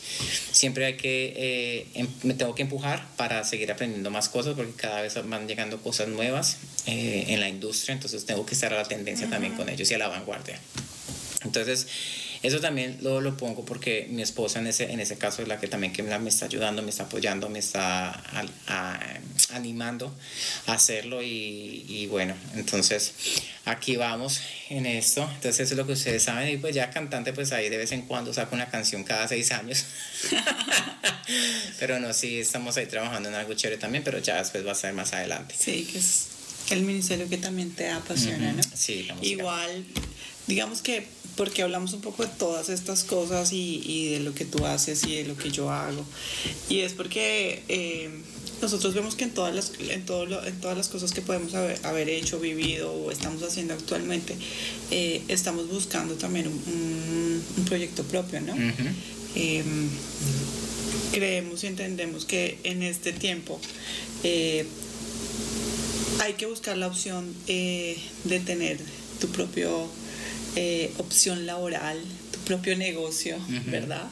siempre 0.52 0.86
hay 0.86 0.96
que, 0.96 1.32
eh, 1.36 1.86
em- 1.94 2.08
me 2.22 2.34
tengo 2.34 2.54
que 2.54 2.62
empujar 2.62 3.06
para 3.16 3.42
seguir 3.44 3.70
aprendiendo 3.72 4.10
más 4.10 4.28
cosas 4.28 4.54
porque 4.54 4.72
cada 4.72 5.02
vez 5.02 5.14
van 5.28 5.48
llegando 5.48 5.80
cosas 5.82 6.08
nuevas 6.08 6.58
eh, 6.86 7.24
en 7.28 7.40
la 7.40 7.48
industria, 7.48 7.94
entonces 7.94 8.24
tengo 8.26 8.46
que 8.46 8.54
estar 8.54 8.72
a 8.72 8.76
la 8.76 8.84
tendencia 8.84 9.28
también 9.28 9.54
con 9.54 9.68
ellos 9.68 9.90
y 9.90 9.94
a 9.94 9.98
la 9.98 10.08
vanguardia. 10.08 10.58
Entonces, 11.44 11.88
eso 12.44 12.60
también 12.60 12.98
lo, 13.02 13.20
lo 13.20 13.36
pongo 13.36 13.64
porque 13.64 14.06
mi 14.10 14.22
esposa 14.22 14.60
en 14.60 14.68
ese, 14.68 14.92
en 14.92 15.00
ese 15.00 15.16
caso 15.18 15.42
es 15.42 15.48
la 15.48 15.58
que 15.60 15.66
también 15.68 15.92
que 15.92 16.02
me, 16.02 16.16
me 16.18 16.28
está 16.28 16.46
ayudando, 16.46 16.82
me 16.82 16.90
está 16.90 17.04
apoyando, 17.04 17.48
me 17.48 17.58
está 17.58 18.10
al- 18.10 18.50
a- 18.68 19.18
animando 19.52 20.14
a 20.66 20.74
hacerlo 20.74 21.22
y, 21.22 21.84
y 21.88 22.06
bueno, 22.06 22.34
entonces 22.54 23.12
aquí 23.64 23.96
vamos 23.96 24.40
en 24.70 24.86
esto. 24.86 25.22
Entonces 25.22 25.60
eso 25.60 25.74
es 25.74 25.78
lo 25.78 25.86
que 25.86 25.92
ustedes 25.92 26.22
saben 26.22 26.48
y 26.48 26.56
pues 26.56 26.74
ya 26.74 26.90
cantante 26.90 27.32
pues 27.32 27.52
ahí 27.52 27.68
de 27.68 27.78
vez 27.78 27.92
en 27.92 28.02
cuando 28.02 28.32
saco 28.32 28.54
una 28.54 28.68
canción 28.68 29.04
cada 29.04 29.28
seis 29.28 29.52
años. 29.52 29.84
pero 31.78 32.00
no, 32.00 32.12
sí, 32.12 32.40
estamos 32.40 32.76
ahí 32.76 32.86
trabajando 32.86 33.28
en 33.28 33.34
algo 33.34 33.54
chévere 33.54 33.78
también, 33.78 34.04
pero 34.04 34.18
ya 34.18 34.38
después 34.38 34.66
va 34.66 34.72
a 34.72 34.76
ser 34.76 34.92
más 34.94 35.12
adelante. 35.12 35.54
Sí, 35.58 35.88
que 35.90 35.98
es 35.98 36.26
el 36.70 36.82
ministerio 36.82 37.28
que 37.28 37.38
también 37.38 37.72
te 37.72 37.90
apasiona, 37.90 38.52
¿no? 38.52 38.62
Sí, 38.74 39.04
la. 39.04 39.16
Igual, 39.20 39.84
digamos 40.46 40.82
que 40.82 41.06
porque 41.36 41.62
hablamos 41.62 41.92
un 41.94 42.02
poco 42.02 42.24
de 42.24 42.30
todas 42.38 42.68
estas 42.68 43.04
cosas 43.04 43.52
y, 43.52 43.82
y 43.84 44.10
de 44.10 44.20
lo 44.20 44.34
que 44.34 44.44
tú 44.44 44.66
haces 44.66 45.04
y 45.04 45.16
de 45.16 45.24
lo 45.24 45.36
que 45.36 45.50
yo 45.50 45.70
hago. 45.70 46.04
Y 46.68 46.80
es 46.80 46.92
porque 46.92 47.62
eh, 47.68 48.10
nosotros 48.62 48.94
vemos 48.94 49.16
que 49.16 49.24
en 49.24 49.30
todas 49.32 49.54
las, 49.54 49.72
en 49.90 50.06
todo 50.06 50.24
lo- 50.24 50.44
en 50.46 50.58
todas 50.60 50.76
las 50.76 50.88
cosas 50.88 51.12
que 51.12 51.20
podemos 51.20 51.52
haber, 51.54 51.84
haber 51.84 52.08
hecho, 52.08 52.38
vivido 52.40 52.92
o 52.92 53.10
estamos 53.10 53.42
haciendo 53.42 53.74
actualmente, 53.74 54.34
eh, 54.90 55.20
estamos 55.28 55.68
buscando 55.68 56.14
también 56.14 56.46
un, 56.46 56.54
un- 56.54 57.42
un 57.58 57.64
proyecto 57.64 58.04
propio, 58.04 58.40
¿no? 58.40 58.54
Eh, 59.34 59.64
creemos 61.12 61.64
y 61.64 61.66
entendemos 61.66 62.24
que 62.24 62.58
en 62.64 62.82
este 62.82 63.12
tiempo 63.12 63.60
eh, 64.22 64.64
hay 66.20 66.34
que 66.34 66.46
buscar 66.46 66.76
la 66.76 66.86
opción 66.86 67.34
eh, 67.48 67.96
de 68.24 68.40
tener 68.40 68.78
tu 69.20 69.28
propio 69.28 69.88
eh, 70.56 70.92
opción 70.98 71.46
laboral, 71.46 71.98
tu 72.30 72.38
propio 72.40 72.76
negocio, 72.76 73.36
¿verdad? 73.66 74.06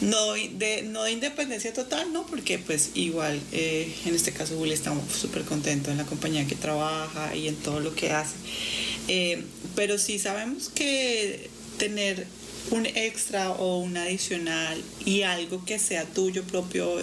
No 0.00 0.34
de, 0.34 0.82
no 0.82 1.02
de 1.02 1.12
independencia 1.12 1.72
total, 1.72 2.12
¿no? 2.12 2.24
Porque 2.26 2.58
pues 2.58 2.90
igual, 2.94 3.40
eh, 3.52 3.92
en 4.06 4.14
este 4.14 4.32
caso 4.32 4.56
Willy 4.56 4.74
estamos 4.74 5.12
súper 5.12 5.42
contentos 5.42 5.90
en 5.90 5.98
la 5.98 6.04
compañía 6.04 6.46
que 6.46 6.54
trabaja 6.54 7.34
y 7.34 7.48
en 7.48 7.56
todo 7.56 7.80
lo 7.80 7.94
que 7.94 8.12
hace. 8.12 8.36
Eh, 9.08 9.42
pero 9.74 9.98
sí 9.98 10.18
sabemos 10.18 10.68
que 10.68 11.50
tener 11.78 12.26
un 12.70 12.86
extra 12.86 13.50
o 13.50 13.78
un 13.78 13.96
adicional 13.96 14.80
y 15.04 15.22
algo 15.22 15.64
que 15.64 15.78
sea 15.78 16.04
tuyo 16.04 16.44
propio 16.44 16.96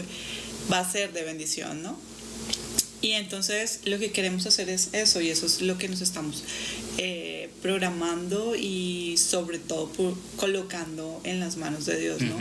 va 0.72 0.80
a 0.80 0.90
ser 0.90 1.12
de 1.14 1.24
bendición, 1.24 1.82
¿no? 1.82 1.98
Y 3.02 3.12
entonces 3.12 3.82
lo 3.86 4.00
que 4.00 4.12
queremos 4.12 4.46
hacer 4.46 4.70
es 4.70 4.90
eso 4.94 5.22
y 5.22 5.30
eso 5.30 5.46
es 5.46 5.62
lo 5.62 5.78
que 5.78 5.88
nos 5.88 6.02
estamos 6.02 6.44
eh, 6.98 7.45
programando 7.76 8.56
y 8.56 9.18
sobre 9.18 9.58
todo 9.58 9.90
colocando 10.38 11.20
en 11.24 11.40
las 11.40 11.58
manos 11.58 11.88
de 11.88 12.00
Dios, 12.00 12.22
¿no? 12.22 12.38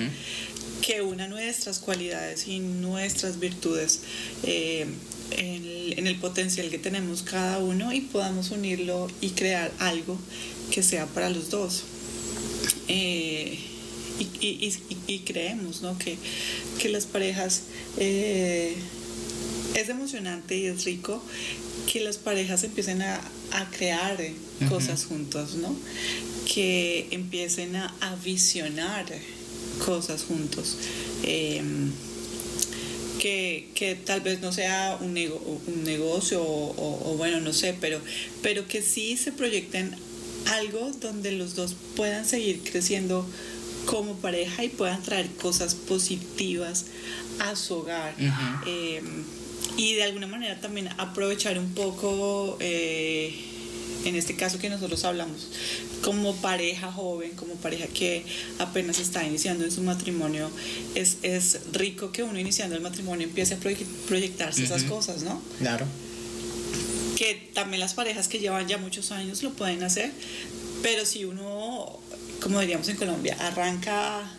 Que 0.82 1.00
una 1.00 1.28
nuestras 1.28 1.78
cualidades 1.78 2.46
y 2.46 2.58
nuestras 2.58 3.40
virtudes 3.40 4.00
eh, 4.42 4.84
en, 5.30 5.64
el, 5.64 5.98
en 5.98 6.06
el 6.06 6.16
potencial 6.16 6.68
que 6.68 6.78
tenemos 6.78 7.22
cada 7.22 7.58
uno 7.60 7.90
y 7.94 8.02
podamos 8.02 8.50
unirlo 8.50 9.08
y 9.22 9.30
crear 9.30 9.72
algo 9.78 10.18
que 10.70 10.82
sea 10.82 11.06
para 11.06 11.30
los 11.30 11.48
dos. 11.48 11.84
Eh, 12.88 13.58
y, 14.20 14.24
y- 14.46 14.78
y- 14.90 15.14
y 15.14 15.18
creemos 15.20 15.80
¿no? 15.80 15.96
que, 15.98 16.18
que 16.78 16.90
las 16.90 17.06
parejas 17.06 17.62
eh, 17.96 18.74
es 19.74 19.88
emocionante 19.88 20.58
y 20.58 20.66
es 20.66 20.84
rico 20.84 21.22
que 21.90 22.00
las 22.00 22.18
parejas 22.18 22.64
empiecen 22.64 23.02
a, 23.02 23.20
a 23.52 23.70
crear 23.70 24.20
eh, 24.20 24.34
cosas 24.68 25.04
juntos, 25.04 25.54
¿no? 25.56 25.74
Que 26.52 27.08
empiecen 27.10 27.76
a, 27.76 27.94
a 28.00 28.14
visionar 28.16 29.06
cosas 29.84 30.22
juntos. 30.24 30.76
Em, 31.22 31.90
que, 33.18 33.68
que 33.74 33.94
tal 33.94 34.20
vez 34.20 34.40
no 34.40 34.52
sea 34.52 34.98
un, 35.00 35.14
nego- 35.14 35.60
un 35.66 35.84
negocio 35.84 36.42
o, 36.42 36.70
o- 36.76 37.12
o 37.12 37.16
bueno, 37.16 37.40
no 37.40 37.52
sé, 37.52 37.74
pero, 37.80 38.00
pero 38.42 38.66
que 38.68 38.82
sí 38.82 39.16
se 39.16 39.32
proyecten 39.32 39.94
algo 40.46 40.90
donde 41.00 41.32
los 41.32 41.54
dos 41.54 41.74
puedan 41.96 42.26
seguir 42.26 42.60
creciendo 42.70 43.26
como 43.86 44.16
pareja 44.16 44.64
y 44.64 44.68
puedan 44.68 45.02
traer 45.02 45.28
cosas 45.40 45.74
positivas 45.74 46.84
a 47.38 47.56
su 47.56 47.74
hogar. 47.74 48.14
Eh, 48.66 49.00
y 49.76 49.94
de 49.94 50.04
alguna 50.04 50.26
manera 50.26 50.60
también 50.60 50.88
aprovechar 50.98 51.58
un 51.58 51.72
poco, 51.74 52.56
eh, 52.60 53.34
en 54.04 54.14
este 54.16 54.36
caso 54.36 54.58
que 54.58 54.68
nosotros 54.68 55.04
hablamos, 55.04 55.48
como 56.02 56.36
pareja 56.36 56.92
joven, 56.92 57.30
como 57.32 57.54
pareja 57.54 57.86
que 57.86 58.22
apenas 58.58 58.98
está 58.98 59.24
iniciando 59.26 59.64
en 59.64 59.70
su 59.72 59.82
matrimonio, 59.82 60.50
es, 60.94 61.16
es 61.22 61.60
rico 61.72 62.12
que 62.12 62.22
uno 62.22 62.38
iniciando 62.38 62.76
el 62.76 62.82
matrimonio 62.82 63.26
empiece 63.26 63.54
a 63.54 63.60
proye- 63.60 63.86
proyectarse 64.06 64.62
esas 64.64 64.84
cosas, 64.84 65.22
¿no? 65.22 65.40
Claro. 65.58 65.86
que 67.16 67.48
también 67.54 67.80
las 67.80 67.94
parejas 67.94 68.28
que 68.28 68.38
llevan 68.40 68.66
ya 68.68 68.76
muchos 68.76 69.10
años 69.12 69.42
lo 69.42 69.50
pueden 69.54 69.82
hacer, 69.82 70.10
pero 70.82 71.06
si 71.06 71.24
uno, 71.24 71.98
como 72.42 72.60
diríamos 72.60 72.88
en 72.88 72.96
Colombia, 72.96 73.36
arranca 73.40 74.30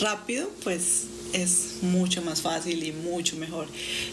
rápido, 0.00 0.48
pues 0.64 1.02
es 1.32 1.82
mucho 1.82 2.22
más 2.22 2.42
fácil 2.42 2.82
y 2.84 2.92
mucho 2.92 3.36
mejor. 3.36 3.66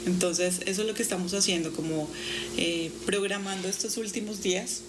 Entonces, 0.05 0.61
eso 0.65 0.81
es 0.81 0.87
lo 0.87 0.93
que 0.93 1.03
estamos 1.03 1.33
haciendo, 1.33 1.71
como 1.73 2.09
eh, 2.57 2.91
programando 3.05 3.67
estos 3.67 3.97
últimos 3.97 4.41
días, 4.41 4.81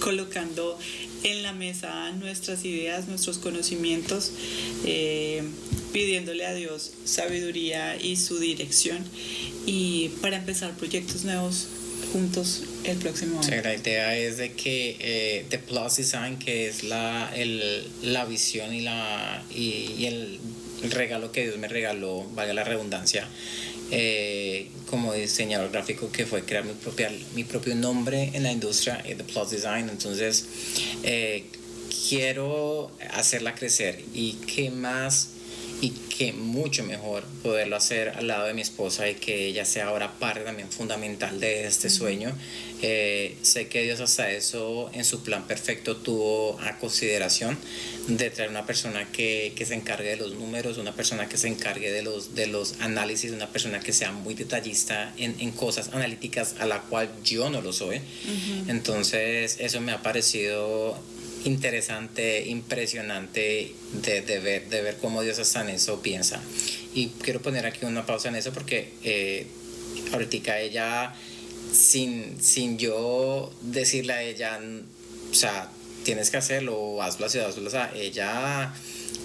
colocando 0.00 0.78
en 1.22 1.42
la 1.42 1.52
mesa 1.52 2.10
nuestras 2.12 2.64
ideas, 2.64 3.08
nuestros 3.08 3.38
conocimientos, 3.38 4.32
eh, 4.86 5.42
pidiéndole 5.92 6.46
a 6.46 6.54
Dios 6.54 6.92
sabiduría 7.04 8.00
y 8.00 8.16
su 8.16 8.38
dirección 8.38 8.98
y 9.66 10.10
para 10.20 10.36
empezar 10.36 10.76
proyectos 10.76 11.24
nuevos 11.24 11.66
juntos 12.12 12.62
el 12.84 12.96
próximo 12.96 13.40
año. 13.40 13.62
la 13.62 13.74
idea 13.74 14.16
es 14.16 14.38
de 14.38 14.52
que 14.52 14.96
eh, 14.98 15.46
The 15.48 15.58
Plus 15.58 15.96
Design, 15.96 16.38
que 16.38 16.66
es 16.66 16.82
la, 16.82 17.30
el, 17.36 17.86
la 18.02 18.24
visión 18.24 18.72
y, 18.74 18.80
la, 18.80 19.42
y, 19.54 19.92
y 19.98 20.06
el, 20.06 20.40
el 20.82 20.90
regalo 20.90 21.32
que 21.32 21.42
Dios 21.42 21.58
me 21.58 21.68
regaló, 21.68 22.24
valga 22.34 22.54
la 22.54 22.64
redundancia, 22.64 23.28
eh, 23.90 24.68
como 24.88 25.12
diseñador 25.12 25.70
gráfico, 25.70 26.10
que 26.12 26.26
fue 26.26 26.44
crear 26.44 26.64
mi, 26.64 26.72
propia, 26.74 27.10
mi 27.34 27.44
propio 27.44 27.74
nombre 27.74 28.30
en 28.34 28.42
la 28.42 28.52
industria, 28.52 29.02
eh, 29.04 29.14
The 29.14 29.24
Plus 29.24 29.50
Design. 29.50 29.88
Entonces, 29.88 30.46
eh, 31.02 31.44
quiero 32.08 32.90
hacerla 33.12 33.54
crecer 33.54 34.02
y 34.14 34.34
qué 34.46 34.70
más 34.70 35.30
y 35.80 35.90
que 35.90 36.32
mucho 36.32 36.84
mejor 36.84 37.24
poderlo 37.42 37.76
hacer 37.76 38.10
al 38.10 38.26
lado 38.26 38.46
de 38.46 38.54
mi 38.54 38.60
esposa 38.60 39.08
y 39.08 39.14
que 39.14 39.46
ella 39.46 39.64
sea 39.64 39.86
ahora 39.86 40.12
parte 40.18 40.40
también 40.40 40.70
fundamental 40.70 41.40
de 41.40 41.66
este 41.66 41.88
sueño. 41.88 42.32
Eh, 42.82 43.36
sé 43.42 43.68
que 43.68 43.82
Dios 43.82 44.00
hasta 44.00 44.30
eso 44.30 44.90
en 44.94 45.04
su 45.04 45.22
plan 45.22 45.46
perfecto 45.46 45.96
tuvo 45.96 46.58
a 46.60 46.78
consideración 46.78 47.58
de 48.08 48.30
traer 48.30 48.50
una 48.50 48.64
persona 48.64 49.10
que, 49.12 49.52
que, 49.54 49.66
se 49.66 49.74
encargue 49.74 50.08
de 50.08 50.16
los 50.16 50.34
números, 50.34 50.78
una 50.78 50.94
persona 50.94 51.28
que 51.28 51.36
se 51.36 51.48
encargue 51.48 51.92
de 51.92 52.02
los, 52.02 52.34
de 52.34 52.46
los 52.46 52.80
análisis, 52.80 53.32
una 53.32 53.48
persona 53.48 53.80
que 53.80 53.92
sea 53.92 54.12
muy 54.12 54.34
detallista 54.34 55.12
en, 55.18 55.38
en 55.40 55.50
cosas 55.52 55.90
analíticas 55.92 56.54
a 56.58 56.66
la 56.66 56.80
cual 56.82 57.10
yo 57.22 57.50
no 57.50 57.60
lo 57.60 57.72
soy. 57.72 58.00
Entonces 58.66 59.56
eso 59.60 59.80
me 59.80 59.92
ha 59.92 60.02
parecido 60.02 60.98
interesante, 61.44 62.46
impresionante 62.48 63.74
de, 63.92 64.22
de, 64.22 64.38
ver, 64.38 64.68
de 64.68 64.82
ver 64.82 64.96
cómo 65.00 65.22
Dios 65.22 65.38
hasta 65.38 65.62
en 65.62 65.70
eso 65.70 66.02
piensa. 66.02 66.40
Y 66.94 67.08
quiero 67.08 67.40
poner 67.40 67.66
aquí 67.66 67.84
una 67.84 68.06
pausa 68.06 68.28
en 68.28 68.36
eso 68.36 68.52
porque 68.52 68.92
eh, 69.04 69.46
ahorita 70.12 70.60
ella, 70.60 71.14
sin, 71.72 72.42
sin 72.42 72.78
yo 72.78 73.52
decirle 73.62 74.12
a 74.12 74.22
ella, 74.22 74.60
o 75.30 75.34
sea, 75.34 75.70
tienes 76.04 76.30
que 76.30 76.36
hacerlo, 76.36 77.02
hazlo 77.02 77.26
así, 77.26 77.38
hazlo, 77.38 77.66
o 77.66 77.70
sea, 77.70 77.92
ella 77.94 78.72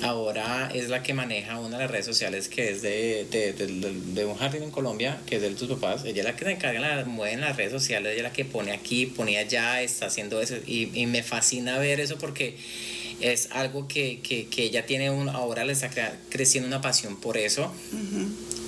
ahora 0.01 0.69
es 0.73 0.89
la 0.89 1.03
que 1.03 1.13
maneja 1.13 1.59
una 1.59 1.77
de 1.77 1.83
las 1.83 1.91
redes 1.91 2.05
sociales 2.05 2.49
que 2.49 2.71
es 2.71 2.81
de, 2.81 3.25
de, 3.29 3.53
de, 3.53 3.67
de 3.67 4.25
un 4.25 4.35
jardín 4.35 4.63
en 4.63 4.71
Colombia, 4.71 5.21
que 5.25 5.37
es 5.37 5.41
de 5.41 5.49
tus 5.51 5.69
papás. 5.69 6.03
Ella 6.05 6.21
es 6.21 6.25
la 6.25 6.35
que 6.35 6.45
se 6.45 6.51
encarga, 6.51 6.79
la 6.79 7.05
mueve 7.05 7.33
en 7.33 7.41
las 7.41 7.55
redes 7.55 7.71
sociales, 7.71 8.11
ella 8.11 8.17
es 8.17 8.23
la 8.23 8.33
que 8.33 8.45
pone 8.45 8.71
aquí, 8.71 9.05
pone 9.05 9.37
allá, 9.37 9.81
está 9.81 10.07
haciendo 10.07 10.41
eso. 10.41 10.55
Y, 10.65 10.91
y 10.93 11.05
me 11.05 11.23
fascina 11.23 11.77
ver 11.79 11.99
eso 11.99 12.17
porque 12.17 12.55
es 13.21 13.49
algo 13.51 13.87
que, 13.87 14.19
que, 14.21 14.47
que 14.47 14.63
ella 14.63 14.85
tiene 14.85 15.09
un, 15.09 15.29
ahora 15.29 15.63
le 15.63 15.73
está 15.73 15.89
creciendo 16.29 16.67
una 16.67 16.81
pasión 16.81 17.19
por 17.19 17.37
eso. 17.37 17.71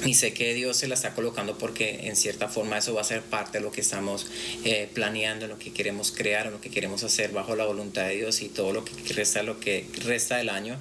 Y 0.05 0.13
sé 0.13 0.33
que 0.33 0.53
Dios 0.53 0.77
se 0.77 0.87
la 0.87 0.93
está 0.93 1.13
colocando 1.13 1.57
porque 1.57 2.07
en 2.07 2.15
cierta 2.15 2.47
forma 2.47 2.77
eso 2.77 2.93
va 2.93 3.01
a 3.01 3.03
ser 3.03 3.21
parte 3.23 3.57
de 3.57 3.63
lo 3.63 3.71
que 3.71 3.81
estamos 3.81 4.27
eh, 4.63 4.89
planeando, 4.93 5.47
lo 5.47 5.57
que 5.57 5.73
queremos 5.73 6.11
crear, 6.11 6.51
lo 6.51 6.61
que 6.61 6.69
queremos 6.69 7.03
hacer 7.03 7.31
bajo 7.31 7.55
la 7.55 7.65
voluntad 7.65 8.07
de 8.07 8.15
Dios 8.15 8.41
y 8.41 8.49
todo 8.49 8.73
lo 8.73 8.85
que 8.85 8.93
resta, 9.13 9.43
lo 9.43 9.59
que 9.59 9.85
resta 10.05 10.37
del 10.37 10.49
año 10.49 10.79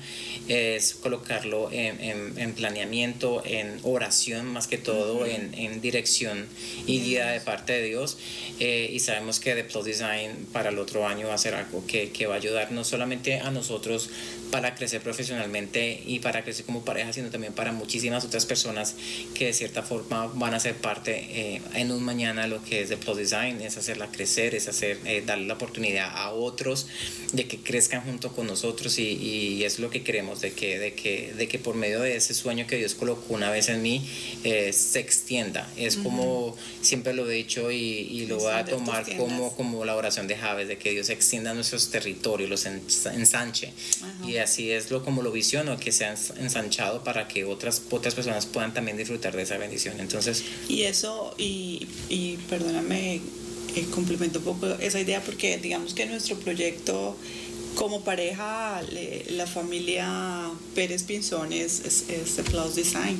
es 0.48 0.94
colocarlo 0.94 1.70
en, 1.72 2.00
en, 2.00 2.38
en 2.38 2.54
planeamiento, 2.54 3.42
en 3.44 3.80
oración 3.82 4.46
más 4.46 4.66
que 4.66 4.78
todo, 4.78 5.26
en, 5.26 5.54
en, 5.54 5.80
dirección 5.80 6.46
y 6.86 7.00
guía 7.00 7.26
de 7.28 7.40
parte 7.40 7.72
de 7.72 7.82
Dios. 7.82 8.18
Eh, 8.60 8.90
y 8.92 9.00
sabemos 9.00 9.40
que 9.40 9.54
The 9.54 9.64
Plus 9.64 9.84
Design 9.84 10.46
para 10.52 10.70
el 10.70 10.78
otro 10.78 11.06
año 11.06 11.28
va 11.28 11.34
a 11.34 11.38
ser 11.38 11.54
algo 11.54 11.84
que, 11.86 12.10
que 12.10 12.26
va 12.26 12.34
a 12.34 12.38
ayudar 12.38 12.72
no 12.72 12.84
solamente 12.84 13.40
a 13.40 13.50
nosotros 13.50 14.10
para 14.50 14.74
crecer 14.74 15.00
profesionalmente 15.00 16.02
y 16.06 16.20
para 16.20 16.42
crecer 16.42 16.64
como 16.64 16.84
pareja, 16.84 17.12
sino 17.12 17.30
también 17.30 17.52
para 17.52 17.72
muchísimas 17.72 18.24
otras 18.24 18.46
personas 18.46 18.94
que 19.34 19.46
de 19.46 19.52
cierta 19.52 19.82
forma 19.82 20.26
van 20.34 20.54
a 20.54 20.60
ser 20.60 20.74
parte 20.76 21.26
eh, 21.30 21.62
en 21.74 21.90
un 21.90 22.02
mañana 22.02 22.46
lo 22.46 22.62
que 22.62 22.82
es 22.82 22.88
de 22.88 22.96
Plus 22.96 23.16
Design, 23.16 23.60
es 23.60 23.76
hacerla 23.76 24.08
crecer, 24.10 24.54
es 24.54 24.68
hacer, 24.68 24.98
eh, 25.04 25.22
darle 25.24 25.46
la 25.46 25.54
oportunidad 25.54 26.10
a 26.14 26.30
otros 26.30 26.86
de 27.32 27.46
que 27.46 27.58
crezcan 27.58 28.02
junto 28.02 28.32
con 28.32 28.46
nosotros 28.46 28.98
y, 28.98 29.02
y, 29.02 29.64
es 29.64 29.78
lo 29.78 29.90
que 29.90 30.02
queremos, 30.02 30.40
de 30.40 30.52
que, 30.52 30.78
de, 30.78 30.94
que, 30.94 31.32
de 31.36 31.48
que 31.48 31.58
por 31.58 31.74
medio 31.74 32.00
de 32.00 32.16
ese 32.16 32.34
sueño 32.34 32.66
que 32.66 32.76
Dios 32.76 32.94
colocó 32.94 33.34
una 33.34 33.50
vez 33.50 33.68
en 33.68 33.82
mí 33.82 34.08
eh, 34.44 34.72
se 34.72 35.00
extienda. 35.00 35.68
Es 35.76 35.96
uh 35.96 36.00
-huh. 36.00 36.02
como 36.04 36.56
siempre 36.82 37.12
lo 37.12 37.28
he 37.28 37.34
dicho 37.34 37.70
y, 37.70 37.76
y 37.76 38.26
lo 38.26 38.38
voy 38.38 38.52
a 38.52 38.64
tomar 38.64 39.04
como, 39.16 39.54
como 39.56 39.84
la 39.84 39.96
oración 39.96 40.26
de 40.26 40.36
Javes, 40.36 40.68
de 40.68 40.78
que 40.78 40.90
Dios 40.92 41.10
extienda 41.10 41.52
nuestros 41.54 41.90
territorios, 41.90 42.48
los 42.48 42.66
ensanche. 42.66 43.68
Uh 43.68 44.24
-huh. 44.24 44.30
Y 44.30 44.35
así 44.40 44.70
es 44.70 44.90
lo 44.90 45.04
como 45.04 45.22
lo 45.22 45.32
visiono, 45.32 45.78
que 45.78 45.92
sea 45.92 46.14
ensanchado 46.38 47.04
para 47.04 47.28
que 47.28 47.44
otras, 47.44 47.82
otras 47.90 48.14
personas 48.14 48.46
puedan 48.46 48.74
también 48.74 48.96
disfrutar 48.96 49.36
de 49.36 49.42
esa 49.42 49.58
bendición. 49.58 50.00
Entonces, 50.00 50.44
y 50.68 50.82
eso, 50.82 51.34
y, 51.38 51.86
y 52.08 52.38
perdóname, 52.48 53.20
eh, 53.74 53.86
complemento 53.90 54.38
un 54.38 54.44
poco 54.44 54.66
esa 54.80 55.00
idea 55.00 55.22
porque 55.22 55.58
digamos 55.58 55.94
que 55.94 56.06
nuestro 56.06 56.38
proyecto 56.38 57.16
como 57.74 58.00
pareja, 58.00 58.82
le, 58.90 59.24
la 59.32 59.46
familia 59.46 60.50
Pérez 60.74 61.02
Pinzón 61.02 61.52
es, 61.52 61.80
es, 61.84 62.06
es 62.08 62.40
Plus 62.50 62.74
Design, 62.74 63.16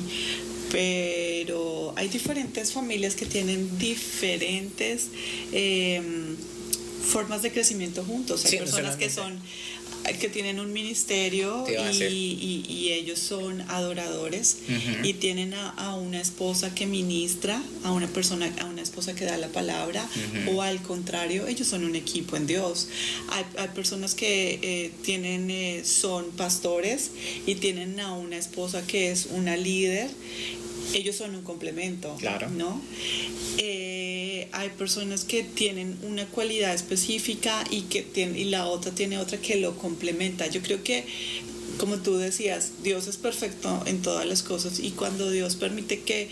pero 0.71 1.93
hay 1.95 2.09
diferentes 2.09 2.73
familias 2.73 3.15
que 3.15 3.25
tienen 3.25 3.77
diferentes 3.77 5.09
eh, 5.53 6.01
formas 7.07 7.41
de 7.41 7.51
crecimiento 7.51 8.03
juntos. 8.03 8.43
Hay 8.45 8.51
sí, 8.51 8.57
personas 8.57 8.95
que 8.97 9.09
son 9.09 9.39
que 10.15 10.29
tienen 10.29 10.59
un 10.59 10.71
ministerio 10.71 11.65
y, 11.67 12.03
y, 12.03 12.65
y, 12.67 12.91
ellos 12.93 13.19
son 13.19 13.61
adoradores 13.69 14.57
uh 14.67 14.71
-huh. 14.71 15.05
y 15.09 15.13
tienen 15.13 15.53
a, 15.53 15.69
a, 15.71 15.95
una 15.95 16.21
esposa 16.21 16.73
que 16.73 16.85
ministra, 16.85 17.61
a 17.83 17.91
una 17.91 18.07
persona, 18.07 18.53
a 18.59 18.65
una 18.65 18.81
esposa 18.81 19.13
que 19.15 19.25
da 19.25 19.37
la 19.37 19.49
palabra, 19.49 20.03
uh 20.03 20.37
-huh. 20.37 20.55
o 20.55 20.61
al 20.61 20.81
contrario, 20.81 21.47
ellos 21.47 21.67
son 21.67 21.83
un 21.83 21.95
equipo 21.95 22.35
en 22.37 22.47
Dios. 22.47 22.87
Hay, 23.29 23.45
hay 23.57 23.67
personas 23.69 24.15
que 24.15 24.59
eh, 24.61 24.91
tienen, 25.03 25.51
eh, 25.51 25.83
son 25.83 26.31
pastores 26.31 27.11
y 27.45 27.55
tienen 27.55 27.99
a 27.99 28.13
una 28.13 28.37
esposa 28.37 28.85
que 28.87 29.11
es 29.11 29.27
una 29.31 29.57
líder 29.57 30.09
ellos 30.93 31.15
son 31.15 31.35
un 31.35 31.41
complemento, 31.41 32.15
claro. 32.19 32.49
¿no? 32.49 32.81
Eh, 33.57 33.96
hay 34.51 34.69
personas 34.69 35.23
que 35.23 35.43
tienen 35.43 35.97
una 36.03 36.25
cualidad 36.25 36.73
específica 36.73 37.63
y, 37.69 37.81
que 37.83 38.01
tiene, 38.01 38.39
y 38.39 38.45
la 38.45 38.67
otra 38.67 38.91
tiene 38.91 39.17
otra 39.17 39.37
que 39.39 39.55
lo 39.57 39.77
complementa. 39.77 40.47
Yo 40.47 40.61
creo 40.61 40.83
que, 40.83 41.05
como 41.77 41.97
tú 41.97 42.17
decías, 42.17 42.71
Dios 42.83 43.07
es 43.07 43.17
perfecto 43.17 43.83
en 43.85 44.01
todas 44.01 44.25
las 44.25 44.43
cosas 44.43 44.79
y 44.79 44.91
cuando 44.91 45.29
Dios 45.31 45.55
permite 45.55 46.01
que 46.01 46.29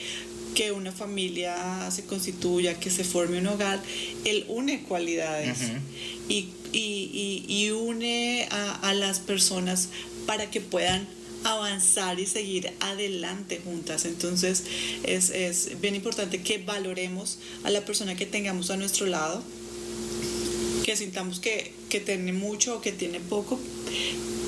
que 0.56 0.72
una 0.72 0.94
familia 0.94 1.92
se 1.92 2.06
constituya, 2.06 2.80
que 2.80 2.90
se 2.90 3.04
forme 3.04 3.40
un 3.40 3.48
hogar, 3.48 3.84
Él 4.24 4.46
une 4.48 4.84
cualidades 4.84 5.58
uh 5.60 5.64
-huh. 5.66 5.80
y, 6.30 6.48
y, 6.72 7.12
y, 7.14 7.46
y, 7.48 7.72
une 7.72 8.48
a, 8.50 8.90
a 8.90 8.94
las 8.94 9.20
personas 9.20 9.90
para 10.26 10.50
que 10.50 10.62
puedan 10.62 11.08
avanzar 11.46 12.20
y 12.20 12.26
seguir 12.26 12.72
adelante 12.80 13.62
juntas. 13.64 14.06
Entonces 14.06 14.64
es, 15.04 15.30
es, 15.30 15.80
bien 15.80 15.96
importante 15.96 16.42
que 16.42 16.58
valoremos 16.58 17.40
a 17.64 17.70
la 17.70 17.86
persona 17.86 18.16
que 18.16 18.26
tengamos 18.26 18.72
a 18.72 18.78
nuestro 18.78 19.06
lado, 19.06 19.44
que 20.84 20.96
sintamos 20.98 21.40
que, 21.40 21.74
que 21.90 22.00
tiene 22.00 22.34
mucho 22.34 22.78
o 22.78 22.82
que 22.82 22.92
tiene 22.92 23.20
poco, 23.20 23.60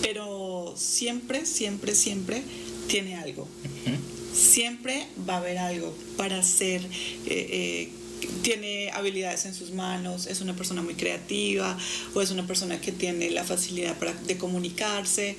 pero 0.02 0.74
siempre, 0.78 1.46
siempre, 1.46 1.96
siempre 1.96 2.42
tiene 2.88 3.16
algo. 3.16 3.44
Uh 3.44 3.90
-huh. 3.90 4.36
Siempre 4.36 5.08
va 5.28 5.36
a 5.36 5.38
haber 5.38 5.58
algo 5.58 5.96
para 6.16 6.40
hacer. 6.40 6.82
Eh, 7.26 7.28
eh, 7.28 7.90
tiene 8.42 8.90
habilidades 8.92 9.46
en 9.46 9.54
sus 9.54 9.72
manos, 9.72 10.28
es 10.28 10.42
una 10.42 10.56
persona 10.56 10.82
muy 10.82 10.96
creativa 10.96 11.78
o 12.14 12.22
es 12.22 12.32
una 12.32 12.48
persona 12.48 12.82
que 12.82 12.92
tiene 12.92 13.30
la 13.30 13.44
facilidad 13.44 13.98
para, 13.98 14.14
de 14.14 14.38
comunicarse, 14.38 15.36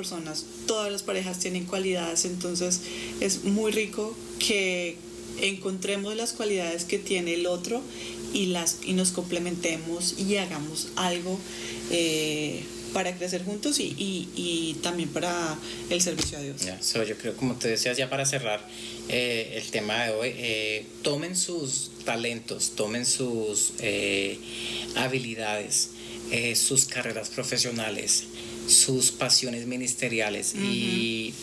personas, 0.00 0.46
todas 0.66 0.90
las 0.90 1.02
parejas 1.02 1.38
tienen 1.40 1.66
cualidades, 1.66 2.24
entonces 2.24 2.80
es 3.20 3.44
muy 3.44 3.70
rico 3.70 4.16
que 4.38 4.96
encontremos 5.42 6.16
las 6.16 6.32
cualidades 6.32 6.86
que 6.86 6.98
tiene 6.98 7.34
el 7.34 7.46
otro 7.46 7.82
y, 8.32 8.46
las, 8.46 8.78
y 8.82 8.94
nos 8.94 9.10
complementemos 9.10 10.14
y 10.18 10.36
hagamos 10.36 10.88
algo 10.96 11.38
eh, 11.90 12.62
para 12.94 13.14
crecer 13.14 13.44
juntos 13.44 13.78
y, 13.78 13.94
y, 13.98 14.78
también 14.82 15.10
para 15.10 15.58
el 15.90 16.00
servicio 16.00 16.38
a 16.38 16.40
Dios. 16.40 16.56
So 16.80 17.04
yo 17.04 17.18
creo, 17.18 17.36
como 17.36 17.56
te 17.56 17.68
decías, 17.68 17.98
ya 17.98 18.08
para 18.08 18.24
cerrar 18.24 18.66
eh, 19.10 19.60
el 19.62 19.70
tema 19.70 20.04
de 20.04 20.12
hoy, 20.12 20.32
eh, 20.34 20.86
tomen 21.02 21.36
sus 21.36 21.90
talentos, 22.06 22.72
tomen 22.74 23.04
sus 23.04 23.74
habilidades, 24.96 25.90
sus 26.54 26.86
carreras 26.86 27.28
profesionales, 27.28 28.24
sus 28.66 29.12
pasiones 29.12 29.66
ministeriales 29.66 30.54
uh 30.54 30.58
-huh. 30.58 30.72
y, 30.72 31.34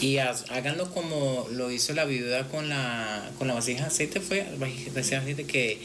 y 0.00 0.18
háganlo 0.18 0.90
como 0.92 1.48
lo 1.50 1.70
hizo 1.70 1.92
la 1.92 2.04
viuda 2.04 2.48
con 2.48 2.68
la, 2.68 3.30
con 3.38 3.48
la 3.48 3.54
vasija 3.54 3.82
de 3.82 3.86
aceite, 3.88 4.20
fue 4.20 4.46
vasija 4.58 5.18
aceite 5.18 5.44
que 5.44 5.78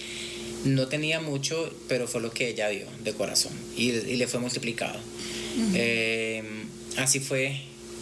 no 0.65 0.87
tenía 0.87 1.19
mucho, 1.19 1.73
pero 1.87 2.07
fue 2.07 2.21
lo 2.21 2.31
que 2.31 2.49
ella 2.49 2.69
dio 2.69 2.85
de 3.03 3.13
corazón 3.13 3.53
y, 3.75 3.89
y 3.89 4.15
le 4.15 4.27
fue 4.27 4.39
multiplicado. 4.39 4.97
Uh 4.97 5.61
-huh. 5.61 5.71
eh, 5.75 6.43
así 6.97 7.19
fue, 7.19 7.59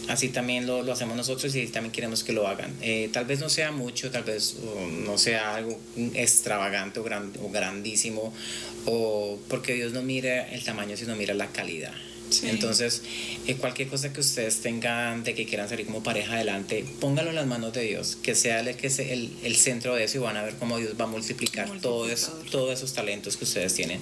así 0.08 0.28
también 0.28 0.66
lo, 0.66 0.82
lo, 0.82 0.92
hacemos 0.92 1.16
nosotros 1.16 1.54
y 1.56 1.66
también 1.66 1.92
queremos 1.92 2.22
que 2.22 2.32
lo 2.32 2.46
hagan. 2.46 2.72
Eh, 2.82 3.08
tal 3.12 3.24
vez 3.24 3.40
no 3.40 3.48
sea 3.48 3.72
mucho, 3.72 4.10
tal 4.10 4.24
vez 4.24 4.56
o 4.62 4.86
no 4.86 5.18
sea 5.18 5.56
algo 5.56 5.78
extravagante 6.14 7.00
o, 7.00 7.02
gran, 7.02 7.32
o 7.42 7.50
grandísimo, 7.50 8.32
o 8.86 9.38
porque 9.48 9.74
Dios 9.74 9.92
no 9.92 10.02
mira 10.02 10.48
el 10.50 10.62
tamaño, 10.64 10.96
sino 10.96 11.16
mira 11.16 11.34
la 11.34 11.48
calidad 11.48 11.94
Sí. 12.32 12.48
Entonces, 12.48 13.02
eh, 13.46 13.56
cualquier 13.56 13.88
cosa 13.88 14.12
que 14.12 14.20
ustedes 14.20 14.60
tengan 14.60 15.24
de 15.24 15.34
que 15.34 15.46
quieran 15.46 15.68
salir 15.68 15.86
como 15.86 16.02
pareja 16.02 16.34
adelante, 16.34 16.84
póngalo 17.00 17.30
en 17.30 17.36
las 17.36 17.46
manos 17.46 17.72
de 17.72 17.82
Dios, 17.82 18.16
que 18.22 18.34
sea 18.34 18.60
el, 18.60 18.76
que 18.76 18.90
sea 18.90 19.12
el, 19.12 19.30
el 19.42 19.56
centro 19.56 19.94
de 19.94 20.04
eso 20.04 20.18
y 20.18 20.20
van 20.20 20.36
a 20.36 20.42
ver 20.42 20.54
cómo 20.56 20.78
Dios 20.78 20.94
va 21.00 21.04
a 21.04 21.08
multiplicar 21.08 21.70
todos, 21.80 22.30
todos 22.50 22.72
esos 22.72 22.92
talentos 22.92 23.36
que 23.36 23.44
ustedes 23.44 23.74
tienen. 23.74 24.00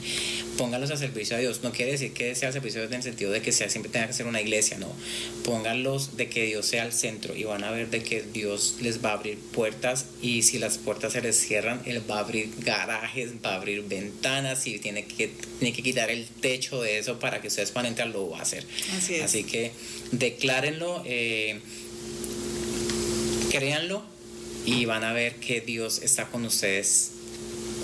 Póngalos 0.56 0.90
a 0.90 0.96
servicio 0.96 1.36
de 1.36 1.42
Dios. 1.42 1.60
No 1.62 1.72
quiere 1.72 1.92
decir 1.92 2.12
que 2.12 2.34
sea 2.34 2.52
servicio 2.52 2.82
en 2.82 2.92
el 2.92 3.02
sentido 3.02 3.30
de 3.30 3.42
que 3.42 3.52
sea, 3.52 3.68
siempre 3.68 3.90
tenga 3.90 4.06
que 4.06 4.12
ser 4.12 4.26
una 4.26 4.40
iglesia, 4.40 4.78
no. 4.78 4.92
Pónganlos 5.44 6.16
de 6.16 6.28
que 6.28 6.44
Dios 6.46 6.66
sea 6.66 6.84
el 6.84 6.92
centro 6.92 7.34
y 7.34 7.44
van 7.44 7.64
a 7.64 7.70
ver 7.70 7.90
de 7.90 8.02
que 8.02 8.22
Dios 8.22 8.76
les 8.80 9.04
va 9.04 9.10
a 9.10 9.12
abrir 9.14 9.38
puertas 9.38 10.06
y 10.22 10.42
si 10.42 10.58
las 10.58 10.78
puertas 10.78 11.12
se 11.12 11.22
les 11.22 11.36
cierran, 11.36 11.82
Él 11.86 12.02
va 12.08 12.16
a 12.16 12.20
abrir 12.20 12.50
garajes, 12.58 13.32
va 13.44 13.54
a 13.54 13.56
abrir 13.56 13.82
ventanas 13.82 14.66
y 14.66 14.78
tiene 14.78 15.04
que, 15.04 15.28
tiene 15.58 15.74
que 15.74 15.82
quitar 15.82 16.10
el 16.10 16.26
techo 16.26 16.82
de 16.82 16.98
eso 16.98 17.18
para 17.18 17.40
que 17.40 17.48
ustedes 17.48 17.70
puedan 17.70 17.86
entrar, 17.86 18.08
lo 18.08 18.19
va 18.28 18.38
a 18.38 18.42
hacer. 18.42 18.66
Así 18.96 19.14
es. 19.14 19.22
Así 19.22 19.44
que 19.44 19.72
declárenlo, 20.12 21.02
eh, 21.06 21.60
créanlo 23.50 24.02
y 24.66 24.84
van 24.84 25.04
a 25.04 25.12
ver 25.12 25.36
que 25.36 25.60
Dios 25.60 26.00
está 26.02 26.26
con 26.26 26.44
ustedes 26.44 27.12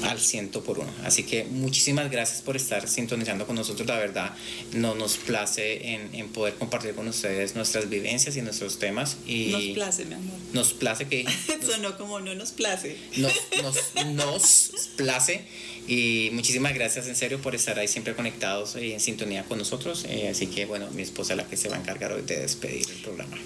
al 0.02 0.20
ciento 0.20 0.62
por 0.62 0.78
uno. 0.78 0.90
Así 1.04 1.22
que 1.22 1.44
muchísimas 1.44 2.10
gracias 2.10 2.42
por 2.42 2.56
estar 2.56 2.88
sintonizando 2.88 3.46
con 3.46 3.56
nosotros. 3.56 3.86
La 3.86 3.98
verdad, 3.98 4.34
no 4.72 4.94
nos 4.94 5.16
place 5.16 5.94
en, 5.94 6.14
en 6.14 6.28
poder 6.28 6.54
compartir 6.54 6.94
con 6.94 7.08
ustedes 7.08 7.54
nuestras 7.54 7.88
vivencias 7.88 8.36
y 8.36 8.42
nuestros 8.42 8.78
temas. 8.78 9.16
Y 9.26 9.48
Nos 9.48 9.62
place, 9.74 10.04
mi 10.04 10.14
amor. 10.14 10.36
Nos 10.52 10.72
place 10.72 11.06
que 11.06 11.26
Sonó 11.66 11.96
como 11.96 12.20
no 12.20 12.34
nos 12.34 12.52
place. 12.52 12.96
nos, 13.16 13.32
nos, 13.62 14.04
nos 14.06 14.70
place. 14.96 15.44
Y 15.88 16.30
muchísimas 16.32 16.74
gracias 16.74 17.06
en 17.06 17.16
serio 17.16 17.40
por 17.40 17.54
estar 17.54 17.78
ahí 17.78 17.88
siempre 17.88 18.14
conectados 18.14 18.76
y 18.76 18.92
en 18.92 19.00
sintonía 19.00 19.44
con 19.44 19.58
nosotros. 19.58 20.04
Eh, 20.08 20.28
así 20.28 20.46
que 20.48 20.66
bueno, 20.66 20.90
mi 20.90 21.02
esposa 21.02 21.34
es 21.34 21.36
la 21.38 21.46
que 21.46 21.56
se 21.56 21.68
va 21.68 21.76
a 21.76 21.80
encargar 21.80 22.12
hoy 22.12 22.22
de 22.22 22.40
despedir 22.40 22.86
el 22.90 23.02
programa. 23.02 23.36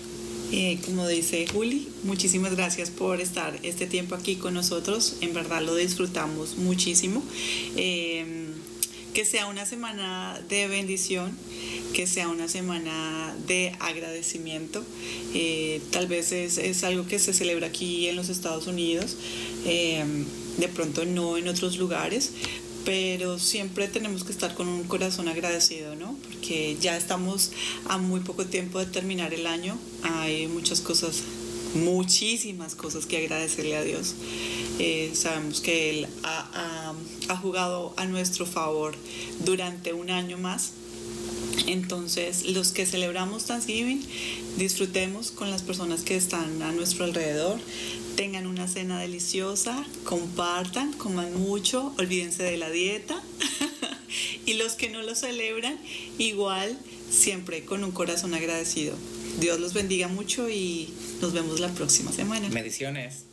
Eh, 0.53 0.79
como 0.85 1.07
dice 1.07 1.47
Juli, 1.47 1.89
muchísimas 2.03 2.57
gracias 2.57 2.91
por 2.91 3.21
estar 3.21 3.57
este 3.63 3.87
tiempo 3.87 4.17
aquí 4.17 4.37
con 4.37 4.55
nosotros. 4.55 5.17
En 5.21 5.33
verdad 5.33 5.63
lo 5.63 5.75
disfrutamos 5.77 6.57
muchísimo. 6.57 7.23
Eh, 7.77 8.47
que 9.15 9.25
sea 9.25 9.47
una 9.47 9.67
semana 9.67 10.41
de 10.49 10.69
bendición, 10.69 11.37
que 11.95 12.07
sea 12.07 12.29
una 12.29 12.49
semana 12.49 13.35
de 13.47 13.75
agradecimiento. 13.81 14.85
Eh, 15.35 15.81
tal 15.91 16.07
vez 16.07 16.31
es, 16.31 16.59
es 16.59 16.85
algo 16.85 17.07
que 17.07 17.19
se 17.19 17.33
celebra 17.33 17.67
aquí 17.67 18.07
en 18.07 18.15
los 18.15 18.29
Estados 18.29 18.69
Unidos, 18.69 19.17
de 19.65 20.69
pronto 20.73 21.05
no 21.05 21.37
en 21.39 21.49
otros 21.49 21.77
lugares, 21.79 22.31
pero 22.85 23.39
siempre 23.39 23.89
tenemos 23.89 24.23
que 24.23 24.31
estar 24.33 24.55
con 24.55 24.69
un 24.69 24.85
corazón 24.85 25.27
agradecido, 25.27 25.97
¿no? 25.97 26.17
Porque 26.51 26.77
ya 26.81 26.97
estamos 26.97 27.53
a 27.89 27.97
muy 27.99 28.19
poco 28.19 28.45
tiempo 28.45 28.81
de 28.81 28.87
terminar 28.87 29.33
el 29.33 29.47
año, 29.47 29.79
hay 30.03 30.49
muchas 30.49 30.81
cosas, 30.81 31.23
muchísimas 31.77 32.75
cosas 32.75 33.07
que 33.07 33.19
agradecerle 33.19 33.77
a 33.77 33.85
Dios. 33.85 34.17
Eh, 34.81 35.13
sabemos 35.15 35.61
que 35.61 35.91
Él 35.91 36.09
ha, 36.25 36.51
ha- 36.53 37.33
ha 37.33 37.37
jugado 37.37 37.95
a 37.97 38.05
nuestro 38.07 38.47
favor 38.47 38.97
durante 39.45 39.93
un 39.93 40.11
año 40.11 40.39
más. 40.39 40.73
Entonces, 41.69 42.45
los 42.47 42.73
que 42.73 42.85
celebramos 42.85 43.45
Thanksgiving, 43.45 44.03
disfrutemos 44.59 45.31
con 45.31 45.53
las 45.53 45.63
personas 45.63 46.01
que 46.01 46.17
están 46.17 46.63
a 46.63 46.73
nuestro 46.73 47.05
alrededor, 47.05 47.61
tengan 48.17 48.49
una 48.49 48.67
cena 48.67 48.99
deliciosa, 48.99 49.87
compartan, 50.03 50.95
coman 50.95 51.33
mucho, 51.41 51.95
olvídense 51.97 52.43
de 52.43 52.57
la 52.57 52.71
dieta. 52.71 53.23
y 54.47 54.55
los 54.55 54.75
que 54.75 54.91
no 54.91 55.03
lo 55.03 55.15
celebran, 55.15 55.79
igual, 56.19 56.79
siempre 57.11 57.65
con 57.65 57.85
un 57.85 57.93
corazón 57.93 58.35
agradecido. 58.35 58.97
Dios 59.39 59.61
los 59.61 59.75
bendiga 59.75 60.09
mucho 60.09 60.49
y 60.51 60.89
nos 61.21 61.33
vemos 61.33 61.61
la 61.61 61.69
próxima 61.69 62.13
semana. 62.13 62.49
Bendiciones. 62.51 63.30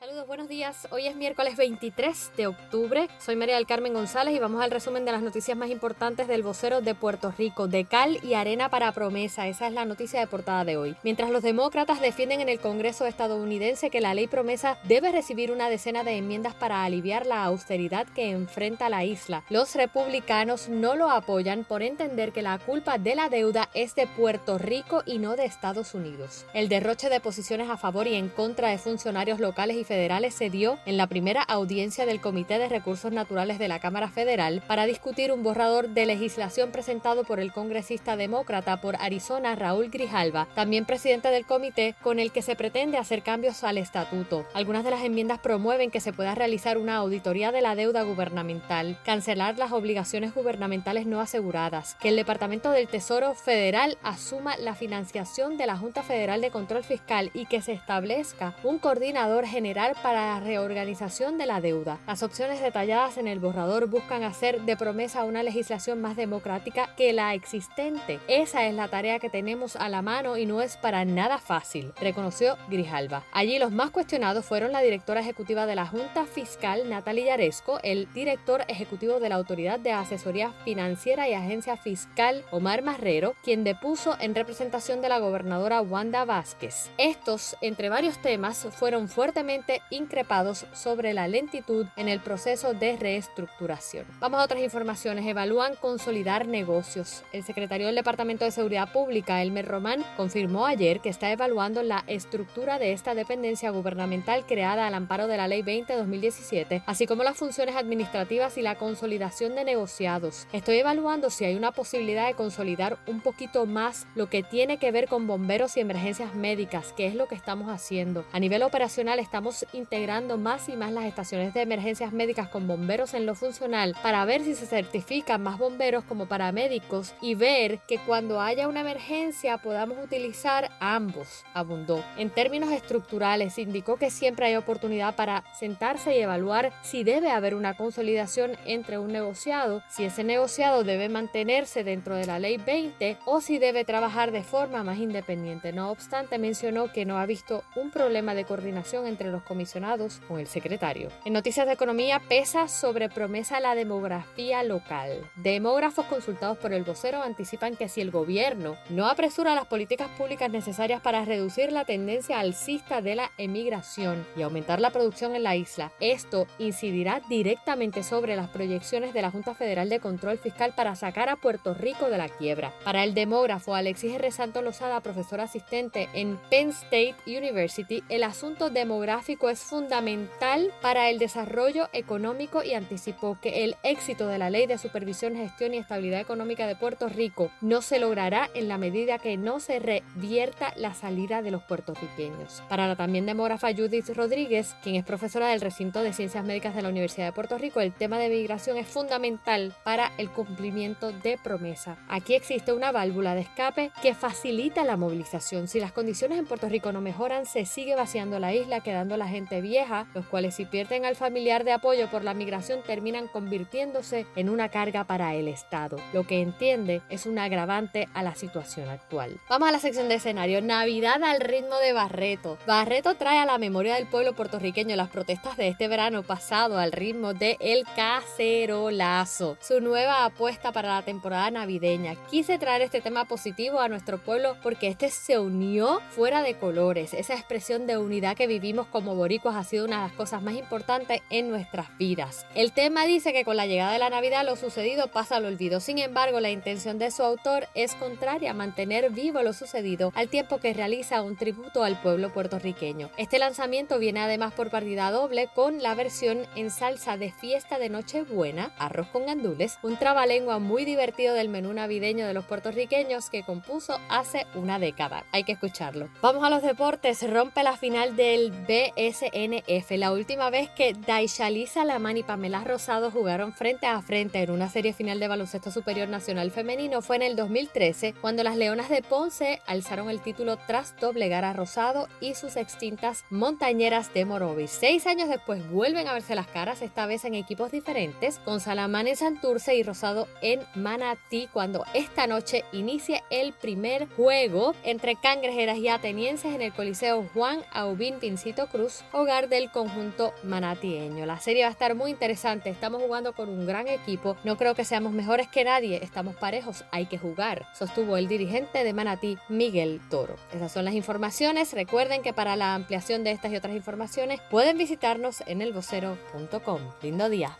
Saludos, 0.00 0.26
buenos 0.26 0.48
días. 0.48 0.88
Hoy 0.92 1.06
es 1.08 1.14
miércoles 1.14 1.58
23 1.58 2.32
de 2.34 2.46
octubre. 2.46 3.08
Soy 3.18 3.36
María 3.36 3.56
del 3.56 3.66
Carmen 3.66 3.92
González 3.92 4.34
y 4.34 4.38
vamos 4.38 4.62
al 4.62 4.70
resumen 4.70 5.04
de 5.04 5.12
las 5.12 5.20
noticias 5.20 5.58
más 5.58 5.68
importantes 5.68 6.26
del 6.26 6.42
vocero 6.42 6.80
de 6.80 6.94
Puerto 6.94 7.34
Rico. 7.36 7.68
De 7.68 7.84
cal 7.84 8.18
y 8.24 8.32
arena 8.32 8.70
para 8.70 8.92
promesa. 8.92 9.46
Esa 9.46 9.66
es 9.66 9.74
la 9.74 9.84
noticia 9.84 10.18
de 10.18 10.26
portada 10.26 10.64
de 10.64 10.78
hoy. 10.78 10.96
Mientras 11.02 11.28
los 11.28 11.42
demócratas 11.42 12.00
defienden 12.00 12.40
en 12.40 12.48
el 12.48 12.60
Congreso 12.60 13.04
estadounidense 13.04 13.90
que 13.90 14.00
la 14.00 14.14
ley 14.14 14.26
promesa 14.26 14.78
debe 14.84 15.12
recibir 15.12 15.52
una 15.52 15.68
decena 15.68 16.02
de 16.02 16.16
enmiendas 16.16 16.54
para 16.54 16.82
aliviar 16.82 17.26
la 17.26 17.44
austeridad 17.44 18.06
que 18.06 18.30
enfrenta 18.30 18.88
la 18.88 19.04
isla, 19.04 19.44
los 19.50 19.74
republicanos 19.74 20.70
no 20.70 20.96
lo 20.96 21.10
apoyan 21.10 21.64
por 21.64 21.82
entender 21.82 22.32
que 22.32 22.40
la 22.40 22.58
culpa 22.58 22.96
de 22.96 23.16
la 23.16 23.28
deuda 23.28 23.68
es 23.74 23.94
de 23.96 24.06
Puerto 24.06 24.56
Rico 24.56 25.02
y 25.04 25.18
no 25.18 25.36
de 25.36 25.44
Estados 25.44 25.92
Unidos. 25.92 26.46
El 26.54 26.70
derroche 26.70 27.10
de 27.10 27.20
posiciones 27.20 27.68
a 27.68 27.76
favor 27.76 28.06
y 28.06 28.14
en 28.14 28.30
contra 28.30 28.70
de 28.70 28.78
funcionarios 28.78 29.40
locales 29.40 29.76
y 29.76 29.89
federales 29.90 30.34
se 30.34 30.50
dio 30.50 30.78
en 30.86 30.96
la 30.96 31.08
primera 31.08 31.42
audiencia 31.42 32.06
del 32.06 32.20
Comité 32.20 32.60
de 32.60 32.68
Recursos 32.68 33.10
Naturales 33.10 33.58
de 33.58 33.66
la 33.66 33.80
Cámara 33.80 34.08
Federal 34.08 34.62
para 34.68 34.86
discutir 34.86 35.32
un 35.32 35.42
borrador 35.42 35.88
de 35.88 36.06
legislación 36.06 36.70
presentado 36.70 37.24
por 37.24 37.40
el 37.40 37.50
congresista 37.50 38.16
demócrata 38.16 38.80
por 38.80 38.94
Arizona 39.00 39.56
Raúl 39.56 39.90
Grijalva, 39.90 40.46
también 40.54 40.84
presidente 40.84 41.32
del 41.32 41.44
comité, 41.44 41.96
con 42.02 42.20
el 42.20 42.30
que 42.30 42.40
se 42.40 42.54
pretende 42.54 42.98
hacer 42.98 43.24
cambios 43.24 43.64
al 43.64 43.78
estatuto. 43.78 44.46
Algunas 44.54 44.84
de 44.84 44.92
las 44.92 45.02
enmiendas 45.02 45.40
promueven 45.40 45.90
que 45.90 45.98
se 45.98 46.12
pueda 46.12 46.36
realizar 46.36 46.78
una 46.78 46.94
auditoría 46.94 47.50
de 47.50 47.60
la 47.60 47.74
deuda 47.74 48.02
gubernamental, 48.02 48.96
cancelar 49.04 49.58
las 49.58 49.72
obligaciones 49.72 50.32
gubernamentales 50.32 51.04
no 51.04 51.20
aseguradas, 51.20 51.96
que 51.96 52.10
el 52.10 52.16
Departamento 52.16 52.70
del 52.70 52.86
Tesoro 52.86 53.34
Federal 53.34 53.98
asuma 54.04 54.56
la 54.56 54.76
financiación 54.76 55.56
de 55.56 55.66
la 55.66 55.76
Junta 55.76 56.04
Federal 56.04 56.40
de 56.40 56.52
Control 56.52 56.84
Fiscal 56.84 57.32
y 57.34 57.46
que 57.46 57.60
se 57.60 57.72
establezca 57.72 58.54
un 58.62 58.78
coordinador 58.78 59.46
general 59.46 59.79
para 60.02 60.34
la 60.34 60.40
reorganización 60.40 61.38
de 61.38 61.46
la 61.46 61.60
deuda. 61.60 61.98
Las 62.06 62.22
opciones 62.22 62.60
detalladas 62.60 63.16
en 63.16 63.26
el 63.26 63.38
borrador 63.38 63.86
buscan 63.86 64.24
hacer 64.24 64.60
de 64.62 64.76
promesa 64.76 65.24
una 65.24 65.42
legislación 65.42 66.02
más 66.02 66.16
democrática 66.16 66.94
que 66.96 67.14
la 67.14 67.32
existente. 67.32 68.20
Esa 68.28 68.66
es 68.66 68.74
la 68.74 68.88
tarea 68.88 69.18
que 69.18 69.30
tenemos 69.30 69.76
a 69.76 69.88
la 69.88 70.02
mano 70.02 70.36
y 70.36 70.44
no 70.44 70.60
es 70.60 70.76
para 70.76 71.04
nada 71.06 71.38
fácil, 71.38 71.92
reconoció 71.98 72.58
Grijalva. 72.68 73.24
Allí 73.32 73.58
los 73.58 73.72
más 73.72 73.90
cuestionados 73.90 74.44
fueron 74.44 74.72
la 74.72 74.82
directora 74.82 75.20
ejecutiva 75.20 75.64
de 75.64 75.74
la 75.74 75.86
Junta 75.86 76.26
Fiscal, 76.26 76.88
Natalie 76.90 77.24
Yaresco, 77.24 77.80
el 77.82 78.12
director 78.12 78.62
ejecutivo 78.68 79.18
de 79.18 79.30
la 79.30 79.36
Autoridad 79.36 79.80
de 79.80 79.92
Asesoría 79.92 80.52
Financiera 80.64 81.26
y 81.26 81.32
Agencia 81.32 81.78
Fiscal, 81.78 82.44
Omar 82.50 82.82
Marrero, 82.82 83.34
quien 83.42 83.64
depuso 83.64 84.16
en 84.20 84.34
representación 84.34 85.00
de 85.00 85.08
la 85.08 85.20
gobernadora 85.20 85.80
Wanda 85.80 86.26
Vázquez. 86.26 86.90
Estos, 86.98 87.56
entre 87.62 87.88
varios 87.88 88.20
temas, 88.20 88.68
fueron 88.72 89.08
fuertemente 89.08 89.69
increpados 89.90 90.66
sobre 90.72 91.14
la 91.14 91.28
lentitud 91.28 91.86
en 91.96 92.08
el 92.08 92.20
proceso 92.20 92.74
de 92.74 92.96
reestructuración. 92.96 94.06
Vamos 94.18 94.40
a 94.40 94.44
otras 94.44 94.62
informaciones. 94.62 95.26
Evalúan 95.26 95.74
consolidar 95.76 96.46
negocios. 96.46 97.22
El 97.32 97.44
secretario 97.44 97.86
del 97.86 97.96
Departamento 97.96 98.44
de 98.44 98.50
Seguridad 98.50 98.92
Pública, 98.92 99.42
Elmer 99.42 99.66
Román, 99.66 100.04
confirmó 100.16 100.66
ayer 100.66 101.00
que 101.00 101.08
está 101.08 101.30
evaluando 101.30 101.82
la 101.82 102.04
estructura 102.06 102.78
de 102.78 102.92
esta 102.92 103.14
dependencia 103.14 103.70
gubernamental 103.70 104.44
creada 104.46 104.86
al 104.86 104.94
amparo 104.94 105.26
de 105.26 105.36
la 105.36 105.48
Ley 105.48 105.62
20-2017, 105.62 106.82
así 106.86 107.06
como 107.06 107.22
las 107.22 107.36
funciones 107.36 107.76
administrativas 107.76 108.58
y 108.58 108.62
la 108.62 108.76
consolidación 108.76 109.54
de 109.54 109.64
negociados. 109.64 110.46
Estoy 110.52 110.78
evaluando 110.78 111.30
si 111.30 111.44
hay 111.44 111.54
una 111.54 111.72
posibilidad 111.72 112.26
de 112.26 112.34
consolidar 112.34 112.98
un 113.06 113.20
poquito 113.20 113.66
más 113.66 114.06
lo 114.14 114.28
que 114.28 114.42
tiene 114.42 114.78
que 114.78 114.92
ver 114.92 115.08
con 115.08 115.26
bomberos 115.26 115.76
y 115.76 115.80
emergencias 115.80 116.34
médicas, 116.34 116.92
que 116.92 117.06
es 117.06 117.14
lo 117.14 117.26
que 117.26 117.34
estamos 117.34 117.70
haciendo. 117.70 118.24
A 118.32 118.40
nivel 118.40 118.62
operacional 118.62 119.18
estamos 119.18 119.59
integrando 119.72 120.36
más 120.38 120.68
y 120.68 120.76
más 120.76 120.92
las 120.92 121.04
estaciones 121.04 121.54
de 121.54 121.62
emergencias 121.62 122.12
médicas 122.12 122.48
con 122.48 122.66
bomberos 122.66 123.14
en 123.14 123.26
lo 123.26 123.34
funcional 123.34 123.96
para 124.02 124.24
ver 124.24 124.42
si 124.42 124.54
se 124.54 124.66
certifican 124.66 125.42
más 125.42 125.58
bomberos 125.58 126.04
como 126.04 126.26
paramédicos 126.26 127.14
y 127.20 127.34
ver 127.34 127.78
que 127.86 127.98
cuando 127.98 128.40
haya 128.40 128.68
una 128.68 128.80
emergencia 128.80 129.58
podamos 129.58 129.98
utilizar 130.02 130.70
ambos, 130.80 131.44
abundó. 131.54 132.04
En 132.16 132.30
términos 132.30 132.70
estructurales, 132.70 133.58
indicó 133.58 133.96
que 133.96 134.10
siempre 134.10 134.46
hay 134.46 134.56
oportunidad 134.56 135.14
para 135.14 135.44
sentarse 135.58 136.16
y 136.16 136.20
evaluar 136.20 136.72
si 136.82 137.04
debe 137.04 137.30
haber 137.30 137.54
una 137.54 137.74
consolidación 137.76 138.52
entre 138.66 138.98
un 138.98 139.12
negociado, 139.12 139.82
si 139.88 140.04
ese 140.04 140.24
negociado 140.24 140.84
debe 140.84 141.08
mantenerse 141.08 141.84
dentro 141.84 142.14
de 142.14 142.26
la 142.26 142.38
ley 142.38 142.56
20 142.58 143.18
o 143.24 143.40
si 143.40 143.58
debe 143.58 143.84
trabajar 143.84 144.32
de 144.32 144.42
forma 144.42 144.82
más 144.82 144.98
independiente. 144.98 145.72
No 145.72 145.90
obstante, 145.90 146.38
mencionó 146.38 146.92
que 146.92 147.04
no 147.04 147.18
ha 147.18 147.26
visto 147.26 147.64
un 147.76 147.90
problema 147.90 148.34
de 148.34 148.44
coordinación 148.44 149.06
entre 149.06 149.30
los 149.30 149.42
comisionados 149.50 150.20
con 150.28 150.38
el 150.38 150.46
secretario. 150.46 151.08
En 151.24 151.32
noticias 151.32 151.66
de 151.66 151.72
economía 151.72 152.20
pesa 152.28 152.68
sobre 152.68 153.08
promesa 153.08 153.58
la 153.58 153.74
demografía 153.74 154.62
local. 154.62 155.28
Demógrafos 155.34 156.06
consultados 156.06 156.56
por 156.58 156.72
el 156.72 156.84
vocero 156.84 157.20
anticipan 157.20 157.74
que 157.74 157.88
si 157.88 158.00
el 158.00 158.12
gobierno 158.12 158.76
no 158.90 159.08
apresura 159.08 159.56
las 159.56 159.66
políticas 159.66 160.08
públicas 160.10 160.52
necesarias 160.52 161.00
para 161.00 161.24
reducir 161.24 161.72
la 161.72 161.84
tendencia 161.84 162.38
alcista 162.38 163.02
de 163.02 163.16
la 163.16 163.32
emigración 163.38 164.24
y 164.36 164.42
aumentar 164.42 164.80
la 164.80 164.90
producción 164.90 165.34
en 165.34 165.42
la 165.42 165.56
isla, 165.56 165.90
esto 165.98 166.46
incidirá 166.60 167.20
directamente 167.28 168.04
sobre 168.04 168.36
las 168.36 168.50
proyecciones 168.50 169.12
de 169.12 169.22
la 169.22 169.32
Junta 169.32 169.56
Federal 169.56 169.88
de 169.88 169.98
Control 169.98 170.38
Fiscal 170.38 170.74
para 170.76 170.94
sacar 170.94 171.28
a 171.28 171.34
Puerto 171.34 171.74
Rico 171.74 172.08
de 172.08 172.18
la 172.18 172.28
quiebra. 172.28 172.72
Para 172.84 173.02
el 173.02 173.14
demógrafo 173.14 173.74
Alexis 173.74 174.14
R. 174.14 174.30
Santo 174.30 174.62
Lozada, 174.62 175.00
profesor 175.00 175.40
asistente 175.40 176.08
en 176.14 176.38
Penn 176.50 176.68
State 176.68 177.16
University, 177.26 178.04
el 178.08 178.22
asunto 178.22 178.70
demográfico 178.70 179.29
es 179.30 179.60
fundamental 179.60 180.72
para 180.82 181.08
el 181.08 181.18
desarrollo 181.18 181.88
económico 181.92 182.64
y 182.64 182.74
anticipó 182.74 183.38
que 183.40 183.64
el 183.64 183.76
éxito 183.84 184.26
de 184.26 184.38
la 184.38 184.50
Ley 184.50 184.66
de 184.66 184.76
Supervisión, 184.76 185.36
Gestión 185.36 185.72
y 185.72 185.78
Estabilidad 185.78 186.20
Económica 186.20 186.66
de 186.66 186.74
Puerto 186.74 187.08
Rico 187.08 187.50
no 187.60 187.80
se 187.80 188.00
logrará 188.00 188.50
en 188.54 188.66
la 188.66 188.76
medida 188.76 189.18
que 189.18 189.36
no 189.36 189.60
se 189.60 189.78
revierta 189.78 190.72
la 190.76 190.94
salida 190.94 191.42
de 191.42 191.52
los 191.52 191.62
puertorriqueños. 191.62 192.62
Para 192.68 192.88
la 192.88 192.96
también 192.96 193.24
demógrafa 193.24 193.72
Judith 193.72 194.08
Rodríguez, 194.10 194.74
quien 194.82 194.96
es 194.96 195.04
profesora 195.04 195.48
del 195.48 195.60
recinto 195.60 196.02
de 196.02 196.12
Ciencias 196.12 196.44
Médicas 196.44 196.74
de 196.74 196.82
la 196.82 196.88
Universidad 196.88 197.26
de 197.26 197.32
Puerto 197.32 197.56
Rico, 197.56 197.80
el 197.80 197.92
tema 197.92 198.18
de 198.18 198.30
migración 198.30 198.76
es 198.78 198.88
fundamental 198.88 199.72
para 199.84 200.12
el 200.18 200.30
cumplimiento 200.30 201.12
de 201.12 201.38
promesa. 201.38 201.98
Aquí 202.08 202.34
existe 202.34 202.72
una 202.72 202.90
válvula 202.90 203.36
de 203.36 203.42
escape 203.42 203.92
que 204.02 204.14
facilita 204.14 204.84
la 204.84 204.96
movilización. 204.96 205.68
Si 205.68 205.78
las 205.78 205.92
condiciones 205.92 206.38
en 206.38 206.46
Puerto 206.46 206.68
Rico 206.68 206.90
no 206.90 207.00
mejoran, 207.00 207.46
se 207.46 207.64
sigue 207.64 207.94
vaciando 207.94 208.40
la 208.40 208.54
isla, 208.54 208.80
quedando 208.80 209.16
la 209.20 209.28
gente 209.28 209.60
vieja, 209.60 210.08
los 210.14 210.26
cuales 210.26 210.56
si 210.56 210.64
pierden 210.64 211.04
al 211.04 211.14
familiar 211.14 211.62
de 211.62 211.72
apoyo 211.72 212.10
por 212.10 212.24
la 212.24 212.34
migración 212.34 212.82
terminan 212.82 213.28
convirtiéndose 213.28 214.26
en 214.34 214.48
una 214.48 214.68
carga 214.68 215.04
para 215.04 215.34
el 215.34 215.46
Estado, 215.46 215.98
lo 216.12 216.26
que 216.26 216.40
entiende 216.40 217.02
es 217.08 217.26
un 217.26 217.38
agravante 217.38 218.08
a 218.14 218.24
la 218.24 218.34
situación 218.34 218.88
actual. 218.88 219.38
Vamos 219.48 219.68
a 219.68 219.72
la 219.72 219.78
sección 219.78 220.08
de 220.08 220.16
escenario. 220.16 220.62
Navidad 220.62 221.22
al 221.22 221.40
ritmo 221.40 221.76
de 221.76 221.92
Barreto. 221.92 222.58
Barreto 222.66 223.14
trae 223.14 223.38
a 223.38 223.46
la 223.46 223.58
memoria 223.58 223.94
del 223.94 224.06
pueblo 224.06 224.34
puertorriqueño 224.34 224.96
las 224.96 225.10
protestas 225.10 225.56
de 225.56 225.68
este 225.68 225.86
verano 225.86 226.22
pasado 226.22 226.78
al 226.78 226.92
ritmo 226.92 227.34
de 227.34 227.56
El 227.60 227.84
Cacerolazo, 227.94 229.56
su 229.60 229.80
nueva 229.80 230.24
apuesta 230.24 230.72
para 230.72 230.94
la 230.94 231.02
temporada 231.02 231.50
navideña. 231.50 232.14
Quise 232.30 232.58
traer 232.58 232.82
este 232.82 233.00
tema 233.00 233.26
positivo 233.26 233.80
a 233.80 233.88
nuestro 233.88 234.18
pueblo 234.18 234.56
porque 234.62 234.88
este 234.88 235.10
se 235.10 235.38
unió 235.38 236.00
fuera 236.10 236.42
de 236.42 236.54
colores. 236.54 237.14
Esa 237.14 237.34
expresión 237.34 237.86
de 237.86 237.98
unidad 237.98 238.36
que 238.36 238.46
vivimos 238.46 238.86
como 238.86 239.09
boricuas 239.14 239.56
ha 239.56 239.64
sido 239.64 239.84
una 239.84 240.02
de 240.02 240.08
las 240.08 240.16
cosas 240.16 240.42
más 240.42 240.54
importantes 240.54 241.20
en 241.30 241.50
nuestras 241.50 241.96
vidas. 241.98 242.46
El 242.54 242.72
tema 242.72 243.04
dice 243.04 243.32
que 243.32 243.44
con 243.44 243.56
la 243.56 243.66
llegada 243.66 243.92
de 243.92 243.98
la 243.98 244.10
Navidad 244.10 244.44
lo 244.44 244.56
sucedido 244.56 245.08
pasa 245.08 245.36
al 245.36 245.44
olvido. 245.44 245.80
Sin 245.80 245.98
embargo, 245.98 246.40
la 246.40 246.50
intención 246.50 246.98
de 246.98 247.10
su 247.10 247.22
autor 247.22 247.68
es 247.74 247.94
contraria 247.94 248.50
a 248.50 248.54
mantener 248.54 249.10
vivo 249.10 249.42
lo 249.42 249.52
sucedido 249.52 250.12
al 250.14 250.28
tiempo 250.28 250.58
que 250.58 250.74
realiza 250.74 251.22
un 251.22 251.36
tributo 251.36 251.84
al 251.84 252.00
pueblo 252.00 252.32
puertorriqueño. 252.32 253.10
Este 253.16 253.38
lanzamiento 253.38 253.98
viene 253.98 254.20
además 254.20 254.52
por 254.52 254.70
partida 254.70 255.10
doble 255.10 255.48
con 255.54 255.82
la 255.82 255.94
versión 255.94 256.46
en 256.56 256.70
salsa 256.70 257.16
de 257.16 257.32
fiesta 257.32 257.78
de 257.78 257.88
Nochebuena, 257.88 258.72
arroz 258.78 259.08
con 259.08 259.26
gandules, 259.26 259.78
un 259.82 259.96
trabalengua 259.96 260.58
muy 260.58 260.84
divertido 260.84 261.34
del 261.34 261.48
menú 261.48 261.72
navideño 261.72 262.26
de 262.26 262.34
los 262.34 262.44
puertorriqueños 262.44 263.30
que 263.30 263.42
compuso 263.42 263.98
hace 264.08 264.46
una 264.54 264.78
década. 264.78 265.24
Hay 265.32 265.44
que 265.44 265.52
escucharlo. 265.52 266.08
Vamos 266.22 266.44
a 266.44 266.50
los 266.50 266.62
deportes. 266.62 267.28
Rompe 267.30 267.62
la 267.62 267.76
final 267.76 268.16
del 268.16 268.66
BSNF, 269.00 269.92
la 269.92 270.12
última 270.12 270.50
vez 270.50 270.68
que 270.68 270.92
Daishali 270.92 271.66
Salaman 271.66 272.18
y 272.18 272.22
Pamela 272.22 272.62
Rosado 272.64 273.10
jugaron 273.10 273.54
frente 273.54 273.86
a 273.86 274.02
frente 274.02 274.42
en 274.42 274.50
una 274.50 274.68
serie 274.68 274.92
final 274.92 275.18
de 275.18 275.26
baloncesto 275.26 275.70
superior 275.70 276.10
nacional 276.10 276.50
femenino 276.50 277.00
fue 277.00 277.16
en 277.16 277.22
el 277.22 277.34
2013, 277.34 278.12
cuando 278.20 278.42
las 278.42 278.58
Leonas 278.58 278.90
de 278.90 279.00
Ponce 279.00 279.62
alzaron 279.66 280.10
el 280.10 280.20
título 280.20 280.58
tras 280.66 280.94
doblegar 281.00 281.46
a 281.46 281.54
Rosado 281.54 282.08
y 282.20 282.34
sus 282.34 282.56
extintas 282.56 283.24
montañeras 283.30 284.12
de 284.12 284.26
Morovis. 284.26 284.70
Seis 284.70 285.06
años 285.06 285.30
después 285.30 285.66
vuelven 285.70 286.06
a 286.06 286.12
verse 286.12 286.34
las 286.34 286.48
caras, 286.48 286.82
esta 286.82 287.06
vez 287.06 287.24
en 287.24 287.34
equipos 287.34 287.72
diferentes, 287.72 288.38
con 288.40 288.60
Salamán 288.60 289.08
en 289.08 289.16
Santurce 289.16 289.76
y 289.76 289.82
Rosado 289.82 290.28
en 290.42 290.60
Manatí, 290.74 291.48
cuando 291.50 291.86
esta 291.94 292.26
noche 292.26 292.64
inicia 292.70 293.24
el 293.30 293.54
primer 293.54 294.10
juego 294.10 294.74
entre 294.84 295.16
cangrejeras 295.16 295.78
y 295.78 295.88
atenienses 295.88 296.54
en 296.54 296.60
el 296.60 296.74
Coliseo 296.74 297.26
Juan 297.32 297.62
Aubín 297.72 298.18
Pincito 298.18 298.66
Cruz, 298.66 298.89
hogar 299.12 299.48
del 299.48 299.70
conjunto 299.70 300.32
manatieño. 300.42 301.26
La 301.26 301.40
serie 301.40 301.62
va 301.62 301.68
a 301.68 301.72
estar 301.72 301.94
muy 301.94 302.10
interesante, 302.10 302.70
estamos 302.70 303.02
jugando 303.02 303.32
con 303.32 303.48
un 303.48 303.66
gran 303.66 303.88
equipo, 303.88 304.36
no 304.44 304.56
creo 304.56 304.74
que 304.74 304.84
seamos 304.84 305.12
mejores 305.12 305.48
que 305.48 305.64
nadie, 305.64 306.00
estamos 306.02 306.36
parejos, 306.36 306.84
hay 306.90 307.06
que 307.06 307.18
jugar, 307.18 307.66
sostuvo 307.74 308.16
el 308.16 308.28
dirigente 308.28 308.84
de 308.84 308.92
Manatí, 308.92 309.38
Miguel 309.48 310.00
Toro. 310.10 310.36
Esas 310.52 310.72
son 310.72 310.84
las 310.84 310.94
informaciones, 310.94 311.72
recuerden 311.72 312.22
que 312.22 312.32
para 312.32 312.56
la 312.56 312.74
ampliación 312.74 313.24
de 313.24 313.32
estas 313.32 313.52
y 313.52 313.56
otras 313.56 313.74
informaciones 313.74 314.40
pueden 314.50 314.78
visitarnos 314.78 315.42
en 315.46 315.62
elvocero.com. 315.62 316.80
Lindo 317.02 317.28
día. 317.28 317.58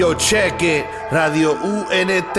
Yo, 0.00 0.14
check. 0.14 0.86
Radio 1.10 1.52
UNT 1.52 2.38